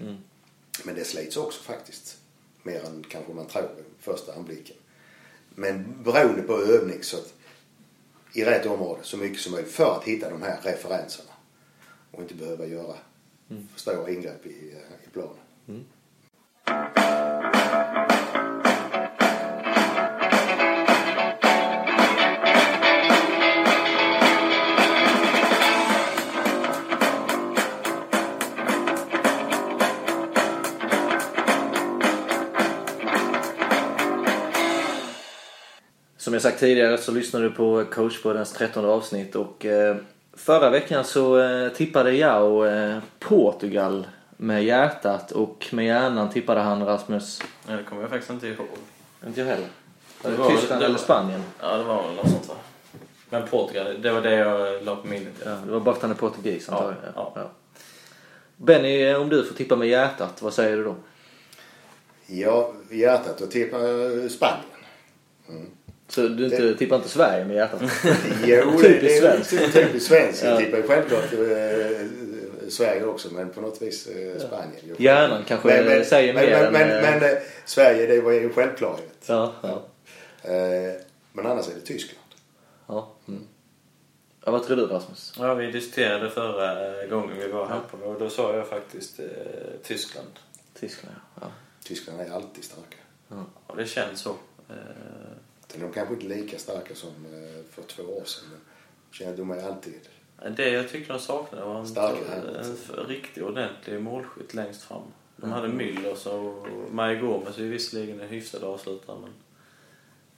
Men 0.83 0.95
det 0.95 1.03
slits 1.03 1.37
också 1.37 1.63
faktiskt. 1.63 2.17
Mer 2.63 2.85
än 2.85 3.05
kanske 3.09 3.33
man 3.33 3.45
tror 3.45 3.69
vid 3.75 3.85
första 3.99 4.33
anblicken. 4.33 4.75
Men 5.55 6.03
beroende 6.03 6.41
på 6.41 6.53
övning 6.53 7.03
så 7.03 7.17
att 7.17 7.33
i 8.33 8.45
rätt 8.45 8.65
område 8.65 8.99
så 9.03 9.17
mycket 9.17 9.39
som 9.39 9.51
möjligt 9.51 9.71
för 9.71 9.97
att 9.97 10.03
hitta 10.03 10.29
de 10.29 10.41
här 10.41 10.59
referenserna. 10.61 11.31
Och 12.11 12.21
inte 12.21 12.35
behöva 12.35 12.65
göra 12.65 12.95
för 13.73 13.79
stora 13.79 14.09
ingrepp 14.09 14.45
i, 14.45 14.71
eh, 14.71 15.07
i 15.07 15.09
planen. 15.13 15.37
Som 15.65 15.85
jag 36.39 36.51
sagt 36.51 36.59
tidigare 36.59 36.97
så 36.97 37.11
lyssnade 37.11 37.45
du 37.45 37.51
på 37.51 37.85
coachpoddens 37.91 38.53
13 38.53 38.85
avsnitt 38.85 39.35
och 39.35 39.65
eh, 39.65 39.95
förra 40.33 40.69
veckan 40.69 41.03
så 41.03 41.39
eh, 41.39 41.69
tippade 41.69 42.11
jag 42.13 42.67
eh, 42.91 42.97
Portugal 43.19 44.07
med 44.37 44.63
hjärtat 44.63 45.31
och 45.31 45.65
med 45.71 45.85
hjärnan 45.85 46.29
tippade 46.29 46.59
han 46.61 46.85
Rasmus. 46.85 47.41
Ja, 47.67 47.73
det 47.75 47.83
kommer 47.83 48.01
jag 48.01 48.09
faktiskt 48.11 48.29
inte 48.31 48.47
ihåg. 48.47 48.67
Inte 49.27 49.39
jag 49.39 49.47
heller. 49.47 49.67
Var 50.21 50.31
Det 50.31 50.37
det 50.37 50.43
var- 50.43 50.49
Tyskland 50.51 50.81
det 50.81 50.85
eller 50.85 50.97
Spanien? 50.97 51.43
Ja, 51.61 51.77
det 51.77 51.83
var 51.83 52.03
väl 52.07 52.15
något 52.15 52.29
sånt 52.29 52.47
va? 52.49 52.55
Men 53.29 53.47
Portugal, 53.47 54.01
det 54.01 54.11
var 54.11 54.21
det 54.21 54.35
jag 54.35 54.83
la 54.83 54.95
på 54.95 55.07
minnet. 55.07 55.33
Ja, 55.45 55.57
det 55.65 55.71
var 55.71 55.79
bara 55.79 55.95
att 55.95 56.01
han 56.01 56.11
är 56.11 56.15
portugis 56.15 56.69
antar 56.69 56.95
Ja, 57.15 57.31
jag. 57.35 57.43
ja. 57.43 57.51
Benny, 58.57 59.01
eh, 59.03 59.21
om 59.21 59.29
du 59.29 59.43
får 59.45 59.55
tippa 59.55 59.75
med 59.75 59.87
hjärtat, 59.87 60.41
vad 60.41 60.53
säger 60.53 60.77
du 60.77 60.83
då? 60.83 60.95
Ja, 62.27 62.73
hjärtat 62.91 63.41
och 63.41 63.51
tippar 63.51 64.29
Spanien. 64.29 64.65
Så 66.09 66.21
du 66.27 66.45
inte, 66.45 66.75
tippar 66.75 66.95
inte 66.95 67.09
Sverige 67.09 67.45
med 67.45 67.55
hjärtat? 67.55 67.81
Jo, 68.45 68.71
det, 68.71 68.87
Typiskt 68.87 69.01
det 69.01 69.17
är 69.17 69.21
svenskt. 69.21 69.49
typ- 69.49 69.73
typiskt 69.73 70.09
svenskt. 70.09 70.43
Ja. 70.43 70.49
Jag 70.49 70.59
tippar 70.59 70.81
självklart 70.81 71.33
eh, 71.33 72.69
Sverige 72.69 73.05
också 73.05 73.33
men 73.33 73.49
på 73.49 73.61
något 73.61 73.81
vis 73.81 74.07
eh, 74.07 74.39
Spanien. 74.39 74.81
Jo. 74.83 74.95
Hjärnan 74.97 75.43
kanske 75.47 76.05
säger 76.05 76.33
men, 76.33 76.45
mer 76.45 76.51
men, 76.51 76.65
än, 76.65 76.73
men, 76.73 77.13
eh, 77.13 77.19
men 77.19 77.31
eh, 77.31 77.37
Sverige 77.65 78.07
det 78.07 78.21
var 78.21 78.31
ju 78.31 78.43
en 78.43 78.53
självklarhet. 78.53 79.23
Ja, 79.25 79.53
ja. 79.61 79.83
Eh, 80.51 80.93
men 81.33 81.45
annars 81.45 81.67
är 81.67 81.73
det 81.75 81.81
Tyskland. 81.81 82.25
ja. 82.87 83.11
Mm. 83.27 83.41
ja 84.45 84.51
vad 84.51 84.63
tror 84.63 84.77
du 84.77 84.85
Rasmus? 84.85 85.33
Ja, 85.39 85.53
vi 85.53 85.71
diskuterade 85.71 86.29
förra 86.29 87.05
gången 87.07 87.37
vi 87.37 87.47
var 87.47 87.67
här 87.67 87.79
på 87.91 87.97
och 87.97 88.19
då 88.19 88.29
sa 88.29 88.55
jag 88.55 88.67
faktiskt 88.67 89.19
eh, 89.19 89.25
Tyskland. 89.83 90.27
Tyskland, 90.79 91.15
ja. 91.41 91.47
Tyskland 91.83 92.21
är 92.21 92.31
alltid 92.31 92.63
starka. 92.63 92.97
Och 93.67 93.77
det 93.77 93.85
känns 93.85 94.19
så. 94.21 94.35
Sen 95.71 95.81
är 95.81 95.85
de 95.85 95.93
kanske 95.93 96.13
inte 96.13 96.27
lika 96.27 96.59
starka 96.59 96.95
som 96.95 97.09
eh, 97.09 97.63
för 97.71 97.81
två 97.81 98.03
år 98.03 98.25
sedan 98.25 98.49
men 98.51 98.59
känner 99.11 99.37
de 99.37 99.51
är 99.51 99.67
alltid 99.67 99.99
det 100.55 100.69
jag 100.69 100.89
tycker 100.89 101.13
de 101.13 101.19
saknade 101.19 101.65
var 101.65 101.79
en, 101.79 101.87
Starka 101.87 102.35
en, 102.35 102.55
en 102.99 103.05
riktigt 103.07 103.43
ordentlig 103.43 104.01
målskytt 104.01 104.53
längst 104.53 104.83
fram. 104.83 105.01
De 105.35 105.51
hade 105.51 105.67
Müller 105.67 106.27
och 106.29 106.67
Maja 106.91 107.21
Gomez 107.21 107.57
är 107.57 107.63
visserligen 107.63 108.19
en 108.19 108.29
hyfsad 108.29 108.63
avslutare 108.63 109.17
men... 109.21 109.33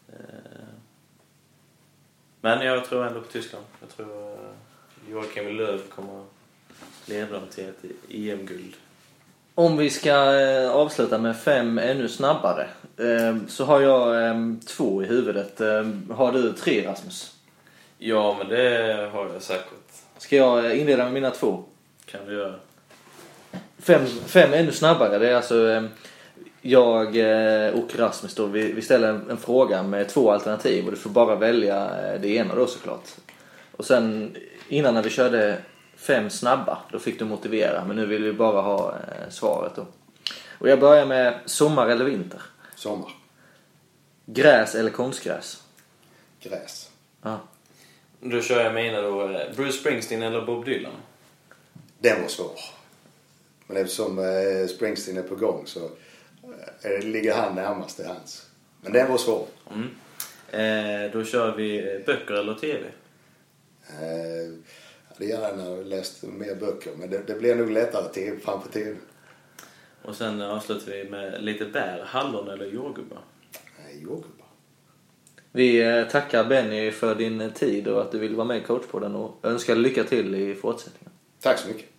Eh, 0.07 0.65
men 2.41 2.65
jag 2.65 2.85
tror 2.85 3.07
ändå 3.07 3.21
på 3.21 3.31
Tyskland. 3.31 3.65
Jag 3.79 3.89
tror 3.89 4.31
eh, 4.31 5.11
Joakim 5.11 5.47
Löw 5.57 5.81
kommer 5.89 6.25
leda 7.05 7.39
dem 7.39 7.47
till 7.49 7.69
ett 7.69 7.83
EM-guld. 8.09 8.75
Om 9.55 9.77
vi 9.77 9.89
ska 9.89 10.39
eh, 10.39 10.71
avsluta 10.71 11.17
med 11.17 11.37
fem 11.41 11.77
ännu 11.77 12.09
snabbare 12.09 12.69
så 13.47 13.65
har 13.65 13.81
jag 13.81 14.27
eh, 14.27 14.35
två 14.67 15.03
i 15.03 15.05
huvudet. 15.05 15.61
Eh, 15.61 15.85
Har 16.09 16.31
du 16.31 16.53
tre 16.53 16.87
Rasmus? 16.87 17.35
Ja, 17.97 18.35
men 18.39 18.47
det 18.47 19.09
har 19.13 19.29
jag 19.33 19.41
säkert. 19.41 19.73
Ska 20.17 20.35
jag 20.35 20.65
eh, 20.65 20.79
inleda 20.81 21.03
med 21.03 21.13
mina 21.13 21.29
två? 21.29 21.63
Kan 22.05 22.25
du 22.25 22.33
göra. 22.33 22.55
Fem, 23.79 24.05
fem 24.25 24.53
ännu 24.53 24.71
snabbare, 24.71 25.17
det 25.17 25.29
är 25.29 25.35
alltså 25.35 25.83
jag 26.61 27.17
eh, 27.17 27.73
och 27.73 27.99
Rasmus 27.99 28.35
då, 28.35 28.45
vi, 28.45 28.71
vi 28.71 28.81
ställer 28.81 29.09
en, 29.09 29.29
en 29.29 29.37
fråga 29.37 29.83
med 29.83 30.09
två 30.09 30.31
alternativ 30.31 30.85
och 30.85 30.91
du 30.91 30.97
får 30.97 31.09
bara 31.09 31.35
välja 31.35 31.75
eh, 31.83 32.21
det 32.21 32.27
ena 32.27 32.55
då 32.55 32.67
såklart. 32.67 33.09
Och 33.71 33.85
sen 33.85 34.35
innan 34.67 34.93
när 34.93 35.03
vi 35.03 35.09
körde 35.09 35.57
fem 35.95 36.29
snabba, 36.29 36.77
då 36.91 36.99
fick 36.99 37.19
du 37.19 37.25
motivera 37.25 37.85
men 37.85 37.95
nu 37.95 38.05
vill 38.05 38.23
vi 38.23 38.33
bara 38.33 38.61
ha 38.61 38.89
eh, 38.89 39.29
svaret 39.29 39.75
då. 39.75 39.85
Och 40.59 40.69
jag 40.69 40.79
börjar 40.79 41.05
med 41.05 41.39
sommar 41.45 41.87
eller 41.87 42.05
vinter? 42.05 42.41
Sommar. 42.81 43.11
Gräs 44.25 44.75
eller 44.75 44.89
konstgräs? 44.91 45.63
Gräs. 46.39 46.89
Ja. 47.21 47.39
Då 48.19 48.41
kör 48.41 48.63
jag 48.63 48.73
mina 48.73 49.01
då. 49.01 49.29
eh, 49.29 49.55
Bruce 49.55 49.77
Springsteen 49.77 50.21
eller 50.21 50.45
Bob 50.45 50.65
Dylan? 50.65 50.93
Den 51.99 52.21
var 52.21 52.27
svår. 52.27 52.59
Men 53.67 53.77
eftersom 53.77 54.19
eh, 54.19 54.67
Springsteen 54.67 55.17
är 55.17 55.23
på 55.23 55.35
gång 55.35 55.63
så 55.67 55.89
eh, 56.81 56.99
ligger 57.03 57.35
han 57.35 57.55
närmast 57.55 57.95
till 57.97 58.05
hans. 58.05 58.45
Men 58.81 58.93
den 58.93 59.11
var 59.11 59.17
svår. 59.17 59.47
Mm. 59.71 59.89
Eh, 60.51 61.11
då 61.11 61.23
kör 61.23 61.55
vi 61.55 62.03
böcker 62.05 62.33
eller 62.33 62.53
TV? 62.53 62.85
Eh, 63.99 64.53
jag 65.19 65.37
hade 65.37 65.57
gärna 65.57 65.75
läst 65.75 66.23
mer 66.23 66.55
böcker 66.55 66.91
men 66.97 67.09
det, 67.09 67.23
det 67.27 67.33
blir 67.33 67.55
nog 67.55 67.71
lättare 67.71 68.13
till, 68.13 68.39
framför 68.43 68.71
TV. 68.71 68.95
Och 70.01 70.15
sen 70.15 70.41
avslutar 70.41 70.91
vi 70.91 71.09
med 71.09 71.43
lite 71.43 71.65
bär, 71.65 72.03
hallon 72.05 72.49
eller 72.49 72.65
jordgubbar. 72.65 73.19
Nej, 73.83 74.03
jordgubbar. 74.03 74.47
Vi 75.51 75.81
eh, 75.81 76.07
tackar 76.07 76.45
Benny 76.45 76.91
för 76.91 77.15
din 77.15 77.51
tid 77.51 77.87
och 77.87 78.01
att 78.01 78.11
du 78.11 78.19
vill 78.19 78.35
vara 78.35 78.47
med 78.47 78.57
i 78.57 78.61
coachpodden 78.61 79.15
och 79.15 79.39
önskar 79.43 79.75
lycka 79.75 80.03
till 80.03 80.35
i 80.35 80.55
fortsättningen. 80.55 81.11
Tack 81.41 81.59
så 81.59 81.67
mycket. 81.67 81.89